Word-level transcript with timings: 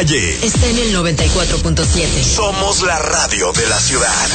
calle. 0.00 0.46
Está 0.46 0.66
en 0.66 0.78
el 0.78 0.96
94.7. 0.96 2.22
Somos 2.22 2.80
la 2.82 2.98
radio 2.98 3.52
de 3.52 3.66
la 3.66 3.78
ciudad. 3.78 4.28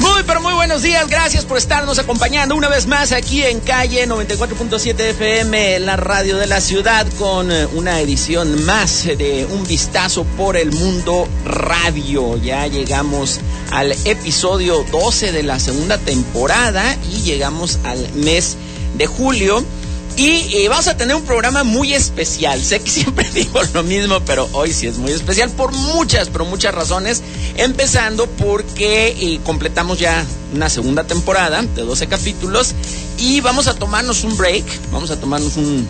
Muy, 0.00 0.22
pero 0.26 0.40
muy 0.40 0.54
buenos 0.54 0.80
días. 0.80 1.06
Gracias 1.08 1.44
por 1.44 1.58
estarnos 1.58 1.98
acompañando 1.98 2.56
una 2.56 2.68
vez 2.68 2.86
más 2.86 3.12
aquí 3.12 3.42
en 3.42 3.60
calle 3.60 4.08
94.7 4.08 5.00
FM, 5.10 5.80
la 5.80 5.96
radio 5.96 6.38
de 6.38 6.46
la 6.46 6.62
ciudad, 6.62 7.06
con 7.18 7.52
eh, 7.52 7.66
una 7.74 8.00
edición 8.00 8.64
más 8.64 9.04
de 9.04 9.46
Un 9.50 9.66
Vistazo 9.66 10.24
por 10.38 10.56
el 10.56 10.72
Mundo 10.72 11.28
Radio. 11.44 12.38
Ya 12.38 12.66
llegamos 12.68 13.40
al 13.70 13.92
episodio 14.06 14.86
12 14.90 15.32
de 15.32 15.42
la 15.42 15.60
segunda 15.60 15.98
temporada 15.98 16.96
y 17.12 17.20
llegamos 17.22 17.78
al 17.84 18.10
mes 18.14 18.56
de 18.94 19.06
julio. 19.06 19.64
Y 20.16 20.56
eh, 20.56 20.68
vamos 20.68 20.88
a 20.88 20.96
tener 20.96 21.14
un 21.14 21.22
programa 21.22 21.62
muy 21.62 21.94
especial. 21.94 22.62
Sé 22.62 22.80
que 22.80 22.90
siempre 22.90 23.28
digo 23.30 23.60
lo 23.72 23.82
mismo, 23.84 24.20
pero 24.24 24.48
hoy 24.52 24.72
sí 24.72 24.86
es 24.86 24.98
muy 24.98 25.12
especial 25.12 25.50
por 25.50 25.72
muchas, 25.72 26.28
pero 26.28 26.44
muchas 26.44 26.74
razones. 26.74 27.22
Empezando 27.58 28.28
porque 28.28 29.08
eh, 29.08 29.40
completamos 29.42 29.98
ya 29.98 30.24
una 30.54 30.70
segunda 30.70 31.02
temporada 31.02 31.60
de 31.62 31.82
12 31.82 32.06
capítulos 32.06 32.72
y 33.18 33.40
vamos 33.40 33.66
a 33.66 33.74
tomarnos 33.74 34.22
un 34.22 34.36
break, 34.36 34.64
vamos 34.92 35.10
a 35.10 35.18
tomarnos 35.18 35.56
un, 35.56 35.88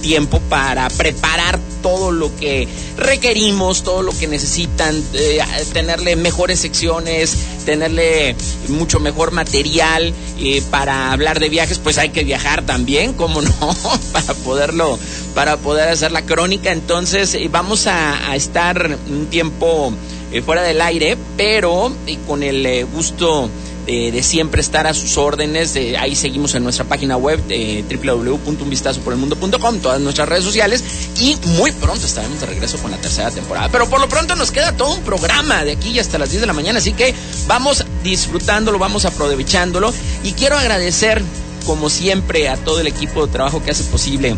tiempo 0.00 0.40
para 0.48 0.88
preparar 0.88 1.58
todo 1.82 2.12
lo 2.12 2.34
que 2.36 2.66
requerimos, 2.96 3.82
todo 3.82 4.00
lo 4.02 4.16
que 4.16 4.26
necesitan, 4.26 4.96
eh, 5.12 5.40
tenerle 5.74 6.16
mejores 6.16 6.60
secciones, 6.60 7.36
tenerle 7.66 8.34
mucho 8.68 8.98
mejor 8.98 9.32
material 9.32 10.14
eh, 10.38 10.62
para 10.70 11.12
hablar 11.12 11.40
de 11.40 11.50
viajes, 11.50 11.78
pues 11.78 11.98
hay 11.98 12.08
que 12.08 12.24
viajar 12.24 12.64
también, 12.64 13.12
¿cómo 13.12 13.42
no? 13.42 13.76
para 14.12 14.32
poderlo, 14.32 14.98
para 15.34 15.58
poder 15.58 15.90
hacer 15.90 16.10
la 16.10 16.22
crónica. 16.22 16.72
Entonces 16.72 17.34
eh, 17.34 17.48
vamos 17.50 17.86
a 17.86 18.34
estar 18.34 18.96
un 19.10 19.26
tiempo 19.26 19.92
eh, 20.32 20.42
fuera 20.42 20.62
del 20.62 20.80
aire, 20.80 21.16
pero 21.36 21.92
eh, 22.06 22.18
con 22.26 22.42
el 22.42 22.64
eh, 22.66 22.84
gusto 22.84 23.48
de, 23.86 24.10
de 24.10 24.22
siempre 24.22 24.60
estar 24.60 24.86
a 24.86 24.94
sus 24.94 25.16
órdenes. 25.16 25.76
eh, 25.76 25.96
ahí 25.96 26.14
seguimos 26.16 26.54
en 26.54 26.64
nuestra 26.64 26.84
página 26.84 27.16
web 27.16 27.40
eh, 27.48 27.84
www.unvistazoporelmundo.com, 27.88 29.78
todas 29.78 30.00
nuestras 30.00 30.28
redes 30.28 30.44
sociales 30.44 30.82
y 31.20 31.36
muy 31.58 31.72
pronto 31.72 32.04
estaremos 32.04 32.40
de 32.40 32.46
regreso 32.46 32.78
con 32.78 32.90
la 32.90 32.96
tercera 32.98 33.30
temporada. 33.30 33.68
Pero 33.70 33.88
por 33.88 34.00
lo 34.00 34.08
pronto 34.08 34.34
nos 34.34 34.50
queda 34.50 34.72
todo 34.76 34.94
un 34.94 35.02
programa 35.02 35.64
de 35.64 35.72
aquí 35.72 35.98
hasta 35.98 36.18
las 36.18 36.30
10 36.30 36.40
de 36.42 36.46
la 36.46 36.52
mañana, 36.52 36.80
así 36.80 36.92
que 36.92 37.14
vamos 37.46 37.84
disfrutándolo, 38.02 38.78
vamos 38.78 39.04
aprovechándolo 39.04 39.92
y 40.24 40.32
quiero 40.32 40.58
agradecer 40.58 41.22
como 41.64 41.90
siempre 41.90 42.48
a 42.48 42.56
todo 42.56 42.80
el 42.80 42.86
equipo 42.86 43.26
de 43.26 43.32
trabajo 43.32 43.62
que 43.62 43.70
hace 43.70 43.84
posible 43.84 44.36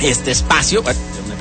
este 0.00 0.30
espacio. 0.30 0.82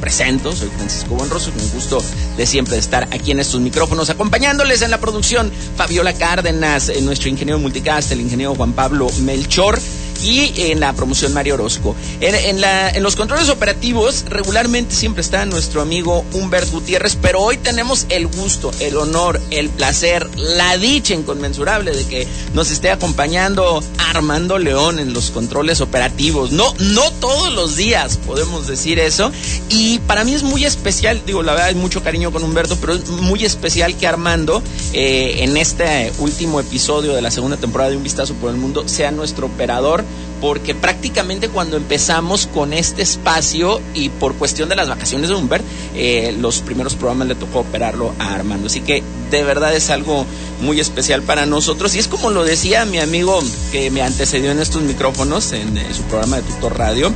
Presento, 0.01 0.51
soy 0.51 0.69
Francisco 0.75 1.13
Buenroso, 1.13 1.51
con 1.51 1.69
gusto 1.69 2.03
de 2.35 2.47
siempre 2.47 2.75
estar 2.77 3.07
aquí 3.11 3.29
en 3.29 3.39
estos 3.39 3.61
micrófonos, 3.61 4.09
acompañándoles 4.09 4.81
en 4.81 4.89
la 4.89 4.99
producción 4.99 5.51
Fabiola 5.77 6.13
Cárdenas, 6.13 6.89
eh, 6.89 7.01
nuestro 7.01 7.29
ingeniero 7.29 7.59
multicast, 7.59 8.11
el 8.11 8.19
ingeniero 8.19 8.55
Juan 8.55 8.73
Pablo 8.73 9.07
Melchor. 9.21 9.79
Y 10.23 10.53
en 10.71 10.79
la 10.79 10.93
promoción 10.93 11.33
Mario 11.33 11.55
Orozco. 11.55 11.95
En, 12.19 12.61
los 13.01 13.15
controles 13.15 13.49
operativos 13.49 14.25
regularmente 14.29 14.93
siempre 14.93 15.21
está 15.21 15.45
nuestro 15.45 15.81
amigo 15.81 16.23
Humbert 16.33 16.69
Gutiérrez, 16.71 17.17
pero 17.21 17.41
hoy 17.41 17.57
tenemos 17.57 18.05
el 18.09 18.27
gusto, 18.27 18.71
el 18.79 18.97
honor, 18.97 19.41
el 19.49 19.69
placer, 19.69 20.29
la 20.37 20.77
dicha 20.77 21.13
inconmensurable 21.13 21.91
de 21.91 22.05
que 22.05 22.27
nos 22.53 22.69
esté 22.71 22.91
acompañando 22.91 23.83
Armando 23.97 24.59
León 24.59 24.99
en 24.99 25.13
los 25.13 25.31
controles 25.31 25.81
operativos. 25.81 26.51
No, 26.51 26.73
no 26.79 27.11
todos 27.13 27.53
los 27.53 27.75
días 27.75 28.17
podemos 28.17 28.67
decir 28.67 28.99
eso. 28.99 29.31
Y 29.69 29.99
para 29.99 30.23
mí 30.23 30.33
es 30.33 30.43
muy 30.43 30.65
especial, 30.65 31.21
digo, 31.25 31.43
la 31.43 31.53
verdad 31.53 31.67
hay 31.69 31.75
mucho 31.75 32.03
cariño 32.03 32.31
con 32.31 32.43
Humberto, 32.43 32.77
pero 32.77 32.93
es 32.93 33.07
muy 33.07 33.43
especial 33.43 33.97
que 33.97 34.07
Armando 34.07 34.61
eh, 34.93 35.37
en 35.39 35.57
este 35.57 36.11
último 36.19 36.59
episodio 36.59 37.13
de 37.13 37.21
la 37.21 37.31
segunda 37.31 37.57
temporada 37.57 37.89
de 37.89 37.97
Un 37.97 38.03
Vistazo 38.03 38.33
por 38.35 38.51
el 38.51 38.57
Mundo 38.57 38.87
sea 38.87 39.11
nuestro 39.11 39.47
operador 39.47 40.03
porque 40.41 40.73
prácticamente 40.73 41.49
cuando 41.49 41.77
empezamos 41.77 42.47
con 42.47 42.73
este 42.73 43.03
espacio 43.03 43.79
y 43.93 44.09
por 44.09 44.33
cuestión 44.35 44.69
de 44.69 44.75
las 44.75 44.89
vacaciones 44.89 45.29
de 45.29 45.35
Humbert, 45.35 45.63
eh, 45.95 46.35
los 46.39 46.61
primeros 46.61 46.95
programas 46.95 47.27
le 47.27 47.35
tocó 47.35 47.59
operarlo 47.59 48.13
a 48.17 48.33
Armando. 48.33 48.65
Así 48.65 48.81
que 48.81 49.03
de 49.29 49.43
verdad 49.43 49.73
es 49.75 49.91
algo 49.91 50.25
muy 50.61 50.79
especial 50.79 51.21
para 51.21 51.45
nosotros. 51.45 51.95
Y 51.95 51.99
es 51.99 52.07
como 52.07 52.31
lo 52.31 52.43
decía 52.43 52.85
mi 52.85 52.99
amigo 52.99 53.39
que 53.71 53.91
me 53.91 54.01
antecedió 54.01 54.51
en 54.51 54.59
estos 54.59 54.81
micrófonos, 54.81 55.51
en, 55.53 55.77
eh, 55.77 55.85
su 55.93 56.01
programa 56.03 56.37
de 56.37 56.43
Tutor 56.43 56.77
Radio, 56.77 57.11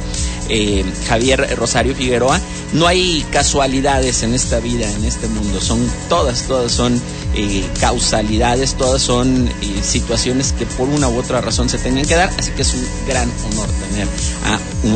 eh, 0.50 0.86
Javier 1.08 1.56
Rosario 1.58 1.96
Figueroa, 1.96 2.40
no 2.74 2.88
hay 2.88 3.26
casualidades 3.32 4.24
en 4.24 4.34
esta 4.34 4.60
vida, 4.60 4.90
en 4.90 5.06
este 5.06 5.28
mundo. 5.28 5.62
Son 5.62 5.80
todas, 6.10 6.44
todas 6.44 6.72
son 6.72 7.02
eh, 7.36 7.64
causalidades, 7.80 8.76
todas 8.76 9.02
son 9.02 9.48
eh, 9.48 9.82
situaciones 9.82 10.54
que 10.54 10.66
por 10.66 10.90
una 10.90 11.08
u 11.08 11.18
otra 11.18 11.42
razón 11.42 11.70
se 11.70 11.78
tenían 11.78 12.06
que 12.06 12.16
dar. 12.16 12.32
Así 12.38 12.52
que 12.52 12.64
es 12.64 12.74
un 12.74 12.86
gran 13.08 13.32
honor 13.52 13.70
tener 13.90 14.08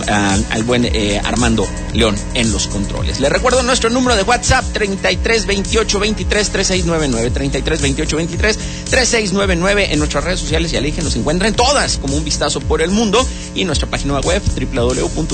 a, 0.08 0.38
al 0.52 0.64
buen 0.64 0.90
Armando 1.24 1.68
León 1.94 2.16
en 2.34 2.52
los 2.52 2.68
controles. 2.68 3.20
Le 3.20 3.30
recuerdo 3.30 3.64
nuestro 3.64 3.90
número 3.90 4.16
de 4.16 4.24
WhatsApp 4.24 4.66
33 4.74 5.46
28 5.46 6.00
23 6.00 6.50
3699 6.50 7.32
33 7.32 7.82
28 7.82 8.18
23 8.18 8.58
3699 8.90 9.94
en 9.94 10.00
nuestras 10.00 10.24
redes 10.24 10.40
sociales 10.40 10.72
ya 10.72 10.82
dije 10.82 11.02
nos 11.02 11.16
encuentran 11.16 11.54
todas 11.54 11.98
como 11.98 12.16
un 12.16 12.24
vistazo 12.24 12.60
por 12.60 12.82
el 12.82 12.92
mundo 12.92 13.26
y 13.56 13.66
nuestra 13.66 13.90
página 13.90 14.20
web 14.20 14.42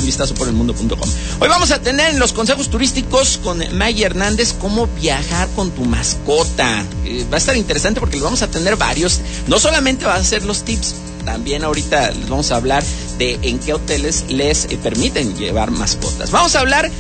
www.unvistazoporelmundo.com. 0.06 1.10
Hoy 1.40 1.50
vamos 1.50 1.72
a 1.72 1.80
tener 1.80 2.12
en 2.12 2.20
los 2.20 2.34
consejos 2.34 2.70
turísticos 2.70 3.40
con 3.44 3.60
Maggie 3.78 4.06
Hernández 4.06 4.54
cómo 4.54 4.88
viajar 4.88 5.48
con 5.56 5.72
tu 5.72 5.86
mascota. 5.86 6.86
Eh, 7.06 7.26
va 7.32 7.36
a 7.36 7.40
estar 7.40 7.58
interesante 7.58 8.00
porque 8.00 8.20
vamos 8.20 8.42
a 8.42 8.48
tener 8.48 8.76
varios, 8.76 9.20
no 9.48 9.60
solamente 9.60 10.06
va 10.06 10.16
a 10.16 10.24
ser 10.24 10.44
los 10.44 10.64
tips, 10.64 10.96
también 11.24 11.64
ahorita 11.64 12.12
les 12.12 12.30
vamos 12.30 12.52
a 12.52 12.58
hablar 12.58 12.84
de 13.18 13.40
en 13.42 13.60
qué 13.60 13.74
hoteles 13.74 14.26
les 14.30 14.66
eh, 14.66 14.78
permiten 14.82 15.36
llevar 15.36 15.72
mascotas. 15.72 16.32
Vamos 16.32 16.56
a 16.56 16.60
hablar 16.60 16.92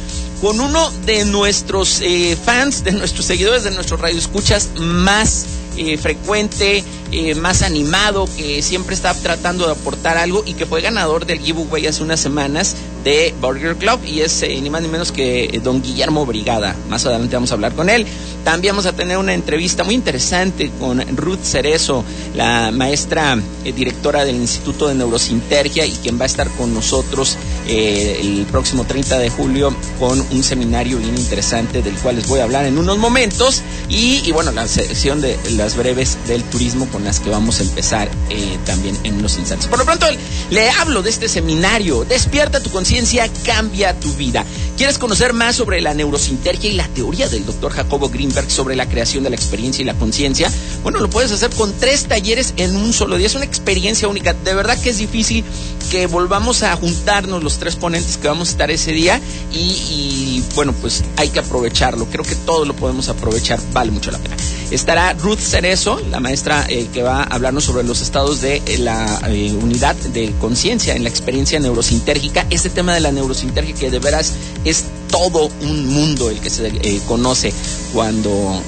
con 0.42 0.60
uno 0.60 0.92
de 1.06 1.26
nuestros 1.26 2.02
eh, 2.02 2.38
fans, 2.44 2.84
de 2.84 2.92
nuestros 2.92 3.26
seguidores, 3.26 3.64
de 3.64 3.72
nuestros 3.72 4.00
radioescuchas 4.00 4.70
más 4.78 5.46
eh, 5.78 5.98
frecuente, 5.98 6.84
eh, 7.12 7.36
más 7.36 7.62
animado, 7.62 8.28
que 8.38 8.62
siempre 8.62 8.96
está 8.96 9.14
tratando 9.14 9.66
de 9.66 9.74
aportar 9.74 10.18
algo 10.18 10.44
y 10.46 10.54
que 10.54 10.66
fue 10.66 10.82
ganador 10.82 11.26
del 11.26 11.40
giveaway 11.40 11.88
hace 11.88 12.04
unas 12.04 12.20
semanas 12.20 12.76
de 13.04 13.34
Burger 13.40 13.76
Club 13.76 14.00
y 14.06 14.22
es 14.22 14.42
eh, 14.42 14.60
ni 14.62 14.70
más 14.70 14.82
ni 14.82 14.88
menos 14.88 15.12
que 15.12 15.60
don 15.64 15.82
Guillermo 15.82 16.26
Brigada. 16.26 16.76
Más 16.90 17.06
adelante 17.06 17.36
vamos 17.36 17.52
a 17.52 17.56
hablar 17.56 17.74
con 17.74 17.90
él. 17.90 18.06
También 18.44 18.74
vamos 18.74 18.86
a 18.86 18.94
tener 18.94 19.18
una 19.18 19.34
entrevista 19.34 19.84
muy 19.84 19.96
interesante 19.96 20.72
con 20.80 21.00
Ruth 21.18 21.44
Cerezo, 21.44 22.04
la 22.36 22.72
maestra 22.72 23.38
directora 23.64 24.24
del 24.24 24.36
Instituto 24.36 24.88
de 24.88 24.96
Neurosintergia 24.96 25.86
y 25.86 25.92
quien 25.92 26.20
va 26.20 26.24
a 26.24 26.28
estar 26.28 26.50
con 26.52 26.74
nosotros 26.74 27.38
eh, 27.68 28.20
el 28.22 28.46
próximo 28.46 28.86
30 28.86 29.20
de 29.20 29.30
julio 29.30 29.76
con 30.00 30.20
un 30.20 30.44
seminario 30.44 30.98
bien 30.98 31.18
interesante 31.18 31.82
del 31.82 31.96
cual 31.96 32.18
les 32.18 32.28
voy 32.28 32.40
a 32.40 32.44
hablar 32.44 32.66
en 32.66 32.78
unos 32.78 32.98
momentos 32.98 33.62
y, 33.90 34.32
bueno, 34.32 34.52
la 34.52 34.68
sección 34.68 35.22
de 35.22 35.38
las 35.52 35.76
breves 35.76 36.18
del 36.28 36.44
turismo 36.44 36.88
con 36.88 37.04
las 37.04 37.20
que 37.20 37.30
vamos 37.30 37.60
a 37.60 37.64
empezar 37.64 38.10
eh, 38.30 38.58
también 38.66 38.98
en 39.04 39.16
unos 39.16 39.38
instantes. 39.38 39.68
Por 39.68 39.80
lo 39.80 39.86
pronto 39.86 40.08
le 40.50 40.70
hablo 40.70 41.02
de 41.02 41.10
este 41.10 41.28
seminario, 41.28 42.06
Despierta 42.06 42.62
tu 42.62 42.70
conciencia, 42.70 43.30
cambia 43.46 44.00
tu 44.00 44.12
vida. 44.14 44.46
¿Quieres 44.78 44.98
conocer 44.98 45.34
más 45.34 45.56
sobre 45.56 45.82
la 45.82 45.94
neurosintergia 45.94 46.70
y 46.70 46.74
la 46.74 46.88
teoría 46.90 47.28
del 47.30 47.46
doctor 47.46 47.72
Jacobo 47.72 48.10
Greenberg 48.10 48.52
sobre 48.52 48.76
la 48.76 48.88
creación 48.88 49.24
de 49.24 49.30
la 49.30 49.36
experiencia 49.36 49.82
y 49.82 49.86
la 49.86 49.94
conciencia? 49.94 50.52
Bueno, 50.84 51.00
lo 51.00 51.10
puedes 51.10 51.32
hacer 51.32 51.50
con 51.52 51.74
tres 51.80 52.06
talleres 52.06 52.54
en 52.58 52.76
un 52.76 52.92
solo 52.92 53.18
día. 53.18 53.28
Es 53.28 53.36
una 53.36 53.46
experiencia 53.46 54.08
única. 54.08 54.34
De 54.34 54.54
verdad 54.54 54.78
que 54.82 54.90
es 54.90 54.98
difícil 54.98 55.46
que 55.92 56.08
volvamos 56.08 56.64
a 56.64 56.76
juntarnos 56.76 57.44
los 57.44 57.55
tres 57.58 57.76
ponentes 57.76 58.18
que 58.18 58.28
vamos 58.28 58.50
a 58.50 58.52
estar 58.52 58.72
ese 58.72 58.92
día 58.92 59.20
y, 59.52 60.44
bueno, 60.56 60.74
pues 60.82 61.04
hay 61.18 61.30
que 61.30 61.40
aprovecharlo. 61.40 62.06
Creo 62.06 62.24
que 62.24 62.36
todo 62.36 62.66
lo 62.66 62.76
podemos 62.76 63.10
aprovechar. 63.10 63.60
Vale 63.74 63.92
mucho 63.92 64.12
la 64.12 64.18
pena. 64.20 64.36
Estará 64.72 65.14
Ruth 65.14 65.40
Cerezo, 65.40 66.02
la 66.10 66.20
maestra 66.20 66.66
eh, 66.68 66.88
que 66.92 67.04
va 67.04 67.22
a 67.22 67.24
hablarnos 67.24 67.64
sobre 67.64 67.84
los 67.84 68.02
estados 68.02 68.42
de 68.42 68.64
eh, 68.66 68.78
la 68.80 69.22
eh, 69.28 69.54
unidad 69.62 69.96
de 69.96 70.34
conciencia 70.42 70.96
en 70.96 71.04
la 71.04 71.10
experiencia 71.10 71.60
neurosintérgica. 71.60 72.48
Este 72.50 72.70
tema 72.70 72.94
de 72.94 73.00
la 73.00 73.12
neurosintergia 73.12 73.76
que 73.76 73.92
de 73.92 74.00
veras 74.00 74.34
es 74.64 74.86
todo 75.12 75.52
un 75.62 75.88
mundo 75.88 76.32
el 76.32 76.40
que 76.40 76.50
se 76.50 77.00
conoce 77.08 77.54
cuando 77.94 78.62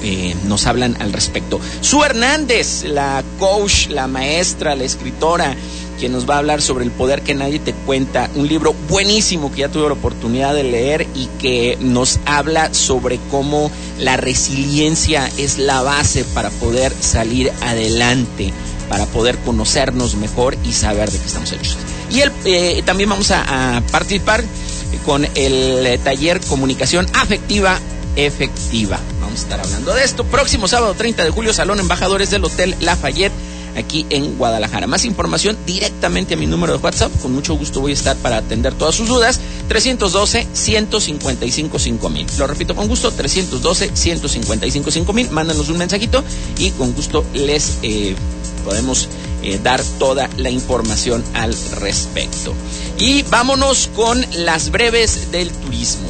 nos 0.46 0.66
hablan 0.66 0.96
al 1.02 1.12
respecto. 1.12 1.60
Su 1.82 2.02
Hernández, 2.04 2.84
la 2.84 3.22
coach, 3.38 3.88
la 3.88 4.06
maestra, 4.06 4.76
la 4.76 4.84
escritora, 4.84 5.54
quien 5.98 6.12
nos 6.12 6.28
va 6.28 6.36
a 6.36 6.38
hablar 6.38 6.62
sobre 6.62 6.84
el 6.84 6.90
poder 6.90 7.22
que 7.22 7.34
nadie 7.34 7.58
te 7.58 7.72
cuenta, 7.72 8.30
un 8.34 8.48
libro 8.48 8.74
buenísimo 8.88 9.50
que 9.50 9.58
ya 9.58 9.68
tuve 9.68 9.88
la 9.88 9.94
oportunidad 9.94 10.54
de 10.54 10.64
leer 10.64 11.06
y 11.14 11.26
que 11.40 11.76
nos 11.80 12.20
habla 12.24 12.72
sobre 12.72 13.18
cómo 13.30 13.70
la 13.98 14.16
resiliencia 14.16 15.28
es 15.36 15.58
la 15.58 15.82
base 15.82 16.24
para 16.24 16.50
poder 16.50 16.92
salir 17.00 17.52
adelante, 17.60 18.52
para 18.88 19.06
poder 19.06 19.36
conocernos 19.38 20.14
mejor 20.14 20.56
y 20.64 20.72
saber 20.72 21.10
de 21.10 21.18
qué 21.18 21.26
estamos 21.26 21.52
hechos. 21.52 21.76
Y 22.10 22.20
el, 22.20 22.32
eh, 22.44 22.82
también 22.86 23.10
vamos 23.10 23.30
a, 23.30 23.76
a 23.76 23.80
participar 23.82 24.42
con 25.04 25.24
el 25.24 25.86
eh, 25.86 25.98
taller 26.02 26.40
Comunicación 26.40 27.06
Afectiva 27.14 27.78
Efectiva. 28.16 28.98
Vamos 29.20 29.40
a 29.40 29.42
estar 29.42 29.60
hablando 29.60 29.94
de 29.94 30.04
esto. 30.04 30.24
Próximo 30.24 30.66
sábado 30.68 30.94
30 30.94 31.24
de 31.24 31.30
julio, 31.30 31.52
Salón 31.52 31.78
Embajadores 31.80 32.30
del 32.30 32.44
Hotel 32.44 32.74
Lafayette 32.80 33.32
aquí 33.78 34.06
en 34.10 34.36
Guadalajara. 34.36 34.86
Más 34.86 35.04
información 35.04 35.56
directamente 35.66 36.34
a 36.34 36.36
mi 36.36 36.46
número 36.46 36.74
de 36.74 36.78
WhatsApp. 36.82 37.10
Con 37.22 37.32
mucho 37.32 37.54
gusto 37.54 37.80
voy 37.80 37.92
a 37.92 37.94
estar 37.94 38.16
para 38.16 38.36
atender 38.38 38.74
todas 38.74 38.94
sus 38.94 39.08
dudas. 39.08 39.40
312-155-5000. 39.68 42.38
Lo 42.38 42.46
repito 42.46 42.76
con 42.76 42.88
gusto, 42.88 43.12
312-155-5000. 43.12 45.30
Mándanos 45.30 45.68
un 45.68 45.76
mensajito 45.78 46.24
y 46.58 46.70
con 46.72 46.92
gusto 46.94 47.24
les 47.34 47.78
eh, 47.82 48.16
podemos 48.64 49.08
eh, 49.42 49.60
dar 49.62 49.82
toda 49.98 50.28
la 50.36 50.50
información 50.50 51.24
al 51.34 51.54
respecto. 51.76 52.52
Y 52.98 53.22
vámonos 53.22 53.88
con 53.94 54.24
las 54.32 54.70
breves 54.70 55.30
del 55.30 55.50
turismo. 55.50 56.08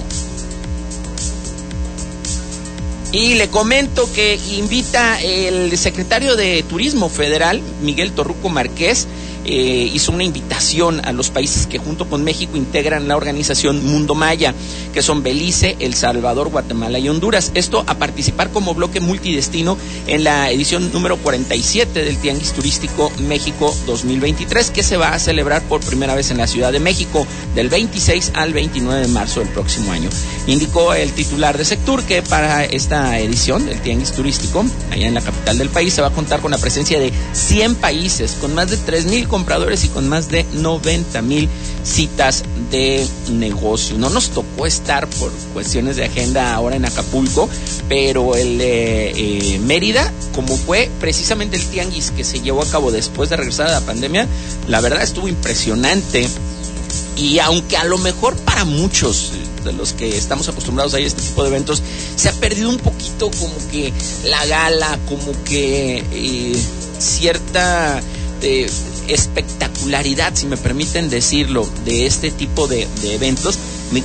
Y 3.10 3.34
le 3.34 3.48
comento 3.48 4.10
que 4.12 4.38
invita 4.58 5.20
el 5.22 5.76
secretario 5.78 6.36
de 6.36 6.62
Turismo 6.62 7.08
Federal, 7.08 7.62
Miguel 7.82 8.12
Torruco 8.12 8.50
Márquez, 8.50 9.06
eh, 9.44 9.90
hizo 9.92 10.12
una 10.12 10.24
invitación 10.24 11.04
a 11.04 11.12
los 11.12 11.30
países 11.30 11.66
que 11.66 11.78
junto 11.78 12.08
con 12.08 12.24
México 12.24 12.56
integran 12.56 13.08
la 13.08 13.16
organización 13.16 13.84
Mundo 13.84 14.14
Maya, 14.14 14.54
que 14.92 15.02
son 15.02 15.22
Belice, 15.22 15.76
El 15.80 15.94
Salvador, 15.94 16.48
Guatemala 16.48 16.98
y 16.98 17.08
Honduras. 17.08 17.52
Esto 17.54 17.84
a 17.86 17.94
participar 17.94 18.50
como 18.50 18.74
bloque 18.74 19.00
multidestino 19.00 19.76
en 20.06 20.24
la 20.24 20.50
edición 20.50 20.92
número 20.92 21.16
47 21.16 22.04
del 22.04 22.18
Tianguis 22.18 22.52
Turístico 22.52 23.12
México 23.28 23.74
2023, 23.86 24.70
que 24.70 24.82
se 24.82 24.96
va 24.96 25.10
a 25.10 25.18
celebrar 25.18 25.62
por 25.62 25.80
primera 25.80 26.14
vez 26.14 26.30
en 26.30 26.38
la 26.38 26.46
Ciudad 26.46 26.72
de 26.72 26.80
México 26.80 27.26
del 27.54 27.68
26 27.68 28.32
al 28.34 28.52
29 28.52 29.02
de 29.02 29.08
marzo 29.08 29.40
del 29.40 29.48
próximo 29.50 29.92
año. 29.92 30.08
Indicó 30.46 30.94
el 30.94 31.12
titular 31.12 31.56
de 31.56 31.64
Sectur 31.64 32.02
que 32.02 32.22
para 32.22 32.64
esta 32.64 33.18
edición 33.18 33.66
del 33.66 33.80
Tianguis 33.80 34.12
Turístico, 34.12 34.64
allá 34.90 35.06
en 35.06 35.14
la 35.14 35.20
capital 35.20 35.58
del 35.58 35.68
país, 35.68 35.94
se 35.94 36.02
va 36.02 36.08
a 36.08 36.12
contar 36.12 36.40
con 36.40 36.50
la 36.50 36.58
presencia 36.58 36.98
de 36.98 37.12
100 37.32 37.76
países, 37.76 38.36
con 38.40 38.54
más 38.54 38.70
de 38.70 38.78
3.000 38.78 39.27
compradores 39.28 39.84
y 39.84 39.88
con 39.88 40.08
más 40.08 40.28
de 40.28 40.44
90 40.54 41.22
mil 41.22 41.48
citas 41.84 42.44
de 42.70 43.06
negocio. 43.30 43.96
No 43.98 44.10
nos 44.10 44.30
tocó 44.30 44.66
estar 44.66 45.06
por 45.08 45.30
cuestiones 45.52 45.96
de 45.96 46.04
agenda 46.04 46.54
ahora 46.54 46.76
en 46.76 46.84
Acapulco, 46.84 47.48
pero 47.88 48.34
el 48.34 48.58
eh, 48.60 49.60
Mérida, 49.62 50.12
como 50.34 50.56
fue 50.56 50.90
precisamente 51.00 51.56
el 51.56 51.64
tianguis 51.66 52.10
que 52.10 52.24
se 52.24 52.40
llevó 52.40 52.62
a 52.62 52.66
cabo 52.66 52.90
después 52.90 53.30
de 53.30 53.36
regresar 53.36 53.68
a 53.68 53.72
la 53.72 53.80
pandemia, 53.80 54.26
la 54.66 54.80
verdad 54.80 55.02
estuvo 55.02 55.28
impresionante. 55.28 56.26
Y 57.16 57.40
aunque 57.40 57.76
a 57.76 57.84
lo 57.84 57.98
mejor 57.98 58.36
para 58.36 58.64
muchos 58.64 59.32
de 59.64 59.72
los 59.72 59.92
que 59.92 60.16
estamos 60.16 60.48
acostumbrados 60.48 60.94
a 60.94 61.00
este 61.00 61.20
tipo 61.20 61.42
de 61.42 61.48
eventos, 61.48 61.82
se 62.16 62.28
ha 62.28 62.32
perdido 62.32 62.68
un 62.68 62.78
poquito 62.78 63.30
como 63.38 63.54
que 63.70 63.92
la 64.24 64.44
gala, 64.46 64.98
como 65.08 65.32
que 65.44 66.04
eh, 66.12 66.56
cierta 66.98 68.00
espectacularidad, 69.08 70.34
si 70.34 70.46
me 70.46 70.56
permiten 70.56 71.10
decirlo, 71.10 71.68
de 71.84 72.06
este 72.06 72.30
tipo 72.30 72.68
de, 72.68 72.86
de 73.02 73.14
eventos, 73.14 73.58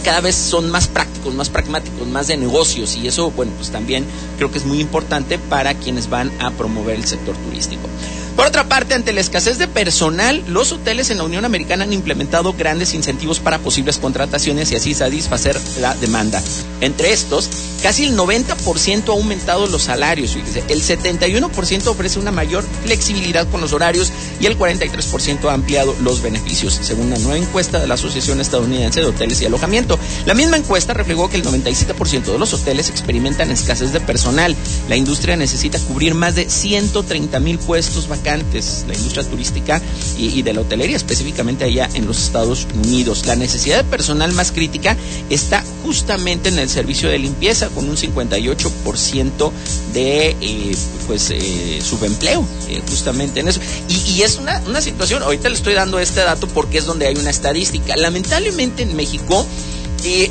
cada 0.04 0.22
vez 0.22 0.36
son 0.36 0.72
más 0.72 0.88
prácticos, 0.88 1.34
más 1.34 1.50
pragmáticos, 1.50 2.08
más 2.08 2.28
de 2.28 2.38
negocios 2.38 2.96
y 2.96 3.08
eso, 3.08 3.32
bueno, 3.32 3.52
pues 3.58 3.70
también 3.70 4.06
creo 4.38 4.52
que 4.52 4.58
es 4.58 4.66
muy 4.66 4.80
importante 4.80 5.38
para 5.38 5.74
quienes 5.74 6.10
van 6.10 6.32
a 6.40 6.52
promover 6.52 6.96
el 6.96 7.06
sector 7.06 7.36
turístico. 7.36 7.88
Por 8.36 8.48
otra 8.48 8.68
parte, 8.68 8.96
ante 8.96 9.14
la 9.14 9.22
escasez 9.22 9.60
de 9.60 9.68
personal, 9.68 10.44
los 10.48 10.72
hoteles 10.72 11.12
en 11.12 11.20
la 11.20 11.24
Unión 11.24 11.46
Americana 11.46 11.84
han 11.84 11.94
implementado 11.94 12.54
grandes 12.54 12.96
incentivos 12.96 13.40
para 13.40 13.60
posibles 13.60 14.00
contrataciones 14.00 14.72
y 14.72 14.76
así 14.76 14.94
satisfacer 14.96 15.60
la 15.80 15.94
demanda. 15.96 16.42
Entre 16.82 17.14
estos, 17.14 17.50
casi 17.84 18.06
el 18.06 18.18
90% 18.18 19.10
ha 19.10 19.12
aumentado 19.12 19.68
los 19.68 19.84
salarios. 19.84 20.36
El 20.70 20.82
71% 20.82 21.88
ofrece 21.88 22.18
una 22.18 22.32
mayor 22.32 22.64
flexibilidad 22.84 23.48
con 23.50 23.62
los 23.62 23.74
horarios 23.74 24.12
y 24.40 24.46
el 24.46 24.58
43% 24.58 25.50
ha 25.50 25.54
ampliado 25.54 25.96
los 26.02 26.22
beneficios, 26.22 26.80
según 26.82 27.08
una 27.08 27.20
nueva 27.20 27.38
encuesta 27.38 27.80
de 27.80 27.88
la 27.88 27.96
Asociación 27.96 28.40
Estadounidense 28.40 29.02
de 29.02 29.08
Hoteles 29.08 29.42
y 29.42 29.46
Alojamiento. 29.46 30.00
La 30.26 30.34
misma 30.34 30.58
encuesta 30.58 30.94
reflejó 30.94 31.30
que 31.30 31.36
el 31.36 31.44
97% 31.44 32.24
de 32.24 32.40
los 32.40 32.54
hoteles 32.54 32.90
experimentan 32.90 33.52
escasez 33.52 33.92
de 33.92 34.00
personal. 34.00 34.56
La 34.88 34.96
industria 34.96 35.36
necesita 35.36 35.78
cubrir 35.80 36.16
más 36.16 36.36
de 36.36 36.50
130 36.50 37.40
mil 37.42 37.60
puestos 37.60 38.08
vacantes 38.08 38.86
la 38.88 38.96
industria 38.96 39.24
turística 39.24 39.82
y, 40.18 40.42
de 40.42 40.54
la 40.54 40.62
hotelería, 40.62 40.96
específicamente 40.96 41.66
allá 41.66 41.90
en 41.94 42.06
los 42.06 42.24
Estados 42.24 42.66
Unidos. 42.74 43.26
La 43.26 43.36
necesidad 43.36 43.78
de 43.78 43.84
personal 43.84 44.32
más 44.32 44.52
crítica 44.52 44.96
está 45.30 45.64
justamente 45.84 46.50
en 46.50 46.60
el 46.60 46.70
servicio 46.70 47.10
de 47.10 47.20
limpieza, 47.20 47.70
con 47.74 47.90
un 47.90 47.96
58% 47.96 49.52
de 49.94 50.36
eh, 50.40 50.76
pues 51.08 51.30
eh, 51.32 51.80
subempleo, 51.84 52.46
eh, 52.68 52.82
justamente 52.90 53.40
en 53.40 53.48
eso. 53.48 53.60
Y, 53.90 54.22
es 54.22 54.38
una, 54.38 54.62
una 54.68 54.82
situación, 54.82 55.24
ahorita 55.24 55.50
le 55.50 55.56
estoy 55.56 55.74
dando 55.74 56.00
este 56.00 56.22
dato 56.22 56.48
porque 56.48 56.78
es 56.78 56.86
donde 56.86 57.08
hay 57.08 57.16
una 57.16 57.30
estadística. 57.30 57.96
Lamentablemente 57.96 58.84
en 58.84 58.96
México, 58.96 59.46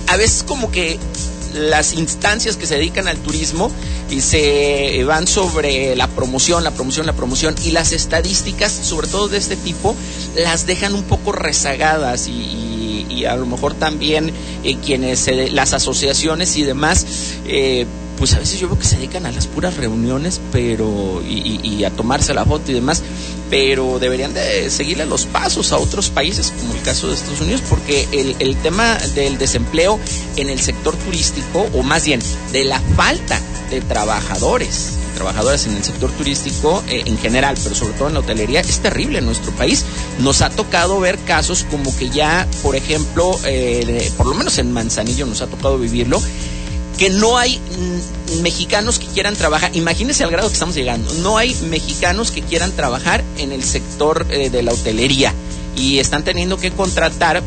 a 0.08 0.16
veces 0.16 0.42
como 0.42 0.70
que 0.70 0.98
las 1.54 1.94
instancias 1.94 2.56
que 2.56 2.66
se 2.66 2.76
dedican 2.76 3.08
al 3.08 3.18
turismo 3.18 3.70
y 4.10 4.20
se 4.20 5.02
van 5.04 5.26
sobre 5.26 5.96
la 5.96 6.08
promoción, 6.08 6.64
la 6.64 6.70
promoción, 6.70 7.06
la 7.06 7.12
promoción 7.12 7.54
y 7.64 7.70
las 7.70 7.92
estadísticas, 7.92 8.72
sobre 8.72 9.06
todo 9.08 9.28
de 9.28 9.38
este 9.38 9.56
tipo, 9.56 9.94
las 10.36 10.66
dejan 10.66 10.94
un 10.94 11.02
poco 11.04 11.32
rezagadas 11.32 12.28
y, 12.28 13.24
a 13.28 13.36
lo 13.36 13.46
mejor 13.46 13.74
también 13.74 14.32
eh, 14.64 14.76
quienes, 14.84 15.30
las 15.52 15.74
asociaciones 15.74 16.56
y 16.56 16.64
demás, 16.64 17.06
eh, 17.46 17.86
pues 18.18 18.34
a 18.34 18.38
veces 18.38 18.58
yo 18.58 18.68
veo 18.68 18.78
que 18.78 18.84
se 18.84 18.96
dedican 18.96 19.26
a 19.26 19.32
las 19.32 19.46
puras 19.46 19.76
reuniones, 19.76 20.40
pero 20.50 21.22
y, 21.22 21.84
a 21.84 21.90
tomarse 21.90 22.34
la 22.34 22.44
foto 22.44 22.70
y 22.70 22.74
demás, 22.74 23.02
pero 23.52 23.98
deberían 23.98 24.32
de 24.32 24.70
seguirle 24.70 25.04
los 25.04 25.26
pasos 25.26 25.72
a 25.72 25.76
otros 25.76 26.08
países, 26.08 26.54
como 26.58 26.72
el 26.72 26.80
caso 26.80 27.08
de 27.08 27.14
Estados 27.16 27.42
Unidos, 27.42 27.62
porque 27.68 28.08
el, 28.10 28.56
tema 28.56 28.96
del 29.14 29.36
desempleo 29.36 30.00
en 30.36 30.48
el 30.48 30.58
sector 30.58 30.96
turístico, 30.96 31.68
o 31.74 31.82
más 31.82 32.06
bien 32.06 32.22
de 32.52 32.64
la 32.64 32.80
falta 32.96 33.38
de 33.68 33.82
trabajadores, 33.82 34.92
trabajadores 35.14 35.66
en 35.66 35.76
el 35.76 35.84
sector 35.84 36.10
turístico 36.12 36.82
eh, 36.88 37.02
en 37.04 37.18
general, 37.18 37.58
pero 37.62 37.74
sobre 37.74 37.92
todo 37.92 38.08
en 38.08 38.14
la 38.14 38.20
hotelería, 38.20 38.60
es 38.60 38.78
terrible 38.78 39.18
en 39.18 39.26
nuestro 39.26 39.52
país. 39.52 39.84
Nos 40.20 40.40
ha 40.40 40.48
tocado 40.48 40.98
ver 40.98 41.18
casos 41.18 41.66
como 41.70 41.94
que 41.98 42.08
ya, 42.08 42.48
por 42.62 42.74
ejemplo, 42.74 43.38
eh, 43.44 44.10
por 44.16 44.28
lo 44.28 44.34
menos 44.34 44.56
en 44.56 44.72
Manzanillo 44.72 45.26
nos 45.26 45.42
ha 45.42 45.46
tocado 45.46 45.76
vivirlo, 45.76 46.22
que 46.96 47.10
no 47.10 47.36
hay 47.36 47.60
mexicanos 48.40 48.98
que 48.98 49.06
quieran 49.06 49.36
trabajar, 49.36 49.74
imagínense 49.74 50.24
al 50.24 50.30
grado 50.30 50.48
que 50.48 50.54
estamos 50.54 50.74
llegando, 50.74 51.12
no 51.14 51.38
hay 51.38 51.54
mexicanos 51.68 52.30
que 52.30 52.42
quieran 52.42 52.72
trabajar 52.72 53.22
en 53.38 53.52
el 53.52 53.62
sector 53.62 54.26
eh, 54.30 54.50
de 54.50 54.62
la 54.62 54.72
hotelería 54.72 55.34
y 55.76 55.98
están 55.98 56.24
teniendo 56.24 56.58
que 56.58 56.70
contratar 56.70 57.42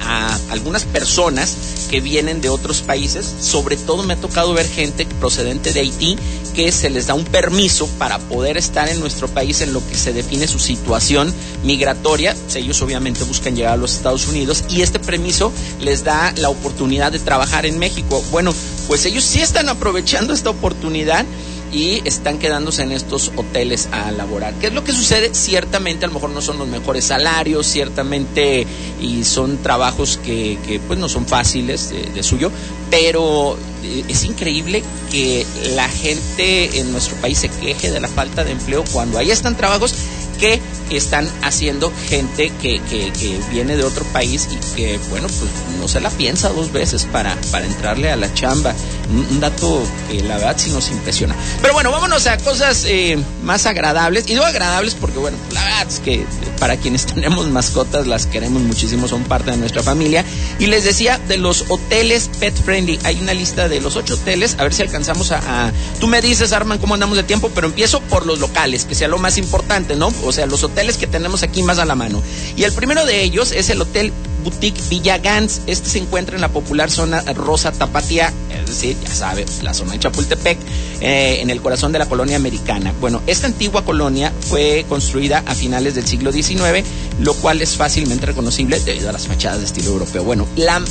a 0.00 0.38
algunas 0.50 0.84
personas 0.84 1.56
que 1.90 2.00
vienen 2.00 2.40
de 2.40 2.48
otros 2.48 2.82
países. 2.82 3.26
Sobre 3.40 3.76
todo 3.76 4.02
me 4.02 4.14
ha 4.14 4.20
tocado 4.20 4.54
ver 4.54 4.66
gente 4.66 5.06
procedente 5.20 5.72
de 5.72 5.80
Haití 5.80 6.16
que 6.54 6.70
se 6.70 6.90
les 6.90 7.06
da 7.06 7.14
un 7.14 7.24
permiso 7.24 7.86
para 7.98 8.18
poder 8.18 8.56
estar 8.56 8.88
en 8.88 9.00
nuestro 9.00 9.28
país 9.28 9.60
en 9.62 9.72
lo 9.72 9.86
que 9.86 9.94
se 9.94 10.12
define 10.12 10.46
su 10.46 10.58
situación 10.58 11.32
migratoria. 11.64 12.36
Ellos 12.54 12.82
obviamente 12.82 13.24
buscan 13.24 13.56
llegar 13.56 13.74
a 13.74 13.76
los 13.76 13.94
Estados 13.94 14.26
Unidos 14.28 14.64
y 14.68 14.82
este 14.82 14.98
permiso 14.98 15.52
les 15.80 16.04
da 16.04 16.32
la 16.36 16.50
oportunidad 16.50 17.12
de 17.12 17.18
trabajar 17.18 17.66
en 17.66 17.78
México. 17.78 18.22
Bueno, 18.30 18.54
pues 18.86 19.06
ellos 19.06 19.24
sí 19.24 19.40
están 19.40 19.68
aprovechando 19.68 20.34
esta 20.34 20.50
oportunidad 20.50 21.24
y 21.72 22.06
están 22.06 22.38
quedándose 22.38 22.82
en 22.82 22.92
estos 22.92 23.32
hoteles 23.36 23.88
a 23.92 24.10
laborar. 24.12 24.52
¿Qué 24.54 24.66
es 24.68 24.74
lo 24.74 24.84
que 24.84 24.92
sucede? 24.92 25.34
Ciertamente 25.34 26.04
a 26.04 26.08
lo 26.08 26.14
mejor 26.14 26.30
no 26.30 26.42
son 26.42 26.58
los 26.58 26.68
mejores 26.68 27.06
salarios, 27.06 27.66
ciertamente 27.66 28.66
y 29.00 29.24
son 29.24 29.58
trabajos 29.58 30.18
que, 30.22 30.58
que 30.66 30.78
pues 30.80 30.98
no 30.98 31.08
son 31.08 31.26
fáciles 31.26 31.90
de, 31.90 32.22
suyo, 32.22 32.52
pero 32.90 33.56
eh, 33.82 34.04
es 34.08 34.24
increíble 34.24 34.82
que 35.10 35.46
la 35.74 35.88
gente 35.88 36.78
en 36.78 36.92
nuestro 36.92 37.16
país 37.16 37.38
se 37.38 37.48
queje 37.48 37.90
de 37.90 38.00
la 38.00 38.08
falta 38.08 38.44
de 38.44 38.52
empleo 38.52 38.84
cuando 38.92 39.18
ahí 39.18 39.30
están 39.30 39.56
trabajos 39.56 39.94
que 40.42 40.60
están 40.96 41.28
haciendo 41.42 41.92
gente 42.08 42.52
que, 42.60 42.80
que, 42.80 43.12
que, 43.12 43.40
viene 43.50 43.76
de 43.76 43.84
otro 43.84 44.04
país 44.06 44.48
y 44.50 44.76
que, 44.76 44.98
bueno, 45.08 45.28
pues 45.28 45.50
no 45.80 45.88
se 45.88 46.00
la 46.00 46.10
piensa 46.10 46.48
dos 46.50 46.72
veces 46.72 47.06
para, 47.10 47.36
para 47.50 47.66
entrarle 47.66 48.10
a 48.10 48.16
la 48.16 48.32
chamba. 48.34 48.74
un, 49.10 49.40
dato 49.40 49.82
que 50.10 50.22
la 50.22 50.36
verdad 50.36 50.56
sí 50.58 50.70
nos 50.70 50.90
impresiona. 50.90 51.34
Pero 51.60 51.74
bueno, 51.74 51.90
vámonos 51.90 52.26
a 52.26 52.36
cosas 52.38 52.84
eh, 52.86 53.18
más 53.42 53.66
agradables. 53.66 54.24
Y 54.26 54.34
digo 54.34 54.44
agradables 54.44 54.94
porque, 54.94 55.18
bueno, 55.18 55.36
la 55.52 55.62
verdad 55.62 55.86
es 55.88 56.00
que 56.00 56.26
para 56.58 56.76
quienes 56.76 57.06
tenemos 57.14 57.48
mascotas 57.48 58.06
las 58.06 58.26
queremos 58.26 58.62
muchísimo, 58.62 59.08
son 59.08 59.24
parte 59.24 59.50
de 59.52 59.56
nuestra 59.56 59.82
familia. 59.82 60.24
Y 60.58 60.66
les 60.66 60.84
decía 60.84 61.18
de 61.18 61.38
los 61.38 61.64
hoteles 61.68 62.30
pet 62.40 62.54
friendly. 62.54 62.98
Hay 63.04 63.18
una 63.20 63.34
lista 63.34 63.68
de 63.68 63.80
los 63.80 63.96
ocho 63.96 64.14
hoteles. 64.14 64.56
A 64.58 64.64
ver 64.64 64.74
si 64.74 64.82
alcanzamos 64.82 65.32
a, 65.32 65.66
a... 65.66 65.72
Tú 66.00 66.06
me 66.06 66.20
dices, 66.20 66.52
Arman, 66.52 66.78
cómo 66.78 66.94
andamos 66.94 67.16
de 67.16 67.22
tiempo, 67.22 67.50
pero 67.54 67.68
empiezo 67.68 68.00
por 68.02 68.26
los 68.26 68.40
locales, 68.40 68.84
que 68.84 68.94
sea 68.94 69.08
lo 69.08 69.18
más 69.18 69.38
importante, 69.38 69.96
¿no? 69.96 70.12
O 70.24 70.31
sea, 70.32 70.46
los 70.46 70.64
hoteles 70.64 70.96
que 70.96 71.06
tenemos 71.06 71.42
aquí 71.42 71.62
más 71.62 71.78
a 71.78 71.84
la 71.84 71.94
mano. 71.94 72.22
Y 72.56 72.64
el 72.64 72.72
primero 72.72 73.04
de 73.04 73.22
ellos 73.22 73.52
es 73.52 73.70
el 73.70 73.80
Hotel 73.80 74.12
Boutique 74.42 74.80
Villa 74.88 75.18
Gans. 75.18 75.62
Este 75.66 75.88
se 75.88 75.98
encuentra 75.98 76.34
en 76.34 76.40
la 76.40 76.48
popular 76.48 76.90
zona 76.90 77.20
Rosa 77.34 77.72
Tapatía, 77.72 78.32
es 78.50 78.66
decir, 78.66 78.96
ya 79.02 79.14
sabe, 79.14 79.44
la 79.62 79.74
zona 79.74 79.92
de 79.92 80.00
Chapultepec, 80.00 80.58
eh, 81.00 81.38
en 81.40 81.50
el 81.50 81.60
corazón 81.60 81.92
de 81.92 81.98
la 81.98 82.06
colonia 82.06 82.36
americana. 82.36 82.94
Bueno, 83.00 83.22
esta 83.26 83.46
antigua 83.46 83.84
colonia 83.84 84.32
fue 84.48 84.84
construida 84.88 85.42
a 85.46 85.54
finales 85.54 85.94
del 85.94 86.06
siglo 86.06 86.32
XIX, 86.32 86.84
lo 87.20 87.34
cual 87.34 87.60
es 87.60 87.76
fácilmente 87.76 88.26
reconocible 88.26 88.78
debido 88.80 89.08
a 89.08 89.12
las 89.12 89.26
fachadas 89.26 89.60
de 89.60 89.66
estilo 89.66 89.90
europeo. 89.90 90.24
Bueno, 90.24 90.46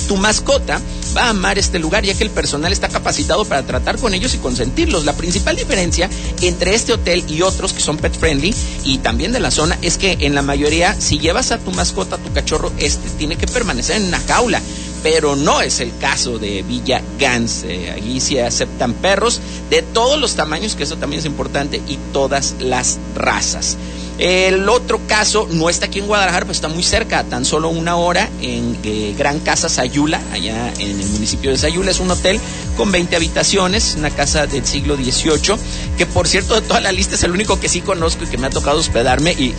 tu 0.07 0.17
mascota 0.17 0.81
va 1.15 1.23
a 1.23 1.29
amar 1.29 1.57
este 1.57 1.79
lugar 1.79 2.03
ya 2.03 2.13
que 2.13 2.23
el 2.23 2.29
personal 2.29 2.71
está 2.71 2.89
capacitado 2.89 3.45
para 3.45 3.63
tratar 3.63 3.97
con 3.97 4.13
ellos 4.13 4.33
y 4.33 4.37
consentirlos. 4.37 5.05
La 5.05 5.13
principal 5.13 5.55
diferencia 5.55 6.09
entre 6.41 6.75
este 6.75 6.93
hotel 6.93 7.23
y 7.27 7.41
otros 7.41 7.73
que 7.73 7.81
son 7.81 7.97
pet 7.97 8.13
friendly 8.17 8.53
y 8.83 8.99
también 8.99 9.31
de 9.31 9.39
la 9.39 9.51
zona 9.51 9.77
es 9.81 9.97
que 9.97 10.17
en 10.21 10.35
la 10.35 10.41
mayoría, 10.41 10.99
si 10.99 11.19
llevas 11.19 11.51
a 11.51 11.57
tu 11.57 11.71
mascota, 11.71 12.15
a 12.15 12.19
tu 12.19 12.31
cachorro, 12.33 12.71
este 12.77 13.09
tiene 13.17 13.35
que 13.35 13.40
permanecer 13.47 13.97
en 13.97 14.07
una 14.07 14.19
jaula 14.19 14.61
pero 15.03 15.35
no 15.35 15.61
es 15.61 15.79
el 15.79 15.97
caso 15.97 16.37
de 16.37 16.61
Villa 16.61 17.01
Gans. 17.19 17.65
Allí 17.93 18.19
se 18.19 18.43
aceptan 18.43 18.93
perros 18.93 19.41
de 19.69 19.81
todos 19.81 20.19
los 20.19 20.35
tamaños, 20.35 20.75
que 20.75 20.83
eso 20.83 20.97
también 20.97 21.19
es 21.19 21.25
importante, 21.25 21.81
y 21.87 21.97
todas 22.13 22.55
las 22.59 22.99
razas. 23.15 23.77
El 24.17 24.69
otro 24.69 24.99
caso 25.07 25.47
no 25.49 25.69
está 25.69 25.87
aquí 25.87 25.99
en 25.99 26.05
Guadalajara, 26.05 26.45
pero 26.45 26.51
está 26.51 26.67
muy 26.67 26.83
cerca, 26.83 27.23
tan 27.23 27.43
solo 27.43 27.69
una 27.69 27.95
hora 27.95 28.29
en 28.41 28.77
eh, 28.83 29.15
Gran 29.17 29.39
Casa 29.39 29.67
Sayula, 29.67 30.21
allá 30.31 30.71
en 30.77 30.99
el 30.99 31.07
municipio 31.07 31.49
de 31.49 31.57
Sayula. 31.57 31.89
Es 31.89 31.99
un 31.99 32.11
hotel 32.11 32.39
con 32.81 32.91
20 32.91 33.15
habitaciones, 33.15 33.93
una 33.95 34.09
casa 34.09 34.47
del 34.47 34.65
siglo 34.65 34.95
XVIII, 34.95 35.55
que 35.99 36.07
por 36.07 36.27
cierto 36.27 36.55
de 36.55 36.61
toda 36.61 36.81
la 36.81 36.91
lista 36.91 37.13
es 37.13 37.21
el 37.21 37.29
único 37.29 37.59
que 37.59 37.69
sí 37.69 37.81
conozco 37.81 38.23
y 38.23 38.27
que 38.27 38.39
me 38.39 38.47
ha 38.47 38.49
tocado 38.49 38.79
hospedarme 38.79 39.33
y 39.33 39.53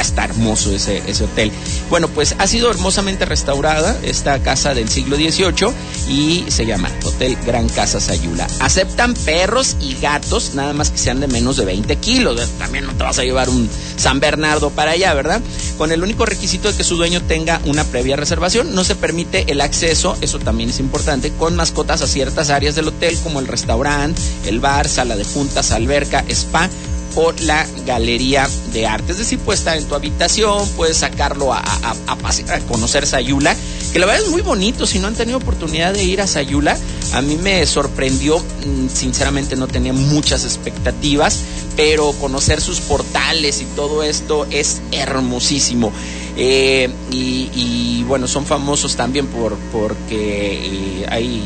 está 0.00 0.24
hermoso 0.24 0.74
ese, 0.74 1.00
ese 1.06 1.22
hotel. 1.22 1.52
Bueno, 1.88 2.08
pues 2.08 2.34
ha 2.36 2.48
sido 2.48 2.72
hermosamente 2.72 3.26
restaurada 3.26 3.96
esta 4.02 4.40
casa 4.40 4.74
del 4.74 4.88
siglo 4.88 5.14
XVIII 5.14 5.72
y 6.08 6.44
se 6.48 6.66
llama 6.66 6.90
Hotel 7.04 7.36
Gran 7.46 7.68
Casa 7.68 8.00
Sayula. 8.00 8.48
Aceptan 8.58 9.14
perros 9.14 9.76
y 9.80 9.94
gatos, 10.00 10.56
nada 10.56 10.72
más 10.72 10.90
que 10.90 10.98
sean 10.98 11.20
de 11.20 11.28
menos 11.28 11.56
de 11.56 11.66
20 11.66 11.94
kilos. 11.98 12.40
También 12.58 12.86
no 12.86 12.92
te 12.94 13.04
vas 13.04 13.20
a 13.20 13.22
llevar 13.22 13.50
un 13.50 13.70
San 13.96 14.18
Bernardo 14.18 14.70
para 14.70 14.92
allá, 14.92 15.14
¿verdad? 15.14 15.40
Con 15.78 15.92
el 15.92 16.02
único 16.02 16.26
requisito 16.26 16.72
de 16.72 16.76
que 16.76 16.82
su 16.82 16.96
dueño 16.96 17.22
tenga 17.22 17.60
una 17.66 17.84
previa 17.84 18.16
reservación. 18.16 18.74
No 18.74 18.82
se 18.82 18.96
permite 18.96 19.44
el 19.52 19.60
acceso, 19.60 20.16
eso 20.20 20.40
también 20.40 20.70
es 20.70 20.80
importante, 20.80 21.30
con 21.38 21.54
mascotas 21.54 22.02
a 22.02 22.08
ciertas 22.08 22.50
áreas 22.50 22.63
del 22.72 22.88
hotel 22.88 23.18
como 23.22 23.40
el 23.40 23.46
restaurante, 23.46 24.20
el 24.46 24.60
bar, 24.60 24.88
sala 24.88 25.16
de 25.16 25.24
juntas, 25.24 25.70
alberca, 25.70 26.24
spa 26.28 26.70
o 27.16 27.32
la 27.42 27.66
galería 27.86 28.48
de 28.72 28.86
arte. 28.86 29.12
Es 29.12 29.18
decir, 29.18 29.38
puedes 29.38 29.60
estar 29.60 29.76
en 29.76 29.84
tu 29.84 29.94
habitación, 29.94 30.68
puedes 30.70 30.96
sacarlo 30.98 31.52
a, 31.52 31.58
a, 31.60 31.94
a, 32.08 32.60
conocer 32.60 33.06
Sayula, 33.06 33.54
que 33.92 33.98
la 33.98 34.06
verdad 34.06 34.24
es 34.24 34.30
muy 34.30 34.42
bonito. 34.42 34.86
Si 34.86 34.98
no 34.98 35.06
han 35.06 35.14
tenido 35.14 35.38
oportunidad 35.38 35.92
de 35.92 36.02
ir 36.02 36.20
a 36.20 36.26
Sayula, 36.26 36.76
a 37.12 37.22
mí 37.22 37.36
me 37.36 37.64
sorprendió, 37.66 38.38
mm, 38.38 38.88
sinceramente 38.92 39.56
no 39.56 39.68
tenía 39.68 39.92
muchas 39.92 40.44
expectativas, 40.44 41.40
pero 41.76 42.12
conocer 42.12 42.60
sus 42.60 42.80
portales 42.80 43.60
y 43.60 43.64
todo 43.76 44.02
esto 44.02 44.46
es 44.50 44.80
hermosísimo. 44.90 45.92
Eh, 46.36 46.90
y, 47.12 48.02
bueno, 48.08 48.26
son 48.26 48.44
famosos 48.44 48.96
también 48.96 49.26
por 49.28 49.56
porque 49.72 51.02
eh, 51.02 51.06
hay 51.08 51.42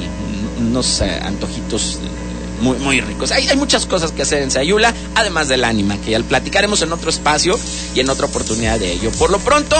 unos 0.59 1.01
eh, 1.01 1.21
antojitos 1.23 1.99
muy, 2.61 2.79
muy 2.79 3.01
ricos. 3.01 3.31
Hay, 3.31 3.49
hay, 3.49 3.57
muchas 3.57 3.87
cosas 3.87 4.13
que 4.13 4.23
hacer 4.23 4.43
en 4.43 4.51
Sayula, 4.51 4.93
además 5.15 5.49
del 5.49 5.65
ánima, 5.65 5.97
que 5.99 6.11
ya 6.11 6.21
platicaremos 6.21 6.83
en 6.83 6.93
otro 6.93 7.11
espacio 7.11 7.59
y 7.95 8.01
en 8.01 8.11
otra 8.11 8.27
oportunidad 8.27 8.79
de 8.79 8.93
ello. 8.93 9.11
Por 9.13 9.31
lo 9.31 9.39
pronto, 9.39 9.77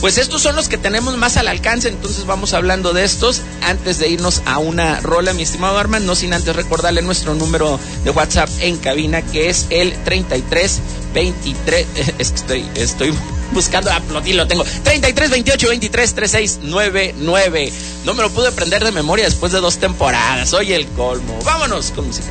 pues 0.00 0.18
estos 0.18 0.42
son 0.42 0.54
los 0.54 0.68
que 0.68 0.78
tenemos 0.78 1.16
más 1.16 1.36
al 1.36 1.48
alcance, 1.48 1.88
entonces 1.88 2.24
vamos 2.26 2.54
hablando 2.54 2.92
de 2.92 3.04
estos 3.04 3.42
antes 3.62 3.98
de 3.98 4.08
irnos 4.08 4.42
a 4.46 4.58
una 4.58 5.00
rola, 5.00 5.32
mi 5.32 5.42
estimado 5.42 5.78
Arman, 5.78 6.06
no 6.06 6.14
sin 6.14 6.32
antes 6.32 6.54
recordarle 6.54 7.02
nuestro 7.02 7.34
número 7.34 7.80
de 8.04 8.10
WhatsApp 8.10 8.48
en 8.60 8.76
cabina 8.76 9.22
que 9.22 9.48
es 9.48 9.66
el 9.70 9.92
33 10.04 10.80
23 11.14 11.86
es 12.18 12.30
que 12.30 12.36
estoy 12.36 12.64
estoy 12.76 13.14
buscando 13.52 13.90
a 13.90 14.02
y 14.24 14.32
lo 14.32 14.46
tengo 14.46 14.64
33 14.64 15.30
28 15.30 15.68
23 15.68 16.14
36 16.14 16.58
99 16.62 17.72
no 18.04 18.14
me 18.14 18.22
lo 18.22 18.30
pude 18.30 18.48
aprender 18.48 18.84
de 18.84 18.92
memoria 18.92 19.24
después 19.24 19.52
de 19.52 19.60
dos 19.60 19.78
temporadas. 19.78 20.48
Soy 20.48 20.72
el 20.72 20.86
colmo. 20.88 21.38
Vámonos 21.44 21.90
con 21.90 22.06
música 22.06 22.28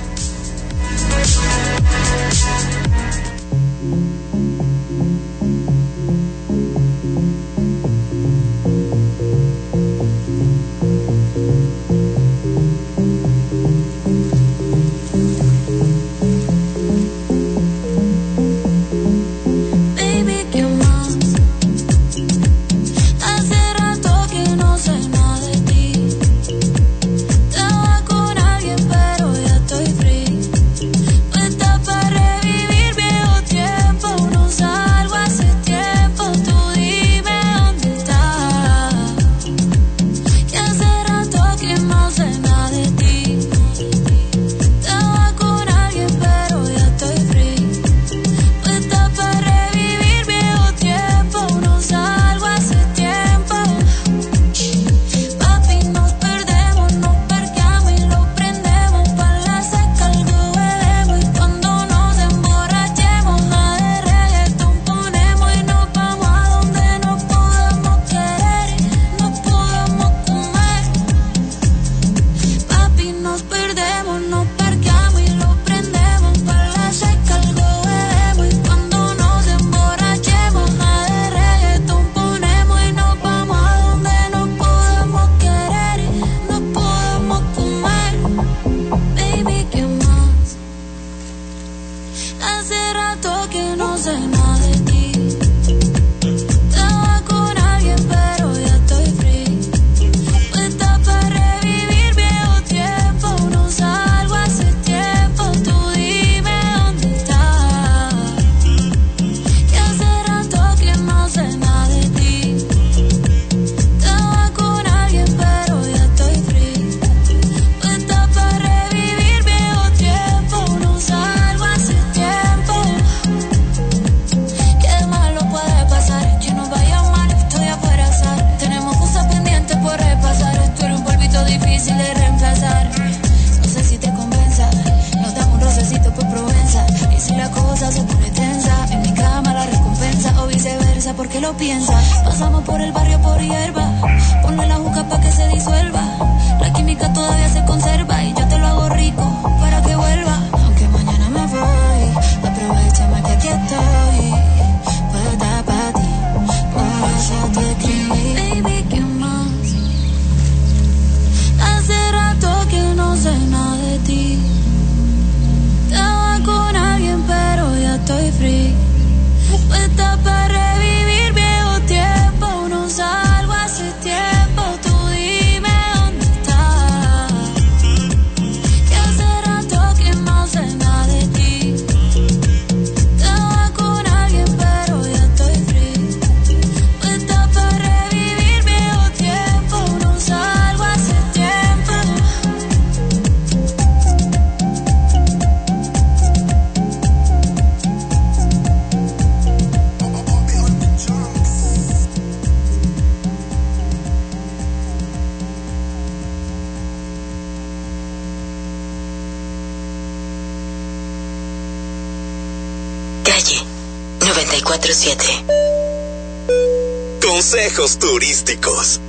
Consejos 217.50 217.98
turísticos. 217.98 219.00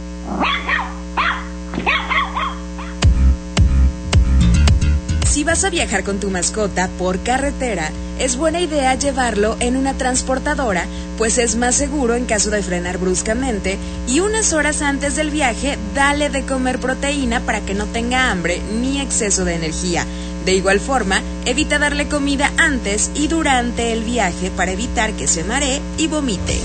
Si 5.28 5.42
vas 5.42 5.64
a 5.64 5.71
viajar 5.71 6.04
con 6.04 6.21
tu 6.21 6.30
mascota 6.30 6.88
por 7.00 7.18
carretera, 7.25 7.90
es 8.21 8.37
buena 8.37 8.61
idea 8.61 8.95
llevarlo 8.95 9.57
en 9.59 9.76
una 9.76 9.95
transportadora, 9.95 10.87
pues 11.16 11.38
es 11.38 11.57
más 11.57 11.75
seguro 11.75 12.14
en 12.14 12.26
caso 12.26 12.50
de 12.50 12.62
frenar 12.62 12.99
bruscamente 12.99 13.76
y 14.07 14.21
unas 14.21 14.52
horas 14.52 14.83
antes 14.83 15.16
del 15.16 15.30
viaje 15.30 15.76
dale 15.97 16.30
de 16.30 16.47
comer 16.47 16.78
proteína 16.78 17.40
para 17.40 17.62
que 17.62 17.75
no 17.75 17.87
tenga 17.87 18.30
hambre 18.30 18.62
ni 18.80 19.00
exceso 19.00 19.45
de 19.45 19.57
energía. 19.57 20.07
De 20.45 20.54
igual 20.54 20.78
forma, 20.78 21.21
evita 21.45 21.80
darle 21.80 22.07
comida 22.07 22.52
antes 22.57 23.11
y 23.16 23.26
durante 23.26 23.92
el 23.92 24.04
viaje 24.04 24.52
para 24.57 24.71
evitar 24.71 25.12
que 25.14 25.26
se 25.26 25.42
maree 25.42 25.83
y 25.97 26.07
vomite. 26.07 26.61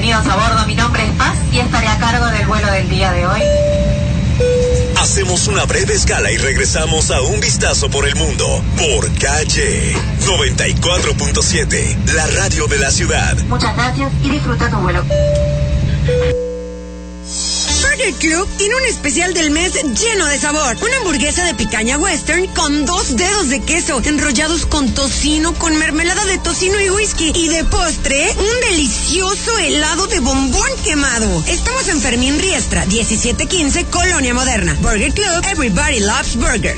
Bienvenidos 0.00 0.32
a 0.32 0.36
bordo, 0.36 0.66
mi 0.66 0.74
nombre 0.74 1.04
es 1.04 1.10
Paz 1.10 1.36
y 1.52 1.58
estaré 1.58 1.86
a 1.86 1.98
cargo 1.98 2.24
del 2.28 2.46
vuelo 2.46 2.72
del 2.72 2.88
día 2.88 3.12
de 3.12 3.26
hoy. 3.26 3.42
Hacemos 4.98 5.46
una 5.46 5.66
breve 5.66 5.92
escala 5.92 6.30
y 6.30 6.38
regresamos 6.38 7.10
a 7.10 7.20
un 7.20 7.38
vistazo 7.38 7.90
por 7.90 8.08
el 8.08 8.16
mundo 8.16 8.46
por 8.78 9.12
calle 9.18 9.94
94.7, 10.20 12.14
la 12.14 12.26
radio 12.28 12.66
de 12.66 12.78
la 12.78 12.90
ciudad. 12.90 13.36
Muchas 13.40 13.76
gracias 13.76 14.10
y 14.24 14.30
disfruta 14.30 14.70
tu 14.70 14.78
vuelo. 14.78 15.04
Burger 18.00 18.14
Club 18.14 18.48
tiene 18.56 18.74
un 18.76 18.84
especial 18.84 19.34
del 19.34 19.50
mes 19.50 19.74
lleno 19.74 20.24
de 20.26 20.38
sabor. 20.38 20.74
Una 20.80 20.96
hamburguesa 20.98 21.44
de 21.44 21.54
picaña 21.54 21.98
western 21.98 22.46
con 22.54 22.86
dos 22.86 23.14
dedos 23.14 23.50
de 23.50 23.60
queso 23.60 24.00
enrollados 24.02 24.64
con 24.64 24.88
tocino, 24.94 25.52
con 25.54 25.76
mermelada 25.76 26.24
de 26.24 26.38
tocino 26.38 26.80
y 26.80 26.88
whisky. 26.88 27.30
Y 27.34 27.48
de 27.48 27.62
postre, 27.64 28.34
un 28.38 28.70
delicioso 28.70 29.58
helado 29.58 30.06
de 30.06 30.20
bombón 30.20 30.70
quemado. 30.82 31.44
Estamos 31.46 31.88
en 31.88 32.00
Fermín 32.00 32.38
Riestra, 32.38 32.86
1715, 32.86 33.84
Colonia 33.86 34.32
Moderna. 34.32 34.74
Burger 34.80 35.12
Club, 35.12 35.44
everybody 35.50 36.00
loves 36.00 36.36
burger. 36.36 36.74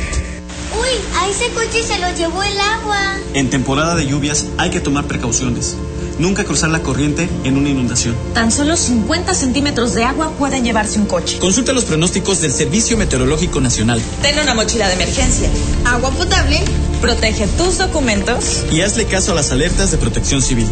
Uy, 0.80 0.88
a 1.20 1.28
ese 1.28 1.48
coche 1.50 1.84
se 1.86 2.00
lo 2.00 2.12
llevó 2.16 2.42
el 2.42 2.58
agua. 2.58 3.16
En 3.34 3.48
temporada 3.48 3.94
de 3.94 4.06
lluvias 4.06 4.46
hay 4.58 4.70
que 4.70 4.80
tomar 4.80 5.04
precauciones. 5.04 5.76
Nunca 6.18 6.44
cruzar 6.44 6.70
la 6.70 6.82
corriente 6.82 7.28
en 7.44 7.56
una 7.56 7.68
inundación. 7.68 8.14
Tan 8.34 8.50
solo 8.50 8.76
50 8.76 9.34
centímetros 9.34 9.94
de 9.94 10.04
agua 10.04 10.30
pueden 10.38 10.64
llevarse 10.64 10.98
un 10.98 11.06
coche. 11.06 11.38
Consulta 11.38 11.72
los 11.72 11.84
pronósticos 11.84 12.40
del 12.40 12.52
Servicio 12.52 12.96
Meteorológico 12.96 13.60
Nacional. 13.60 14.00
Ten 14.22 14.38
una 14.38 14.54
mochila 14.54 14.88
de 14.88 14.94
emergencia. 14.94 15.48
Agua 15.84 16.10
potable. 16.10 16.62
Protege 17.00 17.48
tus 17.58 17.78
documentos. 17.78 18.64
Y 18.70 18.80
hazle 18.82 19.06
caso 19.06 19.32
a 19.32 19.34
las 19.34 19.50
alertas 19.50 19.90
de 19.90 19.98
protección 19.98 20.40
civil. 20.40 20.68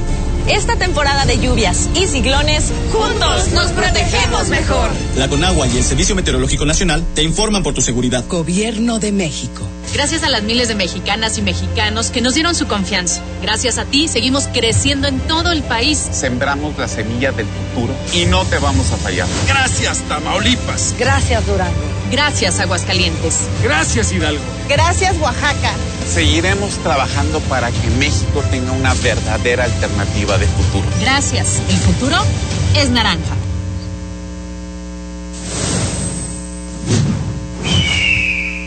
Esta 0.48 0.76
temporada 0.76 1.26
de 1.26 1.38
lluvias 1.38 1.88
y 1.94 2.06
ciclones, 2.06 2.72
juntos 2.92 3.48
nos 3.52 3.70
protegemos 3.72 4.48
mejor. 4.48 4.90
La 5.16 5.28
Conagua 5.28 5.66
y 5.66 5.76
el 5.76 5.84
Servicio 5.84 6.14
Meteorológico 6.14 6.64
Nacional 6.64 7.04
te 7.14 7.22
informan 7.22 7.62
por 7.62 7.74
tu 7.74 7.82
seguridad. 7.82 8.24
Gobierno 8.28 8.98
de 8.98 9.12
México. 9.12 9.62
Gracias 9.92 10.22
a 10.22 10.28
las 10.28 10.42
miles 10.42 10.68
de 10.68 10.74
mexicanas 10.74 11.38
y 11.38 11.42
mexicanos 11.42 12.10
que 12.10 12.20
nos 12.20 12.34
dieron 12.34 12.54
su 12.54 12.66
confianza. 12.66 13.22
Gracias 13.42 13.78
a 13.78 13.84
ti 13.84 14.08
seguimos 14.08 14.46
creciendo 14.46 15.08
en 15.08 15.18
todo 15.20 15.52
el 15.52 15.62
país. 15.62 15.98
Sembramos 16.12 16.78
la 16.78 16.88
semilla 16.88 17.32
del 17.32 17.46
futuro 17.46 17.94
y 18.12 18.26
no 18.26 18.44
te 18.44 18.58
vamos 18.58 18.92
a 18.92 18.96
fallar. 18.96 19.26
Gracias, 19.46 19.98
Tamaulipas. 20.08 20.94
Gracias, 20.98 21.46
Durango. 21.46 21.99
Gracias, 22.10 22.58
Aguascalientes. 22.58 23.48
Gracias, 23.62 24.12
Hidalgo. 24.12 24.42
Gracias, 24.68 25.16
Oaxaca. 25.18 25.72
Seguiremos 26.06 26.74
trabajando 26.82 27.40
para 27.40 27.70
que 27.70 27.88
México 27.98 28.42
tenga 28.50 28.72
una 28.72 28.94
verdadera 28.94 29.64
alternativa 29.64 30.36
de 30.38 30.46
futuro. 30.46 30.86
Gracias. 31.00 31.62
El 31.68 31.76
futuro 31.78 32.16
es 32.76 32.90
naranja. 32.90 33.36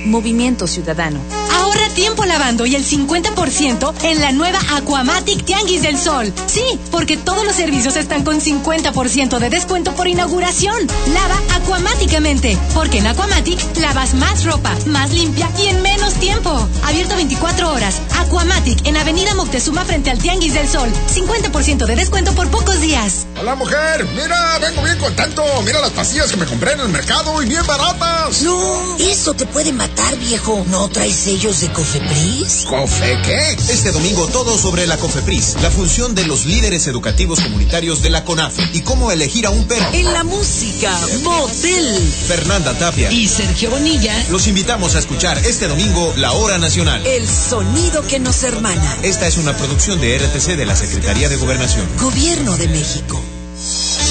Movimiento 0.06 0.68
Ciudadano. 0.68 1.20
Ahorra 1.64 1.88
tiempo 1.96 2.26
lavando 2.26 2.66
y 2.66 2.76
el 2.76 2.86
50% 2.86 3.94
en 4.04 4.20
la 4.20 4.34
nueva 4.34 4.60
Aquamatic 4.76 5.46
Tianguis 5.46 5.82
del 5.82 5.98
Sol. 5.98 6.34
Sí, 6.46 6.62
porque 6.92 7.16
todos 7.16 7.46
los 7.46 7.56
servicios 7.56 7.96
están 7.96 8.26
con 8.26 8.42
50% 8.42 9.40
de 9.40 9.50
descuento 9.50 9.94
por 9.94 10.10
inauguración. 10.10 10.76
Lava 11.14 11.40
acuamáticamente, 11.56 12.58
porque 12.74 12.98
en 12.98 13.08
Aquamatic 13.08 13.78
lavas 13.78 14.14
más 14.16 14.44
ropa, 14.44 14.76
más 14.88 15.12
limpia 15.12 15.50
y 15.58 15.68
en 15.68 15.82
menos 15.82 16.16
tiempo. 16.16 16.68
Abierto 16.84 17.16
24 17.16 17.72
horas. 17.72 18.02
Aquamatic 18.20 18.86
en 18.86 18.98
Avenida 18.98 19.34
Moctezuma 19.34 19.86
frente 19.86 20.12
al 20.12 20.18
Tianguis 20.18 20.54
del 20.54 20.68
Sol. 20.68 20.90
50% 21.16 21.86
de 21.86 21.96
descuento 21.96 22.34
por 22.34 22.50
pocos 22.50 22.82
días. 22.82 23.26
Hola 23.40 23.56
mujer, 23.56 24.06
mira, 24.16 24.60
vengo 24.60 24.82
bien 24.84 24.98
contento. 24.98 25.46
Mira 25.64 25.80
las 25.80 25.92
pastillas 25.92 26.30
que 26.30 26.38
me 26.38 26.46
compré 26.46 26.74
en 26.74 26.82
el 26.82 26.90
mercado 26.90 27.42
y 27.42 27.46
bien 27.46 27.66
baratas. 27.66 28.42
No, 28.42 28.98
eso 28.98 29.34
te 29.34 29.46
puede 29.46 29.72
matar, 29.72 30.18
viejo. 30.18 30.66
¿No 30.70 30.90
traes 30.90 31.16
sellos 31.16 31.53
de 31.62 31.72
Cofepris? 31.72 32.66
¿Cofe 32.68 33.20
qué? 33.24 33.52
Este 33.72 33.92
domingo 33.92 34.28
todo 34.28 34.58
sobre 34.58 34.88
la 34.88 34.98
Cofepris, 34.98 35.56
la 35.62 35.70
función 35.70 36.16
de 36.16 36.26
los 36.26 36.46
líderes 36.46 36.88
educativos 36.88 37.42
comunitarios 37.42 38.02
de 38.02 38.10
la 38.10 38.26
CONAFE 38.26 38.70
y 38.74 38.82
cómo 38.82 39.12
elegir 39.12 39.46
a 39.46 39.52
un 39.52 39.64
perro. 39.66 39.86
En 39.94 40.12
la 40.14 40.24
música, 40.24 40.92
Motel. 41.22 42.14
Fernanda 42.28 42.74
Tapia 42.80 43.12
y 43.12 43.28
Sergio 43.28 43.70
Bonilla. 43.70 44.16
Los 44.32 44.48
invitamos 44.48 44.96
a 44.96 45.00
escuchar 45.00 45.38
este 45.46 45.68
domingo 45.68 46.14
La 46.18 46.32
Hora 46.32 46.58
Nacional. 46.58 47.06
El 47.06 47.28
sonido 47.28 48.02
que 48.08 48.20
nos 48.20 48.42
hermana. 48.44 48.98
Esta 49.04 49.28
es 49.28 49.38
una 49.38 49.56
producción 49.56 50.02
de 50.02 50.18
RTC 50.18 50.56
de 50.58 50.66
la 50.66 50.76
Secretaría 50.76 51.30
de 51.30 51.36
Gobernación. 51.36 51.88
Gobierno 52.00 52.58
de 52.58 52.68
México. 52.70 53.22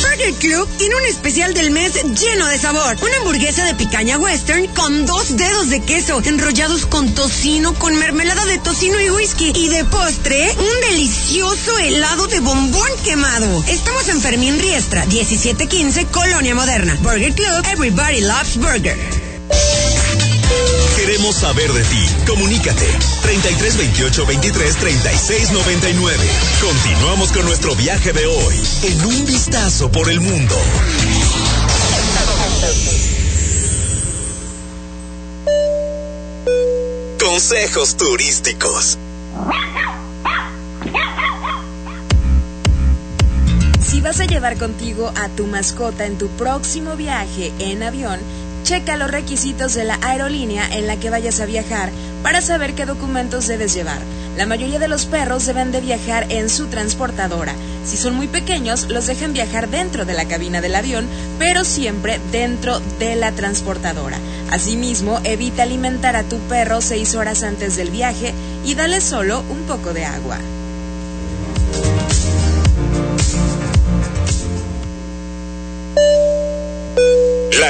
Burger 0.03 0.35
Club 0.35 0.69
tiene 0.79 0.97
un 0.97 1.05
especial 1.05 1.55
del 1.55 1.71
mes 1.71 1.95
lleno 2.03 2.47
de 2.49 2.59
sabor. 2.59 2.97
Una 3.03 3.17
hamburguesa 3.19 3.65
de 3.65 3.75
picaña 3.75 4.19
western 4.19 4.67
con 4.69 5.07
dos 5.07 5.37
dedos 5.37 5.71
de 5.71 5.81
queso 5.81 6.21
enrollados 6.25 6.87
con 6.87 7.15
tocino, 7.15 7.75
con 7.75 7.97
mermelada 7.97 8.45
de 8.47 8.59
tocino 8.59 9.01
y 9.01 9.11
whisky. 9.11 9.53
Y 9.55 9.69
de 9.69 9.85
postre, 9.85 10.51
un 10.59 10.81
delicioso 10.91 11.79
helado 11.79 12.27
de 12.27 12.41
bombón 12.41 12.91
quemado. 13.05 13.65
Estamos 13.69 14.09
en 14.09 14.21
Fermín 14.21 14.59
Riestra, 14.59 15.05
1715, 15.07 16.07
Colonia 16.07 16.55
Moderna. 16.55 16.97
Burger 17.03 17.33
Club, 17.33 17.65
everybody 17.73 18.21
loves 18.21 18.57
burger. 18.57 18.97
Queremos 20.97 21.37
saber 21.37 21.73
de 21.73 21.83
ti. 21.85 22.09
Comunícate. 22.27 22.87
33 23.23 23.77
28 23.77 24.27
23 24.27 24.77
36 24.77 25.51
99. 25.53 26.17
Continuamos 26.61 27.33
con 27.33 27.45
nuestro 27.45 27.75
viaje 27.75 28.13
de 28.13 28.27
hoy 28.27 28.55
en 28.85 29.05
un 29.05 29.27
vistazo 29.27 29.91
por 29.91 30.11
el 30.11 30.21
mundo. 30.21 30.57
Consejos 37.19 37.97
turísticos. 37.97 38.99
Si 43.85 44.01
vas 44.01 44.21
a 44.21 44.25
llevar 44.25 44.57
contigo 44.57 45.13
a 45.17 45.29
tu 45.29 45.47
mascota 45.47 46.07
en 46.07 46.17
tu 46.19 46.29
próximo 46.29 46.97
viaje 46.97 47.53
en 47.59 47.83
avión, 47.83 48.21
checa 48.63 48.97
los 48.97 49.11
requisitos 49.11 49.75
de 49.75 49.85
la 49.85 49.99
aerolínea 50.03 50.69
en 50.77 50.87
la 50.87 50.99
que 50.99 51.11
vayas 51.11 51.41
a 51.41 51.47
viajar 51.47 51.91
para 52.23 52.41
saber 52.41 52.75
qué 52.75 52.87
documentos 52.87 53.47
debes 53.47 53.75
llevar. 53.75 54.01
La 54.37 54.47
mayoría 54.47 54.79
de 54.79 54.89
los 54.89 55.07
perros 55.07 55.45
deben 55.47 55.73
de 55.73 55.81
viajar 55.81 56.27
en 56.31 56.49
su 56.49 56.67
transportadora. 56.69 57.55
Si 57.85 57.97
son 57.97 58.15
muy 58.15 58.29
pequeños, 58.29 58.89
los 58.89 59.07
dejan 59.07 59.33
viajar 59.33 59.69
dentro 59.69 60.05
de 60.05 60.15
la 60.15 60.27
cabina 60.27 60.61
del 60.61 60.75
avión, 60.75 61.07
pero 61.39 61.65
siempre 61.65 62.21
dentro 62.31 62.81
de 62.99 63.17
la 63.17 63.33
transportadora. 63.33 64.19
Asimismo, 64.51 65.21
evita 65.25 65.65
alimentar 65.65 66.17
a 66.17 66.23
tu 66.23 66.39
perro 66.49 66.81
seis 66.81 67.15
horas 67.15 67.43
antes 67.43 67.77
del 67.77 67.91
viaje 67.91 68.33
y 68.65 68.75
dale 68.75 69.01
solo 69.01 69.43
un 69.51 69.63
poco 69.67 69.93
de 69.93 70.05
agua. 70.05 70.39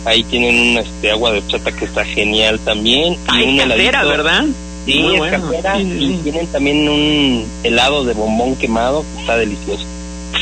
Ahí 0.08 0.22
tienen 0.24 0.70
una 0.70 0.80
este, 0.80 1.10
agua 1.10 1.32
de 1.32 1.38
horchata 1.38 1.70
que 1.72 1.84
está 1.84 2.04
genial 2.04 2.58
también. 2.60 3.16
y 3.34 3.42
un 3.42 3.58
casera, 3.58 4.04
¿verdad? 4.04 4.44
Sí, 4.86 5.04
es 5.14 5.30
casera. 5.30 5.80
Y 5.80 6.18
tienen 6.22 6.46
también 6.46 6.88
un 6.88 7.44
helado 7.62 8.04
de 8.04 8.14
bombón 8.14 8.56
quemado 8.56 9.04
que 9.14 9.20
está 9.20 9.36
delicioso. 9.36 9.84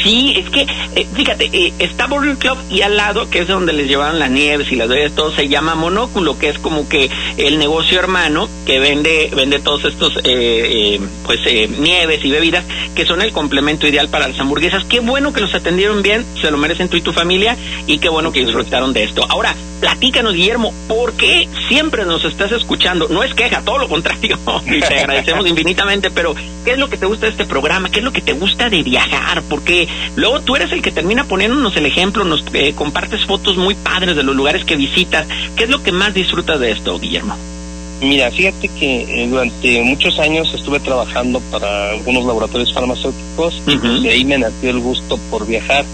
Sí, 0.07 0.35
es 0.37 0.49
que, 0.51 0.61
eh, 0.95 1.07
fíjate, 1.15 1.51
eh, 1.53 1.73
está 1.81 2.07
Burger 2.07 2.37
Club 2.37 2.57
y 2.71 2.83
al 2.83 2.97
lado, 2.97 3.29
que 3.29 3.41
es 3.41 3.49
donde 3.49 3.73
les 3.73 3.89
llevaban 3.89 4.21
las 4.21 4.31
nieves 4.31 4.71
y 4.71 4.77
las 4.77 4.89
bebidas, 4.89 5.17
todo 5.17 5.35
se 5.35 5.49
llama 5.49 5.75
Monóculo, 5.75 6.39
que 6.39 6.49
es 6.49 6.61
como 6.61 6.89
que 6.89 7.11
el 7.39 7.59
negocio 7.59 7.99
hermano 7.99 8.49
que 8.65 8.79
vende 8.79 9.33
vende 9.35 9.59
todos 9.59 9.85
estos, 9.85 10.13
eh, 10.23 11.01
pues, 11.25 11.41
nieves 11.81 12.25
y 12.25 12.31
bebidas, 12.31 12.65
que 12.95 13.05
son 13.05 13.21
el 13.21 13.33
complemento 13.33 13.89
ideal 13.89 14.09
para 14.09 14.29
las 14.29 14.39
hamburguesas. 14.39 14.85
Qué 14.85 15.01
bueno 15.01 15.33
que 15.33 15.41
los 15.41 15.53
atendieron 15.53 16.03
bien, 16.03 16.25
se 16.41 16.53
lo 16.53 16.57
merecen 16.57 16.89
tú 16.89 16.97
y 16.97 17.01
tu 17.01 17.13
familia, 17.13 17.57
y 17.89 17.99
qué 17.99 18.09
bueno 18.09 18.31
que 18.31 18.45
disfrutaron 18.45 18.93
de 18.93 19.03
esto. 19.03 19.27
Ahora, 19.29 19.57
platícanos, 19.81 20.35
Guillermo, 20.35 20.73
¿por 20.89 21.15
qué 21.15 21.49
siempre 21.69 22.05
nos 22.05 22.25
estás 22.25 22.53
escuchando? 22.53 23.09
No 23.09 23.23
es 23.23 23.35
queja, 23.35 23.63
todo 23.63 23.79
lo 23.79 23.89
contrario, 23.89 24.39
y 24.67 24.81
te 24.81 25.01
agradecemos 25.01 25.47
infinitamente, 25.49 26.11
pero 26.11 26.35
¿qué 26.65 26.73
es 26.73 26.79
lo 26.79 26.89
que 26.89 26.97
te 26.97 27.07
gusta 27.07 27.27
de 27.27 27.33
este 27.33 27.45
programa? 27.45 27.91
¿Qué 27.91 27.99
es 27.99 28.05
lo 28.05 28.13
que 28.13 28.21
te 28.21 28.33
gusta 28.33 28.71
de 28.71 28.83
viajar? 28.83 29.43
Porque 29.49 29.89
luego 30.17 30.41
tú 30.41 30.57
eres 30.57 30.73
el 30.73 30.83
que 30.83 30.93
termina 30.93 31.25
poniéndonos 31.25 31.77
el 31.77 31.87
ejemplo, 31.87 32.25
nos 32.25 32.45
eh, 32.53 32.75
compartes 32.75 33.25
fotos 33.25 33.57
muy 33.57 33.75
padres 33.75 34.17
de 34.17 34.23
los 34.23 34.37
lugares 34.37 34.65
que 34.65 34.77
visitas. 34.77 35.27
¿Qué 35.57 35.65
es 35.65 35.71
lo 35.71 35.83
que 35.83 35.93
más 35.93 36.15
disfrutas 36.15 36.59
de 36.61 36.73
esto, 36.73 36.99
Guillermo? 36.99 37.37
Mira, 38.01 38.31
fíjate 38.31 38.69
que 38.69 39.23
eh, 39.23 39.27
durante 39.27 39.83
muchos 39.83 40.19
años 40.19 40.53
estuve 40.53 40.81
trabajando 40.81 41.41
para 41.51 41.91
algunos 41.91 42.27
laboratorios 42.27 42.73
farmacéuticos 42.75 43.63
y 44.03 44.09
ahí 44.09 44.25
me 44.25 44.37
nació 44.37 44.71
el 44.71 44.81
gusto 44.81 45.19
por 45.31 45.47
viajar. 45.47 45.85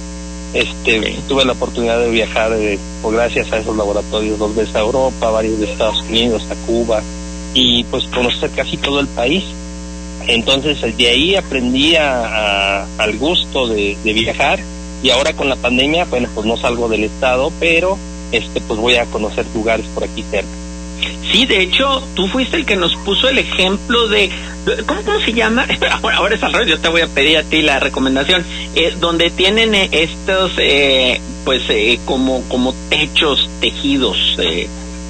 Este, 0.52 1.16
tuve 1.28 1.44
la 1.46 1.52
oportunidad 1.52 1.98
de 2.00 2.10
viajar 2.10 2.52
eh, 2.54 2.78
pues, 3.00 3.14
gracias 3.14 3.50
a 3.52 3.58
esos 3.58 3.74
laboratorios 3.76 4.38
dos 4.38 4.54
veces 4.54 4.74
a 4.74 4.80
Europa, 4.80 5.30
varios 5.30 5.58
de 5.60 5.70
Estados 5.70 6.02
Unidos, 6.02 6.42
a 6.50 6.54
Cuba 6.66 7.02
y 7.54 7.84
pues 7.84 8.04
conocer 8.06 8.50
casi 8.50 8.76
todo 8.76 9.00
el 9.00 9.06
país. 9.08 9.44
Entonces 10.26 10.80
de 10.96 11.08
ahí 11.08 11.34
aprendí 11.34 11.96
a, 11.96 12.84
al 12.98 13.18
gusto 13.18 13.66
de, 13.68 13.96
viajar 14.04 14.60
y 15.02 15.10
ahora 15.10 15.32
con 15.32 15.48
la 15.48 15.56
pandemia, 15.56 16.04
bueno, 16.04 16.28
pues 16.34 16.46
no 16.46 16.56
salgo 16.56 16.88
del 16.88 17.04
estado, 17.04 17.52
pero 17.58 17.98
este 18.30 18.60
pues 18.60 18.78
voy 18.78 18.96
a 18.96 19.06
conocer 19.06 19.44
lugares 19.54 19.86
por 19.94 20.04
aquí 20.04 20.24
cerca. 20.30 20.48
Sí, 21.32 21.46
de 21.46 21.62
hecho, 21.62 22.02
tú 22.14 22.28
fuiste 22.28 22.56
el 22.56 22.64
que 22.64 22.76
nos 22.76 22.94
puso 22.96 23.28
el 23.28 23.38
ejemplo 23.38 24.06
de, 24.08 24.30
¿cómo, 24.86 25.02
cómo 25.02 25.20
se 25.20 25.32
llama? 25.32 25.66
Ahora, 26.02 26.16
ahora 26.18 26.34
es 26.36 26.42
al 26.42 26.52
revés, 26.52 26.68
yo 26.68 26.78
te 26.78 26.88
voy 26.88 27.00
a 27.00 27.08
pedir 27.08 27.38
a 27.38 27.42
ti 27.42 27.62
la 27.62 27.80
recomendación, 27.80 28.44
eh, 28.74 28.94
donde 29.00 29.30
tienen 29.30 29.74
eh, 29.74 29.88
estos, 29.90 30.52
eh, 30.58 31.20
pues, 31.44 31.62
como, 32.04 32.42
como 32.48 32.74
techos 32.88 33.48
tejidos 33.60 34.36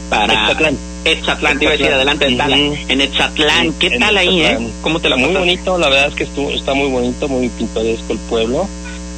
para... 0.08 0.56
Etzatlán, 1.04 1.58
te 1.58 1.64
iba 1.64 1.74
a 1.74 1.76
decir 1.76 1.92
adelante 1.92 2.26
de 2.26 2.36
Tala. 2.36 2.56
En 2.56 3.00
Etzatlán, 3.00 3.72
¿qué 3.74 3.90
tal 3.98 4.16
ahí, 4.16 4.42
eh? 4.42 4.58
¿Cómo 4.82 5.00
te 5.00 5.08
la 5.08 5.16
Muy 5.16 5.34
bonito, 5.34 5.78
la 5.78 5.88
verdad 5.88 6.08
es 6.08 6.14
que 6.14 6.24
estuvo, 6.24 6.50
está 6.50 6.74
muy 6.74 6.88
bonito, 6.88 7.28
muy 7.28 7.48
pintoresco 7.48 8.12
el 8.12 8.18
pueblo. 8.20 8.68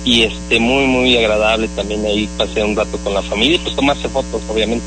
Y 0.04 0.22
este 0.22 0.60
muy 0.60 0.84
muy 0.84 1.16
agradable 1.16 1.66
también 1.68 2.04
ahí 2.04 2.28
pasé 2.36 2.62
un 2.62 2.76
rato 2.76 2.98
con 2.98 3.14
la 3.14 3.22
familia 3.22 3.56
y 3.56 3.58
pues 3.58 3.74
tomarse 3.74 4.08
fotos 4.08 4.42
obviamente. 4.50 4.84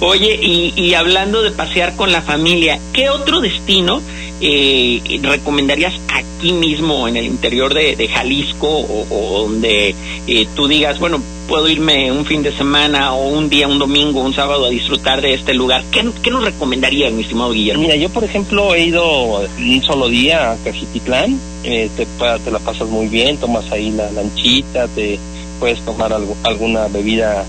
Oye 0.00 0.34
y, 0.40 0.72
y 0.76 0.94
hablando 0.94 1.42
de 1.42 1.50
pasear 1.50 1.94
con 1.94 2.10
la 2.10 2.22
familia 2.22 2.78
qué 2.94 3.10
otro 3.10 3.42
destino 3.42 4.00
eh, 4.40 5.20
recomendarías 5.22 5.94
aquí 6.08 6.52
mismo 6.52 7.06
en 7.06 7.16
el 7.16 7.26
interior 7.26 7.74
de, 7.74 8.08
Jalisco 8.08 8.68
o, 8.68 9.42
donde 9.42 9.94
eh, 10.26 10.48
tú 10.54 10.66
digas, 10.66 10.98
bueno, 10.98 11.20
puedo 11.48 11.68
irme 11.68 12.10
un 12.12 12.24
fin 12.24 12.42
de 12.42 12.52
semana 12.52 13.12
o 13.12 13.28
un 13.28 13.50
día, 13.50 13.68
un 13.68 13.78
domingo, 13.78 14.20
un 14.20 14.34
sábado 14.34 14.66
a 14.66 14.70
disfrutar 14.70 15.20
de 15.20 15.34
este 15.34 15.52
lugar? 15.52 15.84
¿Qué, 15.90 16.02
nos 16.02 16.44
recomendarías, 16.44 17.12
mi 17.12 17.22
estimado 17.22 17.52
Guillermo? 17.52 17.82
Mira, 17.82 17.96
yo 17.96 18.08
por 18.08 18.24
ejemplo 18.24 18.74
he 18.74 18.86
ido 18.86 19.40
un 19.40 19.82
solo 19.82 20.08
día 20.08 20.52
a 20.52 20.56
Cajititlán, 20.64 21.38
eh, 21.64 21.90
te, 21.96 22.06
te 22.06 22.50
la 22.50 22.58
pasas 22.60 22.88
muy 22.88 23.08
bien, 23.08 23.36
tomas 23.36 23.70
ahí 23.70 23.90
la 23.90 24.10
lanchita, 24.10 24.88
te 24.88 25.18
puedes 25.58 25.80
tomar 25.80 26.12
algo, 26.12 26.36
alguna 26.44 26.88
bebida 26.88 27.44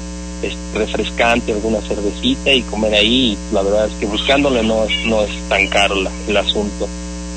refrescante, 0.73 1.51
alguna 1.51 1.81
cervecita 1.81 2.51
y 2.53 2.61
comer 2.63 2.93
ahí. 2.93 3.37
La 3.53 3.61
verdad 3.61 3.87
es 3.87 3.93
que 3.93 4.05
buscándole 4.05 4.63
no 4.63 4.85
es, 4.85 5.05
no 5.05 5.23
es 5.23 5.29
tan 5.49 5.67
caro 5.67 5.95
el 6.27 6.37
asunto. 6.37 6.87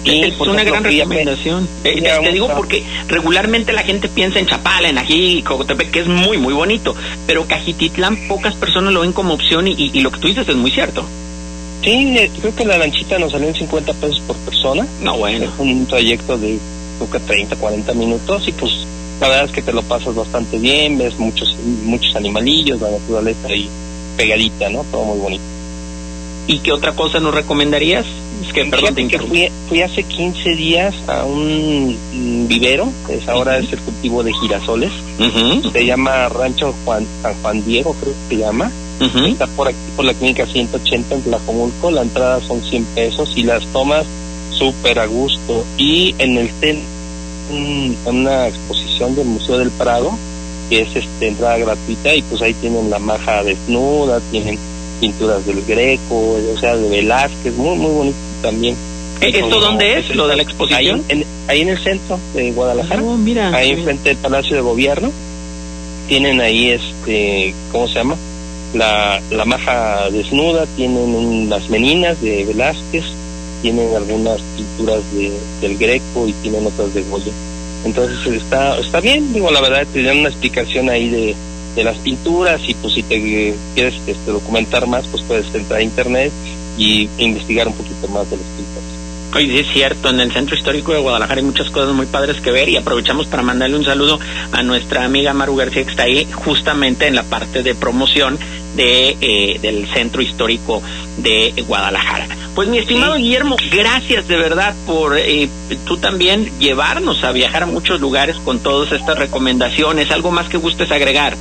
es 0.05 0.41
una 0.41 0.65
gran 0.65 0.85
recomendación. 0.85 1.69
Eh, 1.85 2.03
te 2.03 2.33
digo 2.33 2.49
porque 2.55 2.85
regularmente 3.09 3.73
la 3.73 3.83
gente 3.83 4.09
piensa 4.09 4.39
en 4.39 4.47
Chapala, 4.47 4.89
en 4.89 4.99
Ají, 4.99 5.43
Cocotepec, 5.43 5.91
que 5.91 6.01
es 6.01 6.07
muy, 6.07 6.39
muy 6.39 6.55
bonito. 6.55 6.95
Pero 7.27 7.47
Cajititlán 7.47 8.29
pocas 8.29 8.55
personas 8.55 8.93
lo 8.93 9.01
ven 9.01 9.13
como 9.13 9.35
opción 9.35 9.67
y, 9.69 10.01
lo 10.01 10.11
que 10.11 10.21
tú 10.21 10.29
dices 10.29 10.49
es 10.49 10.57
muy 10.57 10.71
cierto. 10.71 11.05
Sí, 11.83 12.17
eh, 12.17 12.31
creo 12.41 12.55
que 12.55 12.65
la 12.65 12.79
lanchita 12.79 13.19
nos 13.19 13.33
salió 13.33 13.49
en 13.49 13.55
50 13.55 13.93
pesos 13.95 14.21
por 14.27 14.37
persona. 14.37 14.87
No, 15.03 15.19
bueno. 15.19 15.45
Es 15.45 15.51
un 15.59 15.87
trayecto 15.87 16.39
de 16.39 16.59
creo 16.97 17.11
que 17.11 17.21
30, 17.21 17.57
40 17.57 17.93
minutos 17.95 18.49
y 18.49 18.53
pues 18.53 18.73
la 19.21 19.29
verdad 19.29 19.45
es 19.47 19.53
que 19.53 19.63
te 19.63 19.73
lo 19.73 19.83
pasas 19.83 20.15
bastante 20.15 20.59
bien, 20.59 20.99
ves 20.99 21.19
muchos 21.19 21.57
muchos 21.85 22.15
animalillos, 22.17 22.81
la 22.81 22.91
naturaleza 22.91 23.49
ahí 23.49 23.69
pegadita, 24.17 24.69
¿no? 24.69 24.85
Todo 24.91 25.05
muy 25.05 25.19
bonito. 25.19 25.45
¿Y 26.47 26.59
qué 26.59 26.73
otra 26.73 26.93
cosa 26.93 27.21
nos 27.21 27.35
recomendarías? 27.35 28.05
Es 28.47 28.53
que, 28.53 28.65
perdón, 28.67 28.95
te 28.95 29.19
fui, 29.19 29.49
fui, 29.69 29.81
hace 29.81 30.03
15 30.03 30.57
días 30.57 30.95
a 31.07 31.25
un 31.25 31.97
vivero, 32.47 32.93
es 33.09 33.27
ahora 33.29 33.59
es 33.59 33.73
el 33.73 33.79
cultivo 33.79 34.23
de 34.23 34.33
girasoles, 34.35 34.91
se 35.73 35.87
llama 35.87 36.29
Rancho 36.29 36.75
Juan, 36.85 37.07
San 37.23 37.35
Juan 37.41 37.65
Diego, 37.65 37.95
creo 37.99 38.13
que 38.13 38.35
se 38.35 38.41
llama. 38.41 38.71
Está 39.27 39.47
por 39.49 39.69
aquí, 39.69 39.77
por 39.97 40.05
la 40.05 40.15
clínica 40.15 40.47
180 40.47 41.15
en 41.15 41.23
Tlajomulco, 41.23 41.91
la 41.91 42.03
entrada 42.03 42.41
son 42.41 42.63
100 42.63 42.85
pesos 42.95 43.33
y 43.37 43.43
las 43.43 43.65
tomas 43.67 44.05
súper 44.51 44.99
a 44.99 45.07
gusto. 45.07 45.65
Y 45.79 46.15
en 46.19 46.39
el 46.39 46.51
centro 46.61 46.94
una 47.51 48.49
exposición 48.49 49.15
del 49.15 49.27
Museo 49.27 49.59
del 49.59 49.71
Prado, 49.71 50.17
que 50.69 50.83
es 50.83 50.97
este, 50.97 51.29
entrada 51.29 51.59
gratuita, 51.59 52.15
y 52.15 52.23
pues 52.23 52.41
ahí 52.43 52.55
tienen 52.55 52.91
la 52.91 52.99
maja 52.99 53.43
desnuda, 53.43 54.21
tienen 54.31 54.59
pinturas 55.01 55.45
del 55.47 55.63
Greco, 55.65 56.37
o 56.55 56.59
sea, 56.59 56.77
de 56.77 56.89
Velázquez, 56.89 57.55
muy, 57.57 57.77
muy 57.77 57.93
bonito 57.93 58.17
también. 58.43 58.77
¿E-, 59.21 59.29
¿Esto 59.29 59.61
dónde 59.61 59.99
es, 59.99 60.15
lo 60.15 60.27
de 60.27 60.37
la 60.37 60.43
exposición? 60.43 61.03
Ahí 61.47 61.61
en, 61.61 61.69
el 61.69 61.79
centro 61.79 62.19
de 62.35 62.53
Guadalajara, 62.53 63.03
oh, 63.03 63.17
mira, 63.17 63.55
ahí 63.55 63.71
enfrente 63.71 64.11
del 64.11 64.19
Palacio 64.19 64.57
de 64.57 64.63
Gobierno, 64.63 65.11
tienen 66.09 66.41
ahí, 66.41 66.71
este, 66.71 67.55
¿cómo 67.73 67.89
se 67.89 67.95
llama? 67.95 68.17
La, 68.75 69.21
la 69.31 69.45
maja 69.45 70.11
desnuda, 70.11 70.67
tienen 70.77 71.49
las 71.49 71.69
meninas 71.71 72.21
de 72.21 72.45
Velázquez, 72.45 73.05
tienen 73.65 73.97
algunas 73.97 74.43
pinturas 74.59 75.01
de, 75.15 75.33
del 75.63 75.79
Greco 75.79 76.29
y 76.29 76.33
tienen 76.43 76.67
otras 76.67 76.93
de 76.93 77.03
Goya. 77.05 77.33
Entonces 77.87 78.35
está 78.35 78.79
está 78.79 79.01
bien, 79.01 79.33
digo, 79.33 79.51
la 79.51 79.63
verdad 79.63 79.87
te 79.91 80.03
dan 80.03 80.19
una 80.19 80.29
explicación 80.29 80.91
ahí 80.91 81.09
de, 81.09 81.35
de 81.75 81.85
las 81.85 81.97
pinturas 81.97 82.61
y 82.69 82.75
pues 82.75 82.93
si 82.93 83.03
te 83.03 83.55
quieres 83.75 83.95
este, 84.07 84.31
documentar 84.31 84.87
más, 84.87 85.07
pues 85.07 85.23
puedes 85.23 85.47
entrar 85.55 85.81
a 85.81 85.83
internet 85.83 86.31
y 86.77 87.09
investigar 87.17 87.67
un 87.67 87.73
poquito 87.73 88.07
más 88.09 88.29
de 88.29 88.37
las 88.37 88.45
pinturas. 88.45 88.85
Oye, 89.35 89.61
es 89.61 89.73
cierto, 89.73 90.11
en 90.11 90.21
el 90.21 90.31
Centro 90.31 90.55
Histórico 90.57 90.93
de 90.93 90.99
Guadalajara 90.99 91.41
hay 91.41 91.47
muchas 91.47 91.71
cosas 91.71 91.95
muy 91.95 92.05
padres 92.05 92.43
que 92.43 92.51
ver 92.51 92.69
y 92.69 92.77
aprovechamos 92.77 93.27
para 93.29 93.43
mandarle 93.43 93.79
un 93.79 93.85
saludo 93.87 94.21
a 94.53 94.63
nuestra 94.63 95.07
amiga 95.07 95.33
Maru 95.33 95.57
García 95.57 95.85
que 95.85 95.91
está 95.91 96.03
ahí 96.03 96.29
justamente 96.31 97.07
en 97.07 97.15
la 97.15 97.23
parte 97.23 97.63
de 97.63 97.75
promoción 97.75 98.39
de, 98.77 99.17
eh, 99.23 99.59
del 99.63 99.89
Centro 99.95 100.21
Histórico 100.21 100.83
de 101.17 101.65
Guadalajara. 101.67 102.44
Pues 102.55 102.69
mi 102.69 102.79
estimado 102.79 103.17
Guillermo, 103.17 103.57
gracias 103.73 104.29
de 104.29 104.37
verdad 104.37 104.77
por 104.87 105.19
eh, 105.19 105.49
tú 105.85 105.97
también 105.97 106.53
llevarnos 106.61 107.25
a 107.25 107.33
viajar 107.33 107.65
a 107.65 107.67
muchos 107.67 108.01
lugares 108.01 108.37
con 108.45 108.61
todas 108.61 108.93
estas 108.93 109.19
recomendaciones. 109.19 110.13
¿Algo 110.13 110.31
más 110.31 110.49
que 110.49 110.57
gustes 110.57 110.93
agregar? 110.93 111.37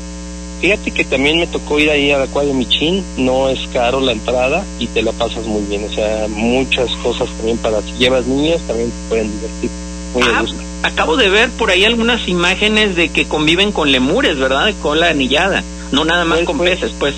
Fíjate 0.59 0.89
que 0.89 1.03
también 1.03 1.39
me 1.39 1.45
tocó 1.45 1.77
ir 1.77 1.91
ahí 1.91 2.09
a 2.11 2.17
la 2.17 2.27
cual 2.27 2.47
de 2.47 2.53
Michín, 2.53 3.03
no 3.17 3.49
es 3.49 3.59
caro 3.73 3.99
la 3.99 4.13
entrada 4.13 4.65
y 4.79 4.87
te 4.87 5.03
la 5.03 5.11
pasas 5.11 5.45
muy 5.45 5.61
bien, 5.63 5.83
o 5.83 5.93
sea, 5.93 6.27
muchas 6.29 6.89
cosas 7.03 7.27
también 7.37 7.57
para 7.57 7.81
si 7.81 7.91
llevas 7.99 8.25
niños 8.25 8.61
también 8.65 8.89
te 8.89 9.09
pueden 9.09 9.31
divertir. 9.31 9.69
Muy 10.13 10.23
ah, 10.23 10.45
acabo 10.83 11.17
de 11.17 11.29
ver 11.29 11.49
por 11.51 11.69
ahí 11.69 11.83
algunas 11.83 12.27
imágenes 12.27 12.95
de 12.95 13.09
que 13.09 13.25
conviven 13.25 13.71
con 13.71 13.91
lemures, 13.91 14.37
¿verdad? 14.37 14.65
De 14.65 14.73
cola 14.75 15.09
anillada, 15.09 15.63
no 15.91 16.05
nada 16.05 16.23
más 16.25 16.39
pues, 16.39 16.47
con 16.47 16.57
pues, 16.57 16.69
peces, 16.71 16.91
pues. 16.97 17.13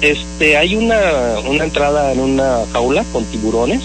Este, 0.00 0.56
hay 0.56 0.76
una, 0.76 1.38
una 1.46 1.64
entrada 1.64 2.12
en 2.12 2.20
una 2.20 2.64
jaula 2.72 3.04
con 3.12 3.24
tiburones, 3.26 3.82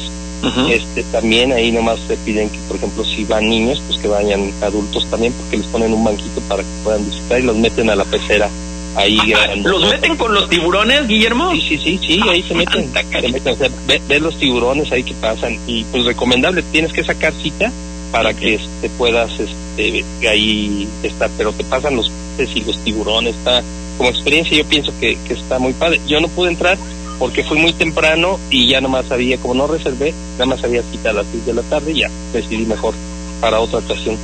este 0.69 1.03
también 1.11 1.51
ahí 1.51 1.71
nomás 1.71 1.99
te 2.07 2.15
piden 2.17 2.49
que 2.49 2.59
por 2.67 2.77
ejemplo 2.77 3.03
si 3.03 3.23
van 3.25 3.49
niños 3.49 3.81
pues 3.87 3.99
que 3.99 4.07
vayan 4.07 4.51
adultos 4.61 5.07
también 5.09 5.33
porque 5.33 5.57
les 5.57 5.65
ponen 5.67 5.91
un 5.91 6.03
banquito 6.03 6.39
para 6.47 6.61
que 6.61 6.69
puedan 6.83 7.03
visitar 7.03 7.39
y 7.39 7.43
los 7.43 7.55
meten 7.55 7.89
a 7.89 7.95
la 7.95 8.05
pecera 8.05 8.47
ahí 8.95 9.17
¿Los 9.63 9.89
meten 9.89 10.15
con 10.15 10.33
los 10.33 10.49
tiburones, 10.49 11.07
Guillermo? 11.07 11.51
Sí, 11.51 11.61
sí, 11.61 11.77
sí, 11.77 11.99
sí, 12.01 12.21
ahí 12.29 12.43
se 12.43 12.53
meten. 12.53 12.91
se 12.93 13.27
meten 13.27 13.71
ve, 14.07 14.19
los 14.19 14.37
tiburones 14.37 14.91
ahí 14.91 15.03
que 15.03 15.13
pasan 15.15 15.57
y 15.67 15.83
pues 15.85 16.05
recomendable, 16.05 16.63
tienes 16.71 16.93
que 16.93 17.03
sacar 17.03 17.33
cita 17.33 17.71
para 18.11 18.33
que 18.33 18.59
te 18.81 18.89
puedas 18.89 19.31
este, 19.39 20.05
ahí 20.27 20.87
estar, 21.03 21.29
pero 21.37 21.51
te 21.51 21.63
pasan 21.63 21.95
los 21.95 22.09
peces 22.37 22.55
y 22.55 22.61
los 22.61 22.77
tiburones, 22.83 23.35
está 23.35 23.61
como 23.97 24.09
experiencia 24.09 24.57
yo 24.57 24.65
pienso 24.65 24.91
que, 24.99 25.17
que 25.27 25.33
está 25.33 25.59
muy 25.59 25.73
padre. 25.73 26.01
Yo 26.07 26.19
no 26.19 26.27
pude 26.27 26.49
entrar 26.49 26.77
porque 27.19 27.43
fui 27.43 27.57
muy 27.57 27.73
temprano 27.73 28.39
y 28.49 28.67
ya 28.67 28.81
nomás 28.81 29.09
había, 29.11 29.37
como 29.37 29.53
no 29.53 29.67
reservé, 29.67 30.13
nada 30.33 30.45
más 30.45 30.63
había 30.63 30.83
cita 30.83 31.11
a 31.11 31.13
las 31.13 31.25
6 31.31 31.45
de 31.45 31.53
la 31.53 31.61
tarde 31.63 31.91
y 31.91 31.99
ya 32.01 32.09
decidí 32.33 32.65
mejor 32.65 32.93
para 33.39 33.59
otra 33.59 33.79
ocasión. 33.79 34.17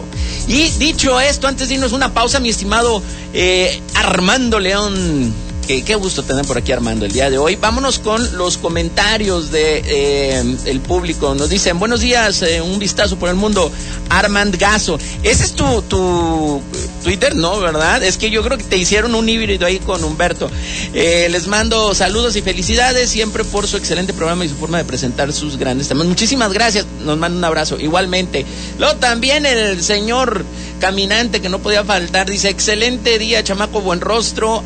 Y 0.46 0.68
dicho 0.72 1.18
esto, 1.20 1.48
antes 1.48 1.68
de 1.68 1.76
irnos 1.76 1.92
una 1.92 2.12
pausa, 2.12 2.38
mi 2.38 2.50
estimado 2.50 3.02
eh, 3.32 3.80
Armando 3.94 4.60
León 4.60 5.45
Que 5.66 5.82
qué 5.82 5.96
gusto 5.96 6.22
tener 6.22 6.46
por 6.46 6.58
aquí 6.58 6.70
Armando 6.70 7.06
el 7.06 7.12
día 7.12 7.28
de 7.28 7.38
hoy. 7.38 7.56
Vámonos 7.56 7.98
con 7.98 8.36
los 8.36 8.56
comentarios 8.56 9.50
de 9.50 9.82
eh, 9.84 10.56
el 10.66 10.80
público. 10.80 11.34
Nos 11.34 11.50
dicen, 11.50 11.80
buenos 11.80 12.00
días, 12.00 12.40
eh, 12.42 12.60
un 12.60 12.78
vistazo 12.78 13.18
por 13.18 13.28
el 13.28 13.34
mundo. 13.34 13.72
Armand 14.08 14.56
Gaso. 14.56 14.96
Ese 15.24 15.42
es 15.42 15.52
tu, 15.54 15.82
tu 15.82 16.62
Twitter, 17.02 17.34
¿no? 17.34 17.58
¿Verdad? 17.58 18.02
Es 18.04 18.16
que 18.16 18.30
yo 18.30 18.44
creo 18.44 18.58
que 18.58 18.64
te 18.64 18.76
hicieron 18.76 19.16
un 19.16 19.28
híbrido 19.28 19.66
ahí 19.66 19.80
con 19.80 20.04
Humberto. 20.04 20.48
Eh, 20.94 21.26
les 21.30 21.48
mando 21.48 21.94
saludos 21.94 22.36
y 22.36 22.42
felicidades 22.42 23.10
siempre 23.10 23.42
por 23.42 23.66
su 23.66 23.76
excelente 23.76 24.12
programa 24.12 24.44
y 24.44 24.48
su 24.48 24.54
forma 24.54 24.78
de 24.78 24.84
presentar 24.84 25.32
sus 25.32 25.56
grandes 25.56 25.88
temas. 25.88 26.06
Muchísimas 26.06 26.52
gracias. 26.52 26.86
Nos 27.04 27.18
manda 27.18 27.38
un 27.38 27.44
abrazo. 27.44 27.76
Igualmente. 27.80 28.46
Luego 28.78 28.96
también 28.96 29.46
el 29.46 29.82
señor 29.82 30.44
caminante 30.80 31.40
que 31.40 31.48
no 31.48 31.58
podía 31.58 31.84
faltar 31.84 32.28
dice, 32.28 32.50
excelente 32.50 33.18
día, 33.18 33.42
chamaco, 33.42 33.80
buen 33.80 34.00
rostro. 34.00 34.62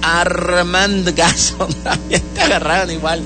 Gaso. 1.16 1.68
También 1.82 2.22
te 2.34 2.40
agarraron 2.40 2.90
igual. 2.90 3.22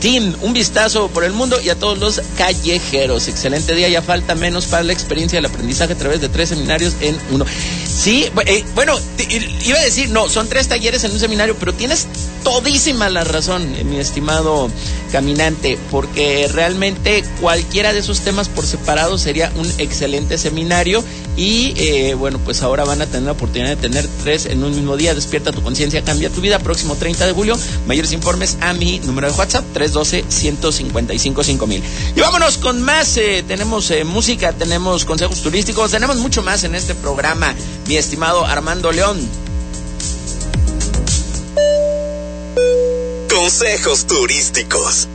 Tim, 0.00 0.34
un 0.42 0.52
vistazo 0.52 1.08
por 1.08 1.24
el 1.24 1.32
mundo 1.32 1.60
y 1.60 1.68
a 1.68 1.74
todos 1.74 1.98
los 1.98 2.20
callejeros. 2.36 3.28
Excelente 3.28 3.74
día. 3.74 3.88
Ya 3.88 4.02
falta 4.02 4.34
menos 4.34 4.66
para 4.66 4.82
la 4.82 4.92
experiencia 4.92 5.38
del 5.38 5.46
aprendizaje 5.46 5.92
a 5.92 5.96
través 5.96 6.20
de 6.20 6.28
tres 6.28 6.50
seminarios 6.50 6.94
en 7.00 7.18
uno. 7.30 7.44
Sí, 7.98 8.30
eh, 8.46 8.64
bueno, 8.76 8.94
iba 9.64 9.76
a 9.76 9.82
decir, 9.82 10.10
no, 10.10 10.28
son 10.28 10.48
tres 10.48 10.68
talleres 10.68 11.02
en 11.02 11.10
un 11.10 11.18
seminario, 11.18 11.56
pero 11.58 11.74
tienes 11.74 12.06
todísima 12.44 13.10
la 13.10 13.24
razón, 13.24 13.74
eh, 13.76 13.82
mi 13.82 13.98
estimado 13.98 14.70
caminante, 15.10 15.76
porque 15.90 16.48
realmente 16.52 17.24
cualquiera 17.40 17.92
de 17.92 17.98
esos 17.98 18.20
temas 18.20 18.48
por 18.48 18.64
separado 18.66 19.18
sería 19.18 19.50
un 19.56 19.68
excelente 19.78 20.38
seminario 20.38 21.02
y 21.36 21.74
eh, 21.76 22.14
bueno, 22.14 22.38
pues 22.38 22.62
ahora 22.62 22.84
van 22.84 23.02
a 23.02 23.06
tener 23.06 23.22
la 23.22 23.32
oportunidad 23.32 23.70
de 23.70 23.76
tener 23.76 24.06
tres 24.22 24.46
en 24.46 24.62
un 24.62 24.70
mismo 24.70 24.96
día. 24.96 25.12
Despierta 25.14 25.50
tu 25.50 25.62
conciencia, 25.62 26.04
cambia 26.04 26.30
tu 26.30 26.40
vida. 26.40 26.60
Próximo 26.60 26.94
30 26.94 27.26
de 27.26 27.32
julio, 27.32 27.58
mayores 27.88 28.12
informes 28.12 28.58
a 28.60 28.74
mi 28.74 29.00
número 29.00 29.28
de 29.28 29.36
WhatsApp, 29.36 29.64
312-155-5000. 29.74 31.82
Y 32.14 32.20
vámonos 32.20 32.58
con 32.58 32.80
más, 32.82 33.18
tenemos 33.48 33.92
música, 34.04 34.52
tenemos 34.52 35.04
consejos 35.04 35.42
turísticos, 35.42 35.90
tenemos 35.90 36.18
mucho 36.18 36.42
más 36.42 36.62
en 36.64 36.74
este 36.74 36.94
programa 36.94 37.54
mi 37.88 37.96
estimado 37.96 38.44
Armando 38.44 38.92
León. 38.92 39.18
Consejos 43.30 44.06
turísticos. 44.06 45.08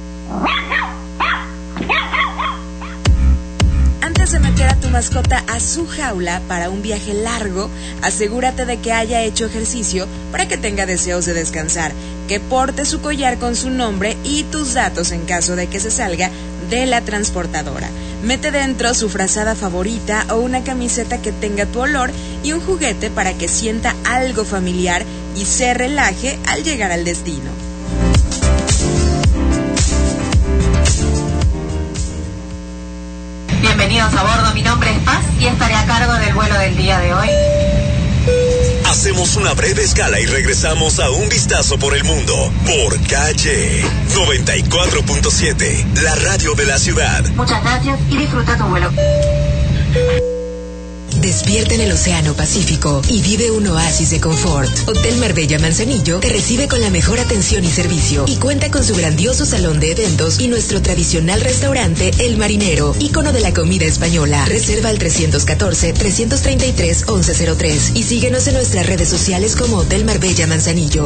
Mascota 4.93 5.43
a 5.47 5.59
su 5.59 5.87
jaula 5.87 6.39
para 6.47 6.69
un 6.69 6.83
viaje 6.83 7.15
largo, 7.15 7.67
asegúrate 8.03 8.65
de 8.65 8.77
que 8.77 8.93
haya 8.93 9.23
hecho 9.23 9.47
ejercicio 9.47 10.07
para 10.31 10.47
que 10.47 10.55
tenga 10.55 10.85
deseos 10.85 11.25
de 11.25 11.33
descansar, 11.33 11.91
que 12.27 12.39
porte 12.39 12.85
su 12.85 13.01
collar 13.01 13.39
con 13.39 13.55
su 13.55 13.71
nombre 13.71 14.15
y 14.23 14.43
tus 14.43 14.75
datos 14.75 15.11
en 15.11 15.25
caso 15.25 15.55
de 15.55 15.65
que 15.65 15.79
se 15.79 15.89
salga 15.89 16.29
de 16.69 16.85
la 16.85 17.01
transportadora. 17.01 17.89
Mete 18.21 18.51
dentro 18.51 18.93
su 18.93 19.09
frazada 19.09 19.55
favorita 19.55 20.27
o 20.29 20.35
una 20.35 20.63
camiseta 20.63 21.19
que 21.19 21.31
tenga 21.31 21.65
tu 21.65 21.79
olor 21.79 22.11
y 22.43 22.53
un 22.53 22.61
juguete 22.61 23.09
para 23.09 23.33
que 23.33 23.47
sienta 23.47 23.95
algo 24.05 24.45
familiar 24.45 25.03
y 25.35 25.45
se 25.45 25.73
relaje 25.73 26.37
al 26.45 26.63
llegar 26.63 26.91
al 26.91 27.03
destino. 27.03 27.49
Bienvenidos 33.63 34.13
a 34.13 34.23
bordo, 34.23 34.52
y 35.43 35.47
estaré 35.47 35.75
a 35.75 35.85
cargo 35.85 36.13
del 36.13 36.33
vuelo 36.33 36.57
del 36.57 36.77
día 36.77 36.99
de 36.99 37.13
hoy. 37.13 37.27
Hacemos 38.85 39.35
una 39.35 39.53
breve 39.53 39.83
escala 39.83 40.17
y 40.19 40.25
regresamos 40.25 40.99
a 40.99 41.09
un 41.09 41.27
vistazo 41.27 41.77
por 41.77 41.95
el 41.97 42.03
mundo 42.05 42.33
por 42.65 43.07
calle 43.07 43.83
94.7, 44.13 46.01
la 46.01 46.15
radio 46.15 46.53
de 46.55 46.65
la 46.65 46.77
ciudad. 46.77 47.25
Muchas 47.35 47.61
gracias 47.61 47.99
y 48.09 48.17
disfruta 48.17 48.57
tu 48.57 48.63
vuelo. 48.65 48.89
Despierta 51.23 51.73
en 51.75 51.81
el 51.81 51.91
Océano 51.93 52.33
Pacífico 52.33 53.01
y 53.07 53.21
vive 53.21 53.49
un 53.49 53.65
oasis 53.67 54.09
de 54.09 54.19
confort. 54.19 54.69
Hotel 54.89 55.15
Marbella 55.19 55.57
Manzanillo 55.57 56.19
te 56.19 56.27
recibe 56.27 56.67
con 56.67 56.81
la 56.81 56.89
mejor 56.89 57.17
atención 57.17 57.63
y 57.63 57.69
servicio 57.69 58.25
y 58.27 58.35
cuenta 58.35 58.69
con 58.69 58.83
su 58.83 58.93
grandioso 58.93 59.45
salón 59.45 59.79
de 59.79 59.91
eventos 59.91 60.41
y 60.41 60.49
nuestro 60.49 60.81
tradicional 60.81 61.39
restaurante 61.39 62.11
El 62.19 62.35
Marinero, 62.35 62.93
ícono 62.99 63.31
de 63.31 63.39
la 63.39 63.53
comida 63.53 63.85
española. 63.85 64.43
Reserva 64.43 64.89
al 64.89 64.99
314-333-1103 64.99 67.95
y 67.95 68.03
síguenos 68.03 68.45
en 68.47 68.55
nuestras 68.55 68.85
redes 68.85 69.07
sociales 69.07 69.55
como 69.55 69.77
Hotel 69.77 70.03
Marbella 70.03 70.45
Manzanillo 70.45 71.05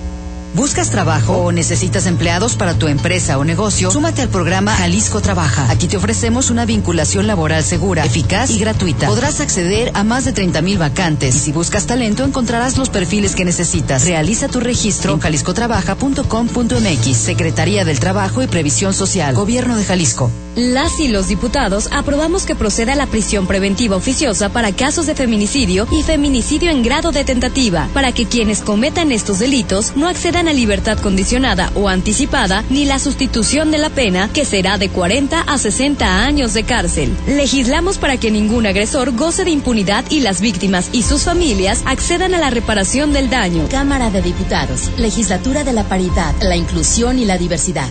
¿Buscas 0.53 0.89
trabajo 0.89 1.37
o 1.37 1.53
necesitas 1.53 2.07
empleados 2.07 2.57
para 2.57 2.73
tu 2.73 2.89
empresa 2.89 3.37
o 3.37 3.45
negocio? 3.45 3.89
Súmate 3.89 4.21
al 4.21 4.27
programa 4.27 4.75
Jalisco 4.75 5.21
Trabaja. 5.21 5.71
Aquí 5.71 5.87
te 5.87 5.95
ofrecemos 5.95 6.49
una 6.49 6.65
vinculación 6.65 7.25
laboral 7.25 7.63
segura, 7.63 8.03
eficaz 8.05 8.49
y 8.49 8.59
gratuita. 8.59 9.07
Podrás 9.07 9.39
acceder 9.39 9.91
a 9.93 10.03
más 10.03 10.25
de 10.25 10.33
30 10.33 10.61
mil 10.61 10.77
vacantes 10.77 11.35
si 11.35 11.53
buscas 11.53 11.87
talento 11.87 12.25
encontrarás 12.25 12.77
los 12.77 12.89
perfiles 12.89 13.33
que 13.33 13.45
necesitas. 13.45 14.05
Realiza 14.05 14.49
tu 14.49 14.59
registro 14.59 15.13
en 15.13 15.21
jaliscotrabaja.com.mx. 15.21 17.17
Secretaría 17.17 17.85
del 17.85 18.01
Trabajo 18.01 18.43
y 18.43 18.47
Previsión 18.47 18.93
Social. 18.93 19.33
Gobierno 19.33 19.77
de 19.77 19.85
Jalisco. 19.85 20.29
Las 20.57 20.99
y 20.99 21.07
los 21.07 21.29
diputados 21.29 21.87
aprobamos 21.93 22.45
que 22.45 22.55
proceda 22.55 22.93
la 22.95 23.07
prisión 23.07 23.47
preventiva 23.47 23.95
oficiosa 23.95 24.49
para 24.49 24.73
casos 24.73 25.05
de 25.05 25.15
feminicidio 25.15 25.87
y 25.89 26.03
feminicidio 26.03 26.71
en 26.71 26.83
grado 26.83 27.13
de 27.13 27.23
tentativa, 27.23 27.87
para 27.93 28.11
que 28.11 28.25
quienes 28.25 28.59
cometan 28.59 29.13
estos 29.13 29.39
delitos 29.39 29.93
no 29.95 30.09
accedan 30.09 30.40
a 30.47 30.53
libertad 30.53 30.97
condicionada 30.99 31.71
o 31.75 31.89
anticipada 31.89 32.63
ni 32.69 32.85
la 32.85 32.99
sustitución 32.99 33.71
de 33.71 33.77
la 33.77 33.89
pena, 33.89 34.29
que 34.33 34.45
será 34.45 34.77
de 34.77 34.89
40 34.89 35.41
a 35.41 35.57
60 35.57 36.23
años 36.23 36.53
de 36.53 36.63
cárcel. 36.63 37.11
Legislamos 37.27 37.97
para 37.97 38.17
que 38.17 38.31
ningún 38.31 38.65
agresor 38.65 39.15
goce 39.15 39.43
de 39.43 39.51
impunidad 39.51 40.05
y 40.09 40.21
las 40.21 40.41
víctimas 40.41 40.89
y 40.91 41.03
sus 41.03 41.23
familias 41.23 41.81
accedan 41.85 42.33
a 42.33 42.39
la 42.39 42.49
reparación 42.49 43.13
del 43.13 43.29
daño. 43.29 43.67
Cámara 43.69 44.09
de 44.09 44.21
Diputados, 44.21 44.91
Legislatura 44.97 45.63
de 45.63 45.73
la 45.73 45.83
Paridad, 45.83 46.33
la 46.41 46.55
Inclusión 46.55 47.19
y 47.19 47.25
la 47.25 47.37
Diversidad. 47.37 47.89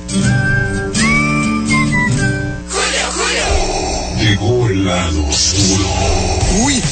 Llegó 4.18 4.68
el 4.68 4.84
lado 4.84 5.26
oscuro. 5.26 6.29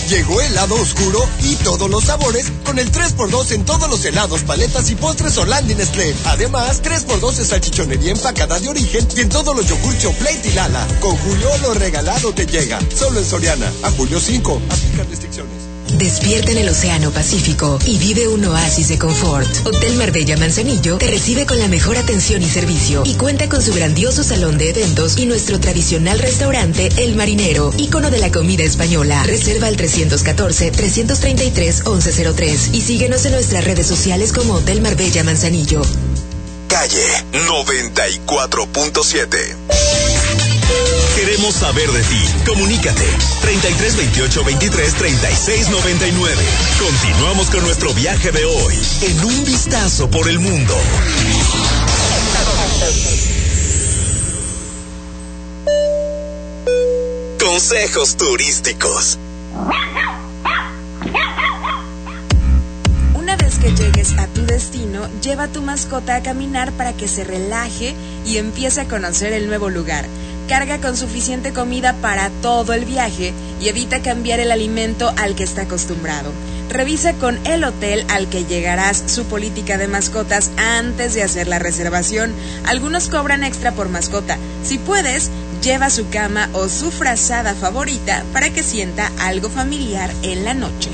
Llegó 0.09 0.41
el 0.41 0.55
lado 0.55 0.75
oscuro 0.75 1.29
y 1.43 1.55
todos 1.57 1.91
los 1.91 2.05
sabores 2.05 2.51
con 2.65 2.79
el 2.79 2.91
3x2 2.91 3.53
en 3.53 3.67
todos 3.67 3.91
los 3.91 4.03
helados, 4.07 4.43
paletas 4.43 4.89
y 4.91 4.95
postres 4.95 5.37
Orlando 5.37 5.71
y 5.71 5.77
Nestlé. 5.77 6.15
Además, 6.25 6.83
3x2 6.83 7.39
es 7.39 7.49
salchichonería 7.49 8.13
empacada 8.13 8.59
de 8.59 8.71
origen 8.71 9.07
y 9.15 9.21
en 9.21 9.29
todos 9.29 9.55
los 9.55 9.67
yogurts 9.67 10.07
Plate 10.19 10.49
y 10.49 10.53
Lala. 10.53 10.87
Con 11.01 11.15
Julio 11.15 11.51
lo 11.59 11.75
regalado 11.75 12.33
te 12.33 12.47
llega. 12.47 12.79
Solo 12.97 13.21
en 13.21 13.27
Soriana. 13.27 13.71
A 13.83 13.91
julio 13.91 14.19
5. 14.19 14.63
Aplican 14.71 15.11
restricciones. 15.11 15.58
Despierta 15.99 16.53
en 16.53 16.59
el 16.59 16.69
Océano 16.69 17.11
Pacífico 17.11 17.81
y 17.85 17.99
vive 17.99 18.29
un 18.29 18.45
oasis 18.45 18.87
de 18.89 18.99
confort. 18.99 19.49
Hotel 19.67 19.97
Marbella 19.97 20.37
Manzanillo 20.37 20.99
te 20.99 21.09
recibe 21.09 21.45
con 21.45 21.59
la 21.59 21.67
mejor 21.67 21.99
atención 21.99 22.41
y 22.41 22.49
servicio 22.49 23.03
y 23.05 23.15
cuenta 23.15 23.49
con 23.49 23.61
su 23.61 23.75
grandioso 23.75 24.23
salón 24.23 24.59
de 24.59 24.71
eventos 24.71 25.19
y 25.19 25.27
nuestro 25.27 25.59
tradicional 25.59 26.21
restaurante 26.21 26.89
El 26.99 27.17
Marinero, 27.17 27.73
ícono 27.77 28.11
de 28.11 28.19
la 28.19 28.31
comida 28.31 28.63
española. 28.63 29.25
Reserva 29.25 29.67
al 29.67 29.77
314-333-1103 29.77 32.75
y 32.75 32.81
síguenos 32.81 33.27
en 33.27 33.33
nuestras 33.33 33.65
redes 33.65 33.89
sociales 33.89 34.33
como 34.33 34.55
Hotel 34.55 34.81
Marbella 34.81 35.25
Manzanillo. 35.25 35.83
Calle 36.69 37.05
94.7 37.33 39.98
Queremos 41.39 41.55
saber 41.55 41.89
de 41.93 42.03
ti. 42.03 42.21
Comunícate. 42.45 43.07
33 43.43 43.97
28 43.97 44.45
23 44.45 44.95
36 44.95 45.69
99. 45.69 46.45
Continuamos 46.81 47.49
con 47.51 47.63
nuestro 47.63 47.95
viaje 47.95 48.33
de 48.33 48.45
hoy 48.45 48.75
en 49.03 49.25
un 49.25 49.45
vistazo 49.45 50.11
por 50.11 50.29
el 50.29 50.41
mundo. 50.41 50.75
Consejos 57.39 58.17
turísticos. 58.17 59.21
Una 63.15 63.37
vez 63.37 63.59
que 63.61 63.69
llegue 63.69 63.85
llegues 63.85 64.19
a 64.19 64.27
tu 64.27 64.45
destino, 64.45 65.09
lleva 65.23 65.45
a 65.45 65.49
tu 65.49 65.63
mascota 65.63 66.17
a 66.17 66.23
caminar 66.25 66.73
para 66.73 66.95
que 66.95 67.07
se 67.07 67.23
relaje 67.23 67.95
y 68.27 68.39
empiece 68.39 68.81
a 68.81 68.89
conocer 68.89 69.33
el 69.33 69.47
nuevo 69.47 69.71
lugar. 69.71 70.05
Carga 70.49 70.79
con 70.79 70.97
suficiente 70.97 71.53
comida 71.53 71.93
para 72.01 72.31
todo 72.41 72.73
el 72.73 72.87
viaje 72.87 73.35
y 73.61 73.69
evita 73.69 74.01
cambiar 74.01 74.41
el 74.41 74.51
alimento 74.51 75.13
al 75.19 75.35
que 75.35 75.45
está 75.45 75.63
acostumbrado. 75.63 76.33
Revisa 76.71 77.13
con 77.13 77.39
el 77.47 77.65
hotel 77.65 78.07
al 78.09 78.29
que 78.31 78.47
llegarás 78.47 79.05
su 79.07 79.25
política 79.25 79.77
de 79.77 79.89
mascotas 79.89 80.51
antes 80.57 81.13
de 81.13 81.23
hacer 81.23 81.49
la 81.49 81.59
reservación. 81.59 82.33
Algunos 82.65 83.09
cobran 83.09 83.45
extra 83.45 83.73
por 83.73 83.91
mascota. 83.91 84.39
Si 84.65 84.79
puedes, 84.79 85.31
lleva 85.63 85.91
su 85.91 86.09
cama 86.09 86.49
o 86.55 86.71
su 86.71 86.91
frazada 86.91 87.55
favorita 87.55 88.25
para 88.33 88.51
que 88.51 88.63
sienta 88.63 89.13
algo 89.21 89.51
familiar 89.51 90.11
en 90.23 90.47
la 90.47 90.55
noche. 90.55 90.91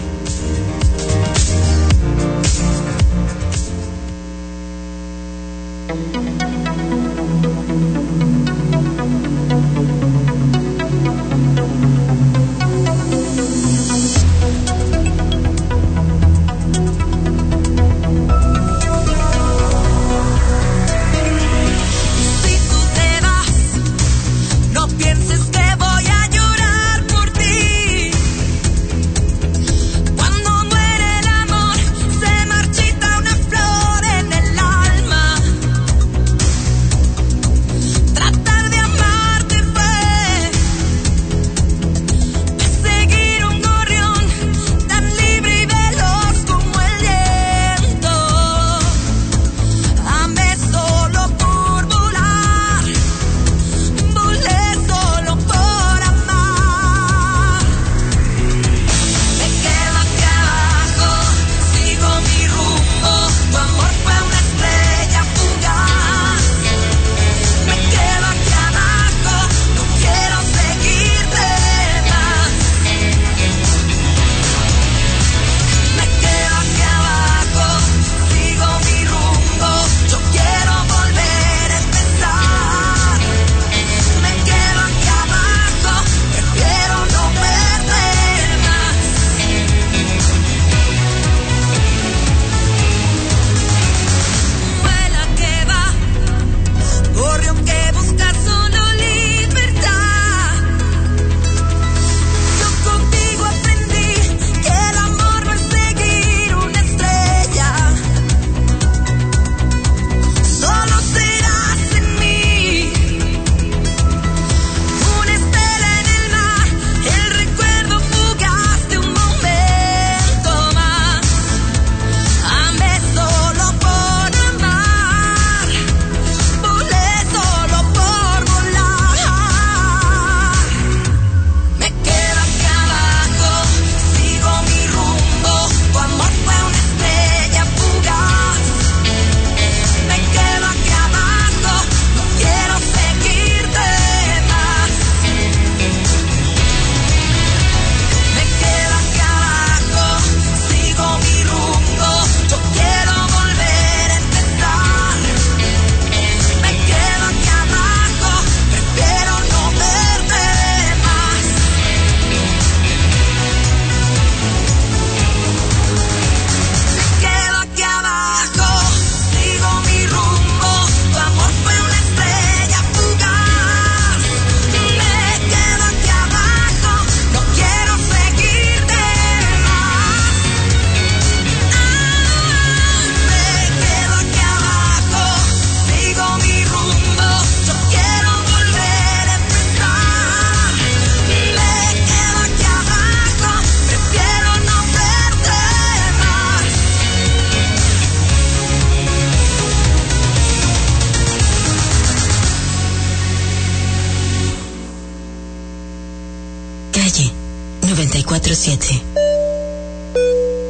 947. 208.41 209.01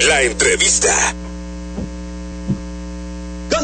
La 0.07 0.21
entrevista. 0.21 1.24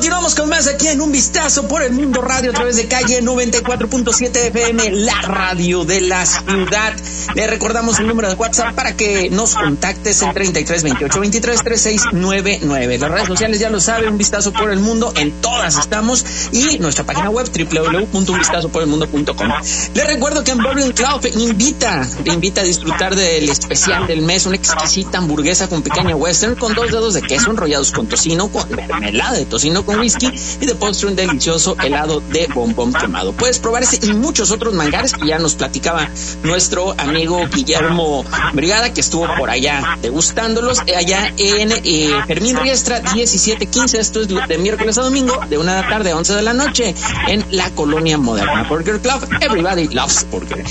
Continuamos 0.01 0.35
con 0.35 0.49
más 0.49 0.67
aquí 0.67 0.89
en 0.89 1.03
Un 1.03 1.13
Vistazo 1.13 1.69
por 1.69 1.83
el 1.83 1.93
Mundo 1.93 2.23
Radio 2.23 2.53
a 2.53 2.55
través 2.55 2.77
de 2.77 2.89
calle 2.89 3.23
94.7 3.23 4.35
FM, 4.47 4.93
la 4.93 5.21
radio 5.21 5.85
de 5.85 6.01
la 6.01 6.25
ciudad. 6.25 6.95
Le 7.35 7.47
recordamos 7.47 8.01
el 8.01 8.07
número 8.07 8.31
de 8.31 8.35
WhatsApp 8.35 8.75
para 8.75 8.97
que 8.97 9.29
nos 9.29 9.55
contactes 9.55 10.23
en 10.23 10.33
33 10.33 10.85
28 10.85 11.21
23 11.21 11.63
36 11.63 12.03
99. 12.13 12.97
Las 12.97 13.11
redes 13.11 13.27
sociales 13.27 13.61
ya 13.61 13.69
lo 13.69 13.79
sabe, 13.79 14.09
Un 14.09 14.17
Vistazo 14.17 14.55
por 14.55 14.71
el 14.71 14.79
Mundo, 14.81 15.13
en 15.17 15.33
todas 15.43 15.77
estamos 15.77 16.25
y 16.51 16.79
nuestra 16.79 17.05
página 17.05 17.29
web 17.29 17.51
www.unvistazoporelmundo.com. 17.53 19.49
Le 19.93 20.05
recuerdo 20.05 20.43
que 20.43 20.53
en 20.53 20.63
Bourbon 20.63 20.93
Club 20.93 21.27
invita, 21.37 22.09
te 22.25 22.33
invita 22.33 22.63
a 22.63 22.65
disfrutar 22.65 23.15
del 23.15 23.51
especial 23.51 24.07
del 24.07 24.23
mes, 24.23 24.47
una 24.47 24.57
exquisita 24.57 25.19
hamburguesa 25.19 25.69
con 25.69 25.83
pequeña 25.83 26.17
western 26.17 26.55
con 26.55 26.73
dos 26.73 26.91
dedos 26.91 27.13
de 27.13 27.21
queso 27.21 27.51
enrollados 27.51 27.93
con 27.93 28.07
tocino, 28.07 28.49
con 28.49 28.67
mermelada 28.71 29.35
de 29.35 29.45
tocino 29.45 29.85
con 29.91 30.01
whisky 30.01 30.29
y 30.61 30.67
de 30.67 30.75
postre 30.75 31.09
un 31.09 31.17
delicioso 31.17 31.77
helado 31.83 32.21
de 32.21 32.47
bombón 32.55 32.93
quemado. 32.93 33.33
Puedes 33.33 33.59
probar 33.59 33.83
ese 33.83 33.99
y 34.07 34.13
muchos 34.15 34.51
otros 34.51 34.73
mangares 34.73 35.13
que 35.13 35.27
ya 35.27 35.39
nos 35.39 35.55
platicaba 35.55 36.09
nuestro 36.43 36.95
amigo 36.97 37.47
Guillermo 37.53 38.25
Brigada, 38.55 38.93
que 38.95 39.01
estuvo 39.01 39.27
por 39.37 39.51
allá 39.51 39.99
degustándolos, 40.01 40.79
eh, 40.87 40.97
allá 40.97 41.33
en 41.37 41.73
eh, 41.73 42.11
Fermín 42.27 42.57
Riestra 42.57 43.03
1715. 43.15 43.99
Esto 43.99 44.21
es 44.21 44.29
de 44.29 44.59
miércoles 44.59 44.97
a 44.99 45.03
domingo, 45.03 45.41
de 45.49 45.59
una 45.59 45.87
tarde 45.89 46.13
a 46.13 46.17
11 46.17 46.35
de 46.35 46.43
la 46.43 46.55
noche, 46.55 46.95
en 47.29 47.45
la 47.51 47.71
colonia 47.71 48.17
moderna 48.17 48.65
Burger 48.69 49.01
Club. 49.01 49.29
Everybody 49.41 49.89
loves 49.89 50.25
burger. 50.31 50.65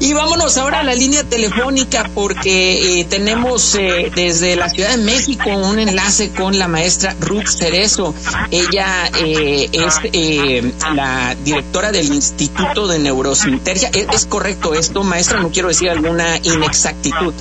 Y 0.00 0.12
vámonos 0.12 0.58
ahora 0.58 0.80
a 0.80 0.82
la 0.82 0.94
línea 0.94 1.22
telefónica 1.24 2.10
porque 2.14 3.00
eh, 3.00 3.04
tenemos 3.04 3.74
eh, 3.76 4.10
desde 4.14 4.56
la 4.56 4.68
Ciudad 4.68 4.90
de 4.90 4.98
México 4.98 5.50
un 5.50 5.78
enlace 5.78 6.30
con 6.30 6.58
la 6.58 6.68
maestra 6.68 7.14
Ruth 7.20 7.46
Cerezo. 7.46 8.14
Ella 8.50 9.10
eh, 9.18 9.70
es 9.72 10.00
eh, 10.12 10.72
la 10.94 11.34
directora 11.44 11.92
del 11.92 12.12
Instituto 12.12 12.88
de 12.88 12.98
Neurosintergia. 12.98 13.88
¿Es, 13.90 14.06
es 14.12 14.26
correcto 14.26 14.74
esto, 14.74 15.04
maestra? 15.04 15.40
No 15.40 15.50
quiero 15.50 15.68
decir 15.68 15.88
alguna 15.90 16.38
inexactitud. 16.38 17.32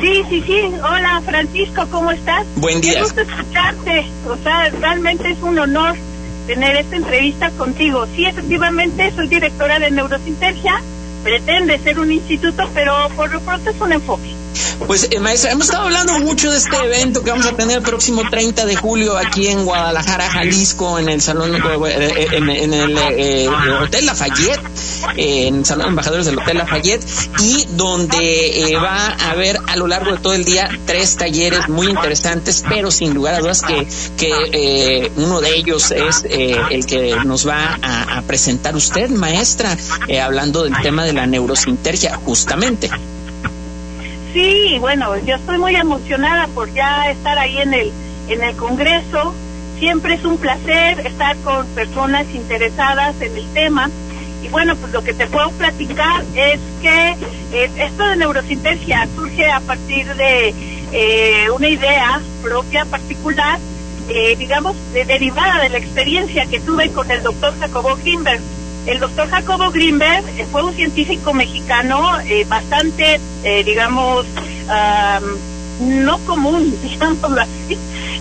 Sí, 0.00 0.22
sí, 0.28 0.42
sí. 0.46 0.60
Hola, 0.82 1.22
Francisco, 1.24 1.86
¿cómo 1.90 2.10
estás? 2.12 2.46
Buen 2.56 2.80
día. 2.80 2.94
Qué 2.94 3.02
gusto 3.02 3.20
escucharte. 3.22 4.06
O 4.28 4.36
sea, 4.42 4.68
realmente 4.68 5.30
es 5.30 5.42
un 5.42 5.58
honor 5.58 5.96
tener 6.46 6.76
esta 6.76 6.96
entrevista 6.96 7.50
contigo. 7.50 8.06
Sí, 8.14 8.26
efectivamente, 8.26 9.12
soy 9.14 9.28
directora 9.28 9.78
de 9.78 9.90
Neurosintergia. 9.90 10.82
Pretende 11.22 11.78
ser 11.78 11.98
un 11.98 12.12
instituto, 12.12 12.68
pero 12.74 13.08
por 13.16 13.30
lo 13.32 13.40
pronto 13.40 13.70
es 13.70 13.80
un 13.80 13.92
enfoque. 13.92 14.34
Pues, 14.86 15.08
eh, 15.10 15.20
maestra, 15.20 15.50
hemos 15.52 15.66
estado 15.66 15.84
hablando 15.84 16.18
mucho 16.20 16.50
de 16.50 16.58
este 16.58 16.76
evento 16.76 17.22
que 17.22 17.30
vamos 17.30 17.46
a 17.46 17.56
tener 17.56 17.78
el 17.78 17.82
próximo 17.82 18.22
30 18.28 18.66
de 18.66 18.76
julio 18.76 19.16
aquí 19.16 19.48
en 19.48 19.64
Guadalajara, 19.64 20.30
Jalisco, 20.30 20.98
en 20.98 21.08
el 21.08 21.20
Salón, 21.20 21.54
eh, 21.54 21.60
eh, 21.88 22.26
en, 22.32 22.48
en 22.48 22.74
el 22.74 22.96
eh, 22.96 23.48
Hotel 23.82 24.06
Lafayette, 24.06 24.60
en 25.16 25.56
el 25.56 25.64
Salón 25.64 25.86
de 25.86 25.90
Embajadores 25.90 26.26
del 26.26 26.38
Hotel 26.38 26.58
Lafayette, 26.58 27.04
y 27.40 27.66
donde 27.70 28.78
va 28.82 29.16
a 29.18 29.30
haber 29.30 29.55
a 29.66 29.76
lo 29.76 29.86
largo 29.86 30.12
de 30.12 30.18
todo 30.18 30.34
el 30.34 30.44
día 30.44 30.68
tres 30.86 31.16
talleres 31.16 31.68
muy 31.68 31.88
interesantes, 31.88 32.64
pero 32.68 32.90
sin 32.90 33.14
lugar 33.14 33.34
a 33.34 33.40
dudas 33.40 33.62
que, 33.62 33.86
que 34.16 34.30
eh, 34.52 35.12
uno 35.16 35.40
de 35.40 35.56
ellos 35.56 35.90
es 35.90 36.24
eh, 36.28 36.56
el 36.70 36.86
que 36.86 37.16
nos 37.24 37.46
va 37.46 37.78
a, 37.82 38.22
presentar 38.26 38.74
usted, 38.74 39.10
maestra, 39.10 39.76
eh, 40.08 40.20
hablando 40.20 40.64
del 40.64 40.74
tema 40.82 41.04
de 41.04 41.12
la 41.12 41.26
neurosintergia, 41.26 42.16
justamente. 42.16 42.90
Sí, 44.32 44.76
bueno, 44.80 45.16
yo 45.24 45.36
estoy 45.36 45.58
muy 45.58 45.76
emocionada 45.76 46.48
por 46.48 46.72
ya 46.72 47.10
estar 47.10 47.38
ahí 47.38 47.58
en 47.58 47.74
el 47.74 47.92
en 48.28 48.42
el 48.42 48.56
Congreso. 48.56 49.34
Siempre 49.78 50.14
es 50.14 50.24
un 50.24 50.38
placer 50.38 51.06
estar 51.06 51.36
con 51.38 51.66
personas 51.68 52.26
interesadas 52.34 53.20
en 53.20 53.36
el 53.36 53.46
tema. 53.52 53.90
Y 54.42 54.48
bueno, 54.48 54.76
pues 54.76 54.92
lo 54.92 55.02
que 55.02 55.12
te 55.14 55.26
puedo 55.26 55.50
platicar 55.52 56.24
es 56.34 56.60
que 56.82 57.16
eh, 57.52 57.70
esto 57.78 58.04
de 58.06 58.16
neurosintergia 58.16 59.08
surge 59.14 59.50
a 59.50 59.60
partir 59.60 60.06
de 60.14 60.54
eh, 60.92 61.50
una 61.50 61.68
idea 61.68 62.20
propia 62.42 62.84
particular, 62.84 63.58
eh, 64.08 64.36
digamos, 64.38 64.76
de- 64.92 65.04
derivada 65.04 65.62
de 65.62 65.68
la 65.70 65.78
experiencia 65.78 66.46
que 66.46 66.60
tuve 66.60 66.90
con 66.90 67.10
el 67.10 67.22
doctor 67.22 67.58
Jacobo 67.58 67.96
Greenberg. 67.96 68.40
El 68.86 69.00
doctor 69.00 69.28
Jacobo 69.28 69.70
Greenberg 69.72 70.24
eh, 70.38 70.46
fue 70.52 70.62
un 70.62 70.74
científico 70.74 71.32
mexicano 71.34 72.20
eh, 72.20 72.44
bastante, 72.48 73.18
eh, 73.42 73.64
digamos, 73.64 74.26
am, 74.68 75.24
no 75.80 76.18
común, 76.20 76.72
digámoslo 76.82 77.40
así, 77.42 77.76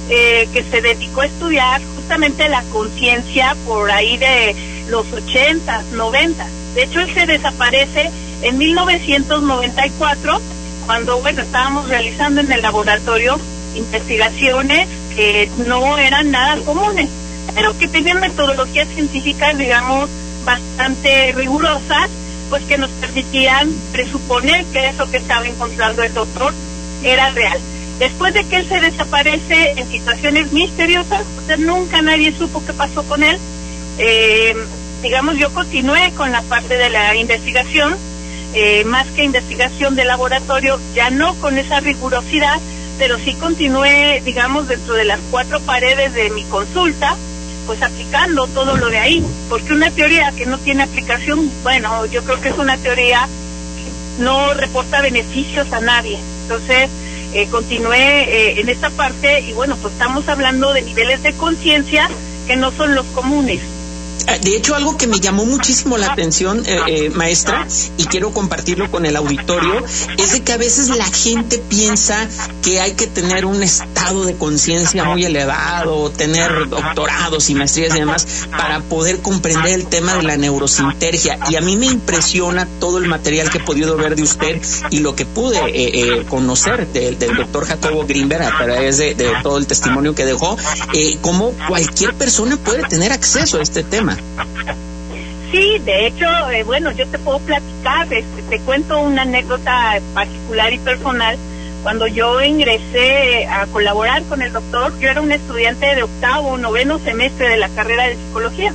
que 0.08 0.64
se 0.70 0.82
dedicó 0.82 1.22
a 1.22 1.26
estudiar 1.26 1.82
justamente 1.96 2.48
la 2.50 2.62
conciencia 2.72 3.56
por 3.66 3.90
ahí 3.92 4.18
de 4.18 4.56
los 4.90 5.12
80, 5.12 5.84
90. 5.94 6.48
De 6.76 6.84
hecho, 6.84 7.00
él 7.02 7.14
se 7.14 7.26
desaparece 7.26 8.10
en 8.42 8.58
1994, 8.58 10.42
cuando, 10.86 11.20
bueno, 11.20 11.42
estábamos 11.42 11.88
realizando 11.90 12.42
en 12.42 12.52
el 12.52 12.62
laboratorio 12.62 13.40
investigaciones 13.76 14.88
que 15.16 15.50
no 15.68 15.98
eran 15.98 16.32
nada 16.32 16.58
comunes, 16.64 17.10
pero 17.54 17.78
que 17.78 17.88
tenían 17.88 18.20
metodologías 18.20 18.88
científicas, 18.90 19.58
digamos, 19.58 20.10
bastante 20.46 21.32
rigurosas, 21.32 22.10
pues 22.50 22.64
que 22.64 22.78
nos 22.78 22.90
permitían 22.92 23.74
presuponer 23.92 24.64
que 24.66 24.90
eso 24.90 25.10
que 25.10 25.18
estaba 25.18 25.48
encontrando 25.48 26.04
el 26.04 26.14
doctor 26.14 26.54
era 27.04 27.32
real. 27.32 27.60
Después 28.00 28.34
de 28.34 28.44
que 28.46 28.58
él 28.58 28.68
se 28.68 28.82
desaparece 28.82 29.72
en 29.78 29.90
situaciones 29.90 30.52
misteriosas, 30.52 31.26
nunca 31.58 32.02
nadie 32.02 32.34
supo 32.38 32.62
qué 32.66 32.74
pasó 32.74 33.04
con 33.04 33.24
él. 33.24 33.40
Eh, 33.98 34.56
digamos, 35.02 35.38
yo 35.38 35.54
continué 35.54 36.12
con 36.16 36.32
la 36.32 36.42
parte 36.42 36.78
de 36.78 36.90
la 36.90 37.16
investigación, 37.16 37.96
eh, 38.54 38.84
más 38.86 39.06
que 39.08 39.24
investigación 39.24 39.96
de 39.96 40.06
laboratorio, 40.06 40.80
ya 40.94 41.10
no 41.10 41.36
con 41.36 41.58
esa 41.58 41.80
rigurosidad, 41.80 42.60
pero 42.98 43.18
sí 43.18 43.34
continué, 43.34 44.22
digamos, 44.24 44.68
dentro 44.68 44.94
de 44.94 45.06
las 45.06 45.20
cuatro 45.32 45.60
paredes 45.62 46.14
de 46.14 46.30
mi 46.30 46.44
consulta, 46.46 47.16
pues 47.66 47.82
aplicando 47.82 48.48
todo 48.48 48.78
lo 48.78 48.90
de 48.90 48.98
ahí, 48.98 49.24
porque 49.50 49.74
una 49.74 49.92
teoría 49.92 50.32
que 50.32 50.46
no 50.46 50.58
tiene 50.60 50.84
aplicación, 50.84 51.52
bueno, 51.64 52.06
yo 52.06 52.24
creo 52.24 52.40
que 52.42 52.50
es 52.50 52.58
una 52.58 52.78
teoría 52.78 53.28
que 53.28 54.24
no 54.24 54.54
reporta 54.54 55.02
beneficios 55.02 55.72
a 55.74 55.82
nadie. 55.82 56.20
Entonces, 56.44 56.90
eh, 57.34 57.48
continué 57.52 58.24
eh, 58.24 58.62
en 58.62 58.70
esta 58.70 58.90
parte 58.90 59.42
y 59.42 59.52
bueno, 59.54 59.76
pues 59.82 59.94
estamos 59.94 60.28
hablando 60.30 60.72
de 60.74 60.84
niveles 60.84 61.22
de 61.22 61.34
conciencia 61.34 62.10
que 62.48 62.56
no 62.56 62.72
son 62.72 62.96
los 62.96 63.06
comunes. 63.08 63.62
Ah, 64.28 64.38
De 64.38 64.56
hecho, 64.56 64.76
algo 64.76 64.98
que 64.98 65.08
me 65.08 65.20
llamó 65.20 65.46
muchísimo 65.46 65.98
la 65.98 66.12
atención, 66.12 66.64
eh, 66.66 66.80
eh, 66.88 67.10
maestra, 67.10 67.68
y 67.98 68.06
quiero 68.06 68.32
compartirlo 68.32 68.90
con 68.90 69.06
el 69.06 69.16
auditorio, 69.16 69.84
es 70.18 70.34
de 70.34 70.42
que 70.42 70.54
a 70.54 70.58
veces 70.58 70.90
la 70.90 71.06
gente 71.06 71.60
piensa 71.60 72.28
que 72.62 72.80
hay 72.80 72.94
que 72.94 73.08
tener 73.08 73.46
un 73.46 73.62
estado 73.62 74.26
de 74.26 74.36
conciencia 74.36 75.04
muy 75.04 75.26
elevado, 75.26 76.10
tener 76.12 76.70
doctorados 76.70 77.50
y 77.50 77.56
maestrías 77.56 77.96
y 77.96 78.00
demás 78.00 78.28
para 78.52 78.80
poder 78.82 79.20
comprender 79.20 79.74
el 79.74 79.86
tema 79.88 80.16
de 80.16 80.24
la 80.24 80.38
neurosintergia. 80.38 81.40
Y 81.50 81.56
a 81.56 81.62
mí 81.62 81.76
me 81.78 81.88
impresiona 81.88 82.68
todo 82.80 82.98
el 82.98 83.08
material 83.08 83.50
que 83.50 83.60
he 83.60 83.62
podido 83.64 83.98
ver 83.98 84.16
de 84.16 84.24
usted 84.24 84.62
y 84.90 85.00
lo 85.00 85.16
que 85.16 85.26
pude 85.26 85.60
eh, 85.60 86.20
eh, 86.20 86.26
conocer 86.28 86.88
del, 86.88 87.18
doctor 87.18 87.66
Jacobo 87.66 88.06
Greenberg 88.06 88.44
a 88.44 88.58
través 88.58 88.98
de, 88.98 89.16
de 89.16 89.32
todo 89.44 89.58
el 89.58 89.68
testimonio 89.68 90.16
que 90.16 90.26
dejó, 90.26 90.58
eh, 90.94 91.18
cómo 91.22 91.52
cualquier 91.68 92.14
persona 92.14 92.58
puede 92.58 92.84
tener 92.84 93.12
acceso 93.12 93.60
a 93.60 93.62
este 93.62 93.84
tema. 93.84 94.15
Sí, 95.52 95.80
de 95.80 96.08
hecho, 96.08 96.26
eh, 96.50 96.64
bueno, 96.64 96.92
yo 96.92 97.08
te 97.08 97.20
puedo 97.20 97.40
platicar, 97.40 98.12
este, 98.12 98.42
te 98.50 98.60
cuento 98.60 99.00
una 99.00 99.22
anécdota 99.22 100.00
particular 100.14 100.74
y 100.74 100.80
personal. 100.80 101.38
Cuando 101.84 102.08
yo 102.08 102.42
ingresé 102.42 103.46
a 103.48 103.66
colaborar 103.68 104.24
con 104.24 104.42
el 104.42 104.52
doctor, 104.52 104.98
yo 105.00 105.10
era 105.10 105.22
un 105.22 105.32
estudiante 105.32 105.96
de 105.96 106.04
octavo, 106.04 106.58
noveno 106.58 107.00
semestre 107.00 107.48
de 107.48 107.58
la 107.58 107.70
carrera 107.70 108.08
de 108.08 108.16
psicología, 108.16 108.74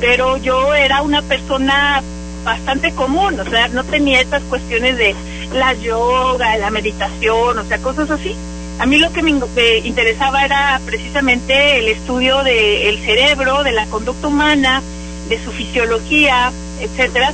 pero 0.00 0.38
yo 0.38 0.74
era 0.74 1.02
una 1.02 1.22
persona 1.22 2.02
bastante 2.44 2.92
común, 2.92 3.38
o 3.38 3.44
sea, 3.44 3.68
no 3.68 3.84
tenía 3.84 4.20
estas 4.20 4.42
cuestiones 4.44 4.96
de 4.96 5.14
la 5.52 5.74
yoga, 5.74 6.56
la 6.56 6.70
meditación, 6.70 7.58
o 7.58 7.64
sea, 7.64 7.78
cosas 7.78 8.10
así. 8.10 8.34
A 8.78 8.86
mí 8.86 8.98
lo 8.98 9.12
que 9.12 9.22
me, 9.22 9.30
in- 9.30 9.42
me 9.56 9.78
interesaba 9.78 10.44
era 10.44 10.80
precisamente 10.86 11.78
el 11.78 11.88
estudio 11.88 12.42
del 12.44 12.98
cerebro, 13.04 13.64
de 13.64 13.72
la 13.72 13.86
conducta 13.86 14.28
humana, 14.28 14.82
de 15.28 15.42
su 15.44 15.50
fisiología, 15.52 16.52
etcétera. 16.80 17.32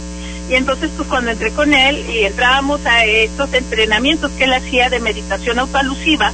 Y 0.51 0.55
entonces, 0.55 0.91
pues 0.97 1.09
cuando 1.09 1.31
entré 1.31 1.51
con 1.53 1.73
él 1.75 2.05
y 2.11 2.25
entrábamos 2.25 2.85
a 2.87 3.05
estos 3.05 3.53
entrenamientos 3.53 4.31
que 4.33 4.45
él 4.45 4.55
hacía 4.55 4.89
de 4.91 5.01
meditación 5.01 5.59
autoalusiva, 5.59 6.33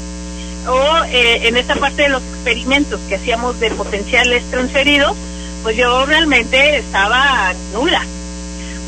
o 0.69 1.05
eh, 1.07 1.49
en 1.49 1.57
esta 1.57 1.75
parte 1.77 2.03
de 2.03 2.09
los 2.11 2.23
experimentos 2.23 3.01
que 3.09 3.15
hacíamos 3.17 3.59
de 3.61 3.71
potenciales 3.71 4.43
transferidos, 4.51 5.17
pues 5.63 5.77
yo 5.77 6.07
realmente 6.07 6.77
estaba 6.77 7.53
nula. 7.73 8.05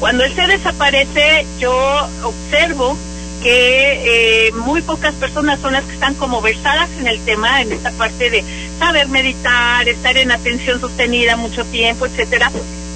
Cuando 0.01 0.25
él 0.25 0.35
se 0.35 0.47
desaparece, 0.47 1.47
yo 1.61 2.09
observo 2.25 2.97
que 3.43 4.47
eh, 4.47 4.53
muy 4.53 4.83
pocas 4.83 5.15
personas 5.15 5.61
son 5.61 5.73
las 5.73 5.85
que 5.85 5.95
están 5.95 6.15
como 6.15 6.41
versadas 6.41 6.89
en 6.99 7.09
el 7.09 7.21
tema, 7.25 7.61
en 7.61 7.73
esta 7.73 7.91
parte 7.93 8.31
de 8.31 8.45
saber 8.79 9.09
meditar, 9.09 9.89
estar 9.89 10.17
en 10.17 10.31
atención 10.31 10.81
sostenida 10.81 11.37
mucho 11.37 11.65
tiempo, 11.65 12.07
etcétera, 12.07 12.51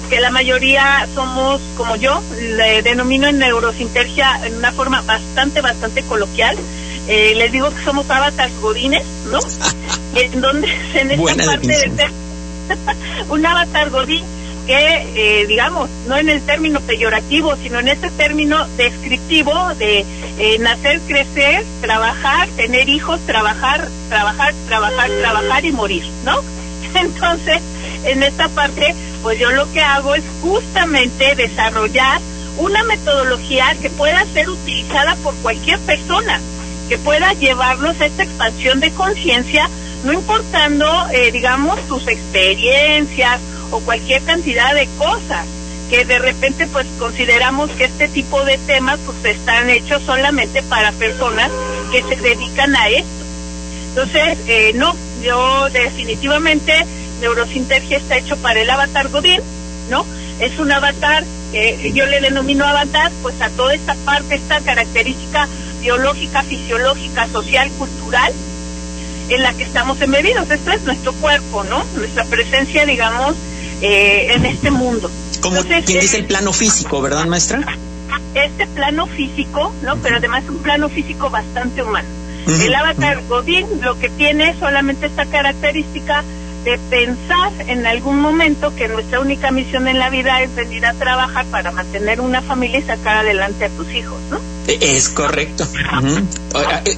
que 0.09 0.21
la 0.21 0.31
mayoría 0.31 1.07
somos 1.13 1.61
como 1.75 1.97
yo, 1.97 2.21
le 2.39 2.81
denomino 2.81 3.27
en 3.27 3.39
neurosintergia 3.39 4.45
en 4.45 4.55
una 4.55 4.71
forma 4.71 5.01
bastante, 5.01 5.61
bastante 5.61 6.01
coloquial. 6.03 6.57
Eh, 7.09 7.33
les 7.35 7.51
digo 7.51 7.69
que 7.69 7.83
somos 7.83 8.09
avatars 8.09 8.53
godines, 8.61 9.05
¿no? 9.31 9.39
en 10.15 10.41
donde 10.41 10.67
en 10.93 11.11
esta 11.11 11.21
Buena 11.21 11.45
parte 11.45 11.67
de 11.67 11.73
definición. 11.73 12.07
ser 12.07 12.27
un 13.29 13.45
avatar 13.45 13.89
godín 13.89 14.23
que, 14.67 15.07
eh, 15.15 15.47
digamos, 15.47 15.89
no 16.07 16.17
en 16.17 16.27
el 16.27 16.41
término 16.41 16.81
peyorativo, 16.81 17.55
sino 17.55 17.79
en 17.79 17.87
este 17.87 18.11
término 18.11 18.67
descriptivo 18.75 19.53
de 19.75 20.05
eh, 20.37 20.59
nacer, 20.59 20.99
crecer, 21.07 21.65
trabajar, 21.81 22.49
tener 22.49 22.89
hijos, 22.89 23.19
trabajar, 23.25 23.87
trabajar, 24.09 24.53
trabajar, 24.67 25.09
trabajar 25.21 25.65
y 25.65 25.71
morir, 25.71 26.03
¿no? 26.25 26.41
Entonces, 26.99 27.59
en 28.03 28.21
esta 28.23 28.49
parte, 28.49 28.93
pues 29.23 29.39
yo 29.39 29.51
lo 29.51 29.71
que 29.71 29.81
hago 29.81 30.15
es 30.15 30.23
justamente 30.41 31.35
desarrollar 31.35 32.19
una 32.57 32.83
metodología 32.83 33.73
que 33.81 33.89
pueda 33.89 34.25
ser 34.33 34.49
utilizada 34.49 35.15
por 35.23 35.33
cualquier 35.35 35.79
persona, 35.79 36.41
que 36.89 36.97
pueda 36.97 37.31
llevarlos 37.33 37.99
a 38.01 38.05
esta 38.05 38.23
expansión 38.23 38.81
de 38.81 38.91
conciencia, 38.91 39.69
no 40.03 40.11
importando, 40.11 41.07
eh, 41.11 41.31
digamos, 41.31 41.79
sus 41.87 42.05
experiencias 42.07 43.39
o 43.71 43.79
cualquier 43.79 44.21
cantidad 44.23 44.73
de 44.73 44.87
cosas, 44.97 45.45
que 45.89 46.05
de 46.05 46.19
repente 46.19 46.67
pues 46.67 46.85
consideramos 46.99 47.69
que 47.71 47.85
este 47.85 48.07
tipo 48.07 48.43
de 48.43 48.57
temas 48.57 48.99
pues 49.05 49.35
están 49.35 49.69
hechos 49.69 50.01
solamente 50.03 50.61
para 50.63 50.91
personas 50.93 51.49
que 51.91 52.03
se 52.03 52.21
dedican 52.21 52.75
a 52.75 52.89
esto. 52.89 53.07
Entonces, 53.89 54.37
eh, 54.47 54.73
no, 54.75 54.95
yo 55.23 55.69
definitivamente 55.71 56.85
Neurosintergia 57.21 57.97
está 57.97 58.17
hecho 58.17 58.37
para 58.37 58.61
el 58.61 58.69
avatar 58.69 59.09
Godín, 59.09 59.41
¿no? 59.89 60.05
Es 60.39 60.59
un 60.59 60.71
avatar 60.71 61.23
que 61.51 61.91
yo 61.93 62.05
le 62.05 62.21
denomino 62.21 62.65
avatar 62.65 63.11
pues 63.23 63.39
a 63.41 63.49
toda 63.49 63.73
esta 63.73 63.95
parte, 64.05 64.35
esta 64.35 64.59
característica 64.59 65.47
biológica, 65.81 66.43
fisiológica, 66.43 67.27
social, 67.29 67.69
cultural 67.71 68.33
en 69.29 69.43
la 69.43 69.53
que 69.53 69.63
estamos 69.63 69.99
embebidos. 70.01 70.49
Esto 70.49 70.71
es 70.71 70.81
nuestro 70.83 71.13
cuerpo, 71.13 71.63
¿no? 71.63 71.83
Nuestra 71.95 72.25
presencia, 72.25 72.85
digamos, 72.85 73.35
eh, 73.81 74.33
en 74.33 74.45
este 74.45 74.71
mundo. 74.71 75.09
Como 75.41 75.61
quien 75.63 75.83
dice 75.85 76.17
el 76.17 76.25
plano 76.25 76.53
físico, 76.53 77.01
¿verdad, 77.01 77.25
maestra? 77.25 77.77
Este 78.33 78.67
plano 78.67 79.07
físico, 79.07 79.73
¿no? 79.83 79.97
Pero 79.97 80.17
además 80.17 80.43
un 80.49 80.57
plano 80.57 80.89
físico 80.89 81.29
bastante 81.29 81.81
humano. 81.83 82.07
El 82.47 82.73
avatar 82.73 83.21
Godín 83.27 83.67
lo 83.81 83.99
que 83.99 84.09
tiene 84.09 84.51
es 84.51 84.57
solamente 84.57 85.07
esta 85.07 85.25
característica 85.25 86.23
de 86.63 86.77
pensar 86.89 87.51
en 87.67 87.85
algún 87.85 88.19
momento 88.21 88.73
que 88.75 88.87
nuestra 88.87 89.19
única 89.19 89.51
misión 89.51 89.87
en 89.87 89.99
la 89.99 90.09
vida 90.09 90.41
es 90.41 90.55
venir 90.55 90.85
a 90.85 90.93
trabajar 90.93 91.45
para 91.47 91.71
mantener 91.71 92.21
una 92.21 92.41
familia 92.41 92.79
y 92.79 92.83
sacar 92.83 93.17
adelante 93.17 93.65
a 93.65 93.69
tus 93.69 93.89
hijos, 93.93 94.17
¿no? 94.31 94.39
Es 94.67 95.09
correcto. 95.09 95.67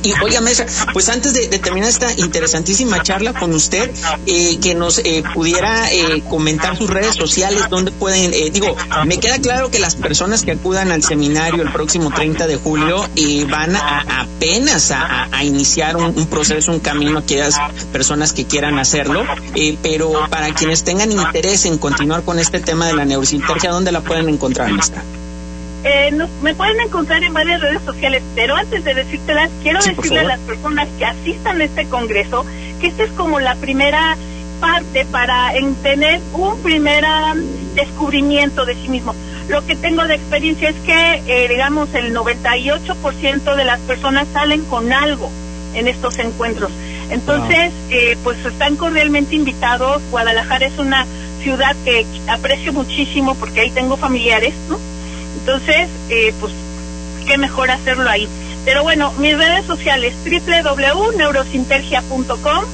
Y 0.04 0.14
oiga, 0.24 0.42
maestra, 0.42 0.66
pues 0.94 1.10
antes 1.10 1.34
de, 1.34 1.48
terminar 1.60 1.90
esta 1.90 2.12
interesantísima 2.14 3.04
charla 3.04 3.34
con 3.34 3.54
usted, 3.54 3.92
eh, 4.26 4.58
que 4.62 4.76
nos 4.76 5.00
eh, 5.00 5.24
pudiera 5.34 5.92
eh, 5.92 6.24
comentar 6.30 6.78
sus 6.78 6.90
redes 6.90 7.16
sociales, 7.16 7.64
donde 7.70 7.92
pueden, 7.92 8.34
eh, 8.34 8.50
digo, 8.52 8.76
me 9.06 9.20
queda 9.20 9.40
claro 9.40 9.70
que 9.70 9.80
las 9.80 9.96
personas 9.96 10.44
que 10.44 10.52
acudan 10.52 10.92
al 10.92 11.04
seminario 11.04 11.62
el 11.62 11.72
próximo 11.72 12.12
30 12.12 12.48
de 12.48 12.56
julio 12.56 13.06
eh, 13.16 13.46
van 13.50 13.76
a, 13.76 14.22
apenas 14.22 14.92
a, 14.92 15.28
iniciar 15.44 15.98
un, 15.98 16.28
proceso, 16.28 16.72
un 16.72 16.80
camino, 16.80 17.20
aquellas 17.20 17.56
personas 17.92 18.34
que 18.34 18.46
quieran 18.46 18.78
hacerlo, 18.78 19.24
eh, 19.56 19.78
pero 19.82 20.12
para 20.30 20.54
quienes 20.54 20.84
tengan 20.84 21.12
interés 21.12 21.66
en 21.66 21.78
continuar 21.78 22.24
con 22.24 22.40
este 22.40 22.60
tema 22.60 22.88
de 22.88 22.94
la 22.94 23.06
neurosintergia, 23.06 23.72
¿dónde 23.72 23.92
la 23.92 24.02
pueden 24.02 24.30
encontrar, 24.30 24.72
maestra? 24.72 25.04
Eh, 25.84 26.12
nos- 26.12 26.30
me 26.42 26.54
pueden 26.56 26.80
encontrar 26.82 27.24
en 27.24 27.34
varias 27.34 27.62
redes 27.62 27.82
sociales, 27.84 28.22
pero 28.36 28.56
antes 28.56 28.84
de 28.84 28.94
decírtelas, 28.94 29.50
quiero 29.64 29.82
Sí, 29.82 29.92
decirle 29.96 30.20
a 30.20 30.24
las 30.24 30.40
personas 30.40 30.88
que 30.98 31.06
asistan 31.06 31.62
a 31.62 31.64
este 31.64 31.86
congreso 31.88 32.46
que 32.82 32.88
esta 32.88 33.04
es 33.04 33.12
como 33.12 33.40
la 33.40 33.56
primera 33.56 34.18
parte 34.60 35.06
para 35.06 35.56
en 35.56 35.74
tener 35.76 36.20
un 36.34 36.62
primer 36.62 37.06
ah, 37.06 37.34
descubrimiento 37.76 38.66
de 38.66 38.76
sí 38.76 38.90
mismo. 38.90 39.16
Lo 39.48 39.66
que 39.66 39.76
tengo 39.78 40.04
de 40.06 40.16
experiencia 40.16 40.70
es 40.70 40.76
que, 40.86 41.22
eh, 41.28 41.48
digamos, 41.48 41.94
el 41.96 42.14
98% 42.14 43.56
de 43.56 43.64
las 43.66 43.80
personas 43.82 44.28
salen 44.34 44.64
con 44.66 44.92
algo 44.92 45.30
en 45.76 45.88
estos 45.88 46.18
encuentros. 46.20 46.72
Entonces, 47.10 47.72
eh, 47.90 48.18
pues 48.24 48.44
están 48.46 48.76
cordialmente 48.76 49.36
invitados. 49.36 50.02
Guadalajara 50.12 50.66
es 50.68 50.78
una 50.78 51.06
ciudad 51.42 51.76
que 51.86 52.06
aprecio 52.28 52.74
muchísimo 52.74 53.34
porque 53.36 53.62
ahí 53.62 53.72
tengo 53.72 53.98
familiares, 53.98 54.54
¿no? 54.70 54.78
Entonces, 55.40 55.88
eh, 56.10 56.34
pues, 56.40 56.54
qué 57.26 57.38
mejor 57.38 57.72
hacerlo 57.72 58.10
ahí. 58.10 58.28
Pero 58.66 58.84
bueno, 58.84 59.14
mis 59.14 59.38
redes 59.38 59.66
sociales, 59.66 60.14
www.neurosintergia.com. 60.24 62.66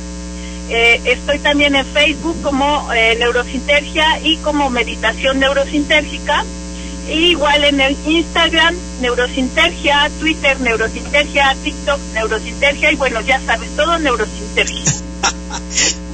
Eh, 0.69 0.99
estoy 1.05 1.37
también 1.39 1.75
en 1.75 1.85
Facebook 1.85 2.41
como 2.41 2.91
eh, 2.91 3.15
Neurosintergia 3.19 4.19
y 4.21 4.37
como 4.37 4.71
Meditación 4.71 5.39
Neurosintérgica. 5.39 6.43
Igual 7.07 7.65
en 7.65 7.81
el 7.81 7.95
Instagram, 8.07 8.73
Neurosintergia, 8.99 10.09
Twitter, 10.19 10.59
Neurosintergia, 10.59 11.55
TikTok, 11.63 11.99
Neurosintergia 12.15 12.91
y 12.91 12.95
bueno, 12.95 13.21
ya 13.21 13.39
sabes, 13.41 13.69
todo 13.75 13.99
Neurosintergia. 13.99 15.04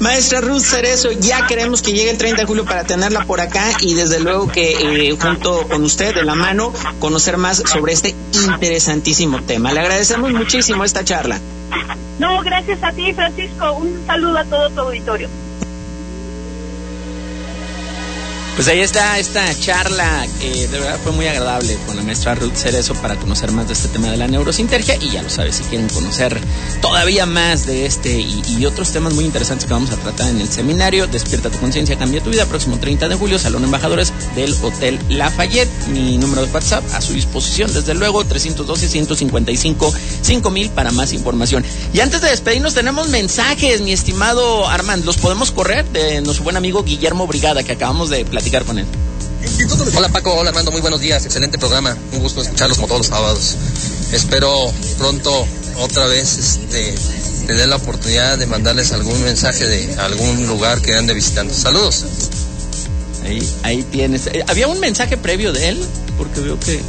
Maestra 0.02 0.42
Ruth 0.42 0.64
Cerezo, 0.64 1.12
ya 1.12 1.46
queremos 1.46 1.84
que 1.84 1.94
llegue 1.94 2.10
el 2.10 2.18
30 2.18 2.42
de 2.42 2.48
julio 2.48 2.66
para 2.66 2.84
tenerla 2.84 3.24
por 3.26 3.40
acá 3.40 3.64
y 3.82 3.94
desde 3.94 4.20
luego 4.20 4.48
que 4.48 4.72
eh, 4.72 5.16
junto 5.16 5.68
con 5.68 5.84
usted 5.84 6.16
de 6.16 6.24
la 6.24 6.34
mano 6.34 6.74
conocer 6.98 7.38
más 7.38 7.58
sobre 7.58 7.94
este 7.94 8.16
interesantísimo 8.34 9.44
tema. 9.44 9.72
Le 9.72 9.80
agradecemos 9.80 10.32
muchísimo 10.32 10.84
esta 10.84 11.04
charla. 11.04 11.40
No, 12.18 12.42
gracias 12.42 12.84
a 12.84 12.92
ti, 12.92 13.14
Francisco. 13.14 13.74
Un 13.74 14.04
saludo 14.08 14.40
a 14.40 14.44
todo 14.46 14.72
tu 14.72 14.82
auditorio. 14.82 15.30
Pues 18.56 18.68
ahí 18.68 18.82
está 18.82 19.18
esta 19.18 19.58
charla 19.60 20.28
que 20.40 20.68
de 20.68 20.80
verdad 20.80 21.00
fue 21.02 21.14
muy 21.14 21.26
agradable 21.26 21.78
con 21.88 21.96
la 21.96 22.04
maestra 22.04 22.36
Ruth 22.36 22.54
Cerezo 22.54 22.94
para 22.96 23.16
conocer 23.16 23.54
más 23.54 23.68
de 23.68 23.74
este 23.74 23.88
tema 23.88 24.12
de 24.12 24.18
la 24.18 24.28
neurosintergia 24.28 24.98
y 24.98 25.10
ya 25.10 25.24
lo 25.24 25.30
sabes, 25.30 25.56
si 25.56 25.64
quieren 25.64 25.88
conocer 25.88 26.38
todavía 26.82 27.26
más 27.26 27.66
de 27.66 27.86
este 27.86 28.20
y, 28.20 28.42
y 28.50 28.66
otros 28.66 28.92
temas 28.92 29.14
muy 29.14 29.24
interesantes 29.24 29.66
que 29.66 29.74
vamos 29.74 29.92
a 29.92 29.96
tratar 29.96 30.30
en 30.30 30.42
el 30.42 30.50
seminario, 30.50 31.08
Despierta 31.08 31.50
tu 31.50 31.60
conciencia, 31.60 31.98
cambia 31.98 32.22
tu 32.22 32.30
vida, 32.30 32.46
próximo 32.46 32.78
30 32.78 33.08
de 33.08 33.16
julio, 33.16 33.40
Salón 33.40 33.64
Embajadores 33.64 34.12
del 34.36 34.54
Hotel 34.62 35.00
Lafayette, 35.08 35.88
mi 35.88 36.18
número 36.18 36.46
de 36.46 36.52
WhatsApp 36.52 36.84
a 36.94 37.00
su 37.02 37.14
disposición, 37.14 37.74
desde 37.74 37.94
luego 37.94 38.26
312-155-5000 38.26 40.72
para 40.72 40.92
más 40.92 41.14
información. 41.14 41.64
Y 41.94 42.02
antes 42.02 42.20
de 42.22 42.30
despedirnos 42.30 42.74
tenemos 42.74 43.08
mensajes, 43.08 43.80
mi 43.82 43.94
estimado 43.94 44.68
Armand, 44.68 45.06
¿los 45.06 45.16
podemos 45.18 45.52
correr? 45.52 45.86
De 45.86 46.20
nuestro 46.22 46.44
buen 46.44 46.58
amigo 46.58 46.84
Guillermo 46.84 47.28
Brigada 47.28 47.64
que 47.64 47.72
acabamos 47.72 48.10
de 48.10 48.26
platicar 48.26 48.41
con 48.66 48.80
él. 48.80 48.86
Hola 49.96 50.10
Paco, 50.10 50.34
hola 50.34 50.50
Armando, 50.50 50.72
muy 50.72 50.82
buenos 50.82 51.00
días, 51.00 51.24
excelente 51.26 51.58
programa, 51.58 51.96
un 52.12 52.20
gusto 52.20 52.42
escucharlos 52.42 52.78
como 52.78 52.88
todos 52.88 53.00
los 53.00 53.08
sábados. 53.08 53.56
Espero 54.12 54.74
pronto 54.98 55.48
otra 55.78 56.08
vez 56.08 56.38
este, 56.38 56.94
tener 57.48 57.70
la 57.70 57.78
oportunidad 57.78 58.38
de 58.38 58.48
mandarles 58.48 58.92
algún 58.92 59.24
mensaje 59.24 59.66
de 59.66 59.96
algún 60.00 60.48
lugar 60.48 60.82
que 60.82 60.96
ande 60.96 61.14
visitando. 61.14 61.54
Saludos. 61.54 62.04
Ahí, 63.24 63.48
ahí 63.64 63.84
tienes. 63.84 64.28
Eh, 64.28 64.44
¿Había 64.48 64.68
un 64.68 64.80
mensaje 64.80 65.18
previo 65.18 65.54
de 65.54 65.70
él? 65.70 65.86
Porque 66.18 66.42
veo 66.42 66.60
que. 66.60 66.82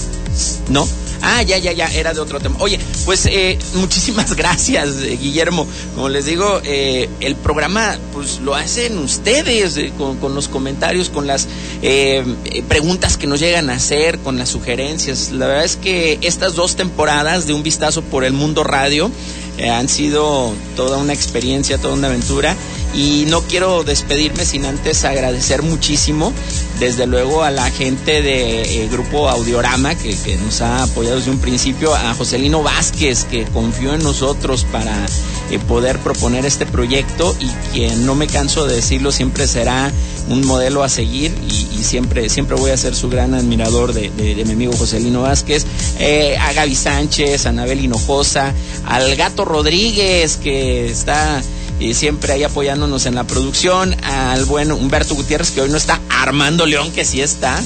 ¿No? 0.69 0.89
Ah, 1.23 1.43
ya, 1.43 1.57
ya, 1.57 1.73
ya, 1.73 1.87
era 1.87 2.13
de 2.13 2.21
otro 2.21 2.41
tema. 2.41 2.57
Oye, 2.59 2.79
pues 3.05 3.27
eh, 3.27 3.59
muchísimas 3.75 4.35
gracias, 4.35 4.97
eh, 5.03 5.17
Guillermo. 5.21 5.67
Como 5.95 6.09
les 6.09 6.27
digo, 6.27 6.61
eh, 6.65 7.09
el 7.21 7.37
programa 7.37 7.97
pues 8.13 8.41
lo 8.41 8.55
hacen 8.55 8.99
ustedes 8.99 9.77
eh, 9.77 9.93
con, 9.97 10.19
con 10.19 10.35
los 10.35 10.49
comentarios, 10.49 11.11
con 11.11 11.27
las 11.27 11.47
eh, 11.81 12.25
preguntas 12.69 13.17
que 13.17 13.27
nos 13.27 13.41
llegan 13.41 13.71
a 13.71 13.75
hacer, 13.75 14.19
con 14.19 14.37
las 14.37 14.49
sugerencias. 14.49 15.31
La 15.31 15.47
verdad 15.47 15.65
es 15.65 15.77
que 15.77 16.19
estas 16.23 16.55
dos 16.55 16.77
temporadas 16.77 17.47
de 17.47 17.55
Un 17.55 17.63
Vistazo 17.63 18.03
por 18.03 18.25
el 18.25 18.33
Mundo 18.33 18.65
Radio 18.65 19.11
eh, 19.59 19.69
han 19.69 19.89
sido 19.89 20.53
toda 20.77 20.99
una 20.99 21.13
experiencia, 21.13 21.79
toda 21.79 21.95
una 21.95 22.09
aventura. 22.09 22.57
Y 22.95 23.25
no 23.29 23.41
quiero 23.43 23.85
despedirme 23.85 24.45
sin 24.45 24.67
antes 24.67 25.05
agradecer 25.05 25.63
muchísimo, 25.63 26.33
desde 26.79 27.07
luego, 27.07 27.43
a 27.43 27.51
la 27.51 27.71
gente 27.71 28.23
de 28.23 28.63
eh, 28.63 28.89
Grupo 28.91 29.29
Audiorama, 29.29 29.95
que, 29.95 30.37
nos 30.45 30.61
ha 30.61 30.83
apoyado 30.83 31.17
desde 31.17 31.31
un 31.31 31.39
principio, 31.39 31.95
a 31.95 32.15
Joselino 32.15 32.63
Vázquez, 32.63 33.25
que 33.25 33.45
confió 33.45 33.95
en 33.95 34.03
nosotros 34.03 34.67
para 34.71 35.07
eh, 35.51 35.59
poder 35.69 35.99
proponer 36.01 36.45
este 36.45 36.67
proyecto 36.67 37.35
y 37.41 37.47
quien 37.73 38.05
no 38.05 38.15
me 38.15 38.27
canso 38.27 38.67
de 38.67 38.77
decirlo, 38.77 39.13
siempre 39.13 39.47
será 39.47 39.91
un 40.29 40.47
modelo 40.47 40.83
a 40.83 40.89
seguir 40.89 41.33
y, 41.49 41.83
siempre, 41.83 42.29
siempre 42.29 42.57
voy 42.57 42.71
a 42.71 42.77
ser 42.77 42.95
su 42.95 43.09
gran 43.09 43.35
admirador 43.35 43.93
de 43.93 44.45
mi 44.45 44.53
amigo 44.53 44.73
Joselino 44.77 45.23
Vázquez, 45.23 45.67
eh, 45.99 46.37
a 46.39 46.53
Gaby 46.53 46.75
Sánchez, 46.75 47.47
a 47.47 47.51
Anabel 47.51 47.81
Hinojosa, 47.81 48.53
al 48.87 49.15
Gato 49.17 49.45
Rodríguez, 49.45 50.37
que 50.37 50.91
está 50.91 51.43
y 51.83 51.95
siempre 51.95 52.33
ahí 52.33 52.45
apoyándonos 52.45 53.07
en 53.07 53.15
la 53.15 53.25
producción, 53.25 53.97
al 54.05 54.45
buen 54.45 54.73
Humberto 54.73 55.15
Gutiérrez, 55.15 55.51
que 55.51 55.61
hoy 55.61 55.69
no 55.69 55.77
está, 55.77 56.01
Armando 56.09 56.67
León, 56.67 56.93
que 56.93 57.05
sí 57.05 57.21
está, 57.21 57.61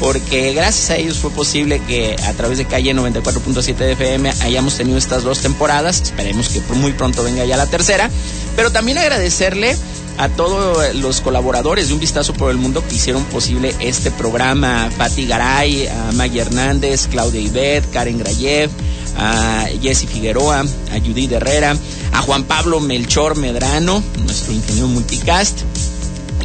porque 0.00 0.52
gracias 0.52 0.90
a 0.90 0.96
ellos 0.96 1.18
fue 1.18 1.30
posible 1.30 1.80
que 1.86 2.16
a 2.24 2.32
través 2.32 2.58
de 2.58 2.64
calle 2.64 2.92
94.7 2.92 3.74
de 3.76 3.92
FM 3.92 4.32
hayamos 4.42 4.76
tenido 4.76 4.98
estas 4.98 5.22
dos 5.22 5.40
temporadas, 5.40 6.00
esperemos 6.02 6.48
que 6.48 6.60
muy 6.74 6.92
pronto 6.92 7.22
venga 7.22 7.44
ya 7.44 7.56
la 7.56 7.66
tercera, 7.66 8.10
pero 8.56 8.72
también 8.72 8.98
agradecerle 8.98 9.76
a 10.18 10.28
todos 10.28 10.94
los 10.96 11.20
colaboradores 11.20 11.88
de 11.88 11.94
Un 11.94 12.00
Vistazo 12.00 12.34
por 12.34 12.50
el 12.50 12.56
Mundo 12.56 12.84
que 12.86 12.96
hicieron 12.96 13.24
posible 13.24 13.74
este 13.80 14.10
programa, 14.10 14.86
a 14.86 14.90
Patti 14.90 15.26
Garay, 15.26 15.86
a 15.86 16.12
Maggie 16.12 16.40
Hernández, 16.40 17.06
Claudia 17.08 17.40
Ibet, 17.40 17.90
Karen 17.90 18.18
Grayev, 18.18 18.70
a 19.16 19.66
Jessy 19.80 20.06
Figueroa, 20.06 20.60
a 20.60 21.00
Judith 21.00 21.32
Herrera, 21.32 21.76
a 22.12 22.22
Juan 22.22 22.44
Pablo 22.44 22.80
Melchor 22.80 23.36
Medrano, 23.36 24.02
nuestro 24.24 24.52
ingeniero 24.52 24.88
multicast, 24.88 25.60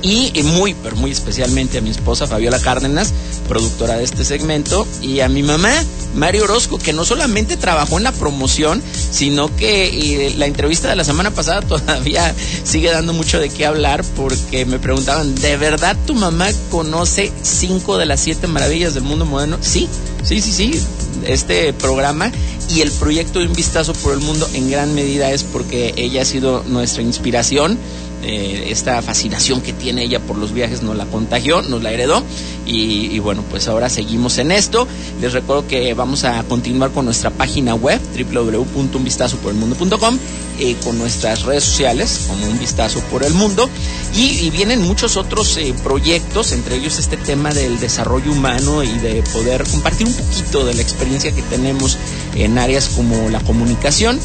y 0.02 0.32
muy, 0.44 0.74
pero 0.76 0.96
muy 0.96 1.12
especialmente 1.12 1.80
a 1.80 1.82
mi 1.82 1.90
esposa 1.90 2.28
Fabiola 2.28 2.60
Cárdenas, 2.60 3.14
productora 3.48 3.98
de 3.98 4.04
este 4.04 4.24
segmento, 4.24 4.88
y 5.02 5.22
a 5.22 5.30
mi 5.30 5.44
mamá, 5.44 5.74
Mario 6.16 6.44
Orozco, 6.44 6.78
que 6.78 6.94
no 6.94 7.04
solamente 7.04 7.58
trabajó 7.58 7.98
en 7.98 8.04
la 8.04 8.12
promoción, 8.12 8.82
sino 9.12 9.54
que 9.56 10.34
la 10.38 10.46
entrevista 10.46 10.90
de 10.90 10.96
la 10.96 11.04
semana 11.04 11.32
pasada 11.32 11.62
todavía 11.68 12.34
sigue 12.64 12.92
dando 12.92 13.14
mucho 13.14 13.40
de 13.40 13.50
qué 13.50 13.66
hablar, 13.66 14.04
porque 14.16 14.66
me 14.66 14.80
preguntaban, 14.80 15.36
¿de 15.36 15.58
verdad 15.58 15.98
tu 16.06 16.14
mamá 16.14 16.48
conoce 16.70 17.32
cinco 17.42 17.98
de 17.98 18.06
las 18.06 18.20
siete 18.20 18.48
maravillas 18.48 18.94
del 18.94 19.04
mundo 19.04 19.26
moderno? 19.26 19.58
Sí, 19.62 19.90
sí, 20.24 20.42
sí, 20.42 20.52
sí. 20.52 20.82
Este 21.26 21.74
programa 21.74 22.32
y 22.74 22.82
el 22.82 22.92
proyecto 22.92 23.40
de 23.40 23.48
un 23.48 23.54
vistazo 23.54 23.94
por 23.94 24.14
el 24.14 24.20
mundo 24.20 24.48
en 24.54 24.70
gran 24.70 24.94
medida 24.94 25.32
es 25.32 25.44
porque 25.44 25.94
ella 25.98 26.22
ha 26.22 26.26
sido 26.26 26.64
nuestra 26.68 27.02
inspiración 27.02 27.78
eh, 28.24 28.68
esta 28.70 29.02
fascinación 29.02 29.62
que 29.62 29.74
tiene 29.74 30.04
ella 30.04 30.20
por 30.20 30.38
los 30.38 30.52
viajes 30.54 30.82
nos 30.82 30.96
la 30.96 31.06
contagió, 31.06 31.62
nos 31.62 31.84
la 31.84 31.92
heredó. 31.92 32.24
Y, 32.66 33.20
bueno, 33.20 33.44
pues 33.50 33.68
ahora 33.70 33.90
seguimos 33.90 34.38
en 34.40 34.52
esto. 34.52 34.88
Les 35.22 35.32
recuerdo 35.32 35.68
que 35.68 35.94
vamos 35.94 36.26
a 36.26 36.44
continuar 36.44 36.92
con 36.92 37.06
nuestra 37.06 37.30
página 37.30 37.76
web 37.76 38.02
www.unvistazoporelmundo.com 38.34 40.18
eh, 40.60 40.76
con 40.84 40.98
nuestras 40.98 41.44
redes 41.44 41.64
sociales 41.64 42.26
como 42.28 42.46
Un 42.46 42.60
Vistazo 42.60 43.00
por 43.12 43.24
el 43.24 43.34
Mundo. 43.34 43.70
Y, 44.16 44.40
y 44.40 44.50
vienen 44.50 44.82
muchos 44.82 45.16
otros 45.16 45.56
eh, 45.58 45.74
proyectos, 45.84 46.52
entre 46.52 46.76
ellos 46.76 47.00
este 47.00 47.16
tema 47.16 47.54
del 47.54 47.80
desarrollo 47.80 48.32
humano 48.32 48.84
y 48.84 48.92
de 49.00 49.24
poder 49.32 49.64
compartir 49.64 50.08
un 50.08 50.14
poquito 50.14 50.66
de 50.66 50.74
la 50.74 50.82
experiencia 50.82 51.32
que 51.32 51.44
tenemos 51.44 51.98
en 52.36 52.58
áreas 52.58 52.90
como 52.90 53.30
la 53.30 53.40
comunicación 53.42 54.20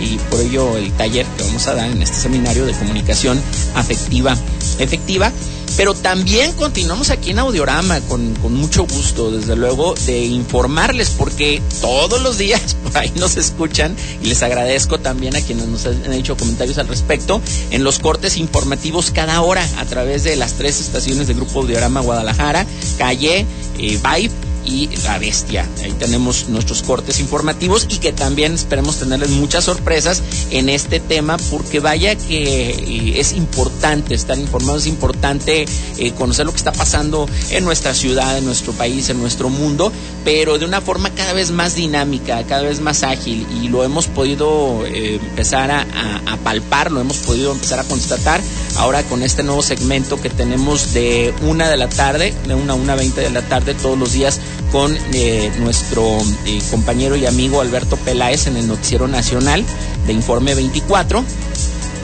y 0.00 0.18
por 0.30 0.40
ello 0.40 0.76
el 0.76 0.92
taller 0.92 1.26
que 1.36 1.44
vamos 1.44 1.66
a 1.66 1.74
dar 1.74 1.90
en 1.90 2.02
este 2.02 2.16
seminario 2.16 2.64
de 2.66 2.72
comunicación 2.72 3.40
afectiva 3.74 4.36
efectiva. 4.78 5.32
Pero 5.76 5.94
también 5.94 6.52
continuamos 6.54 7.10
aquí 7.10 7.30
en 7.30 7.38
Audiorama 7.38 8.00
con, 8.00 8.34
con, 8.36 8.54
mucho 8.54 8.84
gusto, 8.84 9.30
desde 9.30 9.54
luego, 9.54 9.94
de 10.06 10.24
informarles, 10.24 11.10
porque 11.10 11.62
todos 11.80 12.20
los 12.20 12.38
días 12.38 12.74
por 12.82 12.96
ahí 12.96 13.12
nos 13.16 13.36
escuchan 13.36 13.94
y 14.22 14.26
les 14.26 14.42
agradezco 14.42 14.98
también 14.98 15.36
a 15.36 15.40
quienes 15.40 15.66
nos 15.66 15.86
han 15.86 16.12
hecho 16.12 16.36
comentarios 16.36 16.78
al 16.78 16.88
respecto 16.88 17.40
en 17.70 17.84
los 17.84 18.00
cortes 18.00 18.38
informativos 18.38 19.12
cada 19.12 19.40
hora 19.42 19.64
a 19.78 19.84
través 19.84 20.24
de 20.24 20.34
las 20.36 20.54
tres 20.54 20.80
estaciones 20.80 21.28
del 21.28 21.36
Grupo 21.36 21.60
Audiorama 21.60 22.00
Guadalajara, 22.00 22.66
Calle, 22.96 23.46
eh, 23.78 24.00
Vibe 24.02 24.47
y 24.68 24.88
La 25.04 25.18
Bestia. 25.18 25.66
Ahí 25.82 25.92
tenemos 25.92 26.48
nuestros 26.48 26.82
cortes 26.82 27.20
informativos 27.20 27.86
y 27.88 27.98
que 27.98 28.12
también 28.12 28.54
esperemos 28.54 28.98
tenerles 28.98 29.30
muchas 29.30 29.64
sorpresas 29.64 30.22
en 30.50 30.68
este 30.68 31.00
tema 31.00 31.38
porque 31.50 31.80
vaya 31.80 32.14
que 32.16 32.70
eh, 32.70 33.20
es 33.20 33.32
importante 33.32 34.14
estar 34.14 34.38
informados, 34.38 34.82
es 34.82 34.88
importante 34.88 35.64
eh, 35.96 36.12
conocer 36.12 36.46
lo 36.46 36.52
que 36.52 36.58
está 36.58 36.72
pasando 36.72 37.28
en 37.50 37.64
nuestra 37.64 37.94
ciudad, 37.94 38.36
en 38.36 38.44
nuestro 38.44 38.72
país, 38.72 39.08
en 39.08 39.18
nuestro 39.18 39.48
mundo, 39.48 39.90
pero 40.24 40.58
de 40.58 40.66
una 40.66 40.80
forma 40.80 41.10
cada 41.10 41.32
vez 41.32 41.50
más 41.50 41.74
dinámica, 41.74 42.44
cada 42.44 42.62
vez 42.62 42.80
más 42.80 43.02
ágil 43.02 43.46
y 43.62 43.68
lo 43.68 43.84
hemos 43.84 44.06
podido 44.06 44.84
eh, 44.86 45.14
empezar 45.14 45.70
a, 45.70 45.80
a, 45.80 46.34
a 46.34 46.36
palpar, 46.38 46.92
lo 46.92 47.00
hemos 47.00 47.18
podido 47.18 47.52
empezar 47.52 47.80
a 47.80 47.84
constatar 47.84 48.40
ahora 48.78 49.02
con 49.02 49.22
este 49.22 49.42
nuevo 49.42 49.60
segmento 49.60 50.20
que 50.20 50.30
tenemos 50.30 50.94
de 50.94 51.34
una 51.42 51.68
de 51.68 51.76
la 51.76 51.88
tarde, 51.88 52.32
de 52.46 52.54
una 52.54 52.72
a 52.72 52.76
una 52.76 52.94
veinte 52.94 53.20
de 53.20 53.30
la 53.30 53.42
tarde 53.42 53.74
todos 53.74 53.98
los 53.98 54.12
días 54.12 54.40
con 54.72 54.96
eh, 55.12 55.50
nuestro 55.58 56.18
eh, 56.46 56.60
compañero 56.70 57.16
y 57.16 57.26
amigo 57.26 57.60
Alberto 57.60 57.96
Peláez 57.96 58.46
en 58.46 58.56
el 58.56 58.68
Noticiero 58.68 59.08
Nacional 59.08 59.64
de 60.06 60.12
Informe 60.12 60.54
24. 60.54 61.24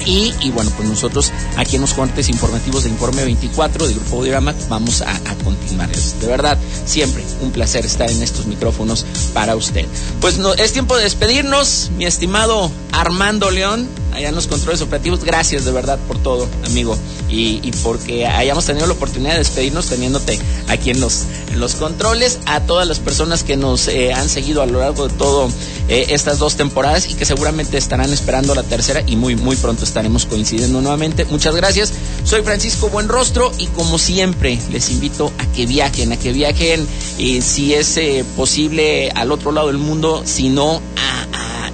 Y, 0.06 0.34
y, 0.42 0.50
bueno, 0.50 0.70
pues 0.76 0.86
nosotros 0.86 1.32
aquí 1.56 1.76
en 1.76 1.80
los 1.80 1.94
cortes 1.94 2.28
informativos 2.28 2.84
de 2.84 2.90
Informe 2.90 3.24
24 3.24 3.86
de 3.86 3.94
Grupo 3.94 4.16
Audiorama 4.18 4.54
vamos 4.68 5.00
a, 5.00 5.10
a 5.10 5.34
continuarles. 5.42 6.20
De 6.20 6.26
verdad, 6.26 6.58
siempre 6.84 7.24
un 7.40 7.52
placer 7.52 7.86
estar 7.86 8.10
en 8.10 8.22
estos 8.22 8.44
micrófonos 8.44 9.06
para 9.32 9.56
usted. 9.56 9.86
Pues 10.20 10.38
es 10.58 10.72
tiempo 10.74 10.96
de 10.96 11.04
despedirnos, 11.04 11.90
mi 11.96 12.04
estimado 12.04 12.70
Armando 12.92 13.50
León, 13.50 13.88
allá 14.14 14.28
en 14.28 14.34
los 14.34 14.46
controles 14.46 14.80
operativos. 14.80 15.24
Gracias 15.24 15.64
de 15.64 15.72
verdad 15.72 15.98
por 16.06 16.18
todo, 16.18 16.48
amigo. 16.64 16.96
Y, 17.28 17.72
porque 17.82 18.26
hayamos 18.26 18.64
tenido 18.64 18.86
la 18.86 18.92
oportunidad 18.92 19.32
de 19.32 19.38
despedirnos 19.38 19.86
teniéndote 19.86 20.38
aquí 20.68 20.90
en 20.90 21.00
los, 21.00 21.24
los 21.56 21.74
controles. 21.74 22.38
A 22.46 22.60
todas 22.60 22.86
las 22.86 23.00
personas 23.00 23.42
que 23.42 23.56
nos 23.56 23.88
eh, 23.88 24.12
han 24.12 24.28
seguido 24.28 24.62
a 24.62 24.66
lo 24.66 24.80
largo 24.80 25.08
de 25.08 25.14
todo 25.14 25.48
eh, 25.88 26.06
estas 26.10 26.38
dos 26.38 26.56
temporadas 26.56 27.10
y 27.10 27.14
que 27.14 27.26
seguramente 27.26 27.76
estarán 27.76 28.10
esperando 28.12 28.54
la 28.54 28.62
tercera 28.62 29.02
y 29.06 29.16
muy, 29.16 29.36
muy 29.36 29.56
pronto 29.56 29.84
estaremos 29.84 30.24
coincidiendo 30.26 30.80
nuevamente. 30.80 31.24
Muchas 31.26 31.54
gracias. 31.56 31.92
Soy 32.24 32.42
Francisco 32.42 32.88
Buenrostro 32.88 33.52
y 33.58 33.66
como 33.66 33.98
siempre 33.98 34.58
les 34.70 34.90
invito 34.90 35.30
a 35.38 35.46
que 35.52 35.66
viajen, 35.66 36.12
a 36.12 36.16
que 36.16 36.32
viajen 36.32 36.86
eh, 37.18 37.42
si 37.42 37.74
es 37.74 37.96
eh, 37.96 38.24
posible 38.36 39.10
al 39.10 39.30
otro 39.32 39.52
lado 39.52 39.66
del 39.66 39.78
mundo, 39.78 40.22
si 40.24 40.48
no 40.48 40.80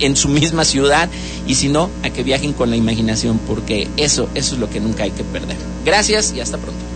en 0.00 0.16
su 0.16 0.28
misma 0.28 0.64
ciudad 0.64 1.08
y 1.50 1.54
si 1.56 1.68
no 1.68 1.90
a 2.04 2.10
que 2.10 2.22
viajen 2.22 2.52
con 2.52 2.70
la 2.70 2.76
imaginación 2.76 3.40
porque 3.44 3.88
eso, 3.96 4.28
eso 4.36 4.54
es 4.54 4.60
lo 4.60 4.70
que 4.70 4.78
nunca 4.78 5.02
hay 5.02 5.10
que 5.10 5.24
perder. 5.24 5.56
Gracias 5.84 6.32
y 6.32 6.38
hasta 6.38 6.58
pronto. 6.58 6.89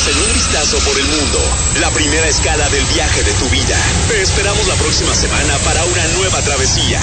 Acompañarnos 0.00 0.06
en 0.08 0.16
un 0.18 0.34
vistazo 0.34 0.78
por 0.78 0.98
el 0.98 1.06
mundo, 1.06 1.38
la 1.80 1.90
primera 1.90 2.28
escala 2.28 2.68
del 2.70 2.84
viaje 2.86 3.22
de 3.22 3.32
tu 3.32 3.48
vida. 3.50 3.76
Te 4.08 4.22
esperamos 4.22 4.66
la 4.66 4.74
próxima 4.74 5.14
semana 5.14 5.56
para 5.64 5.84
una 5.84 6.06
nueva 6.18 6.40
travesía. 6.42 7.00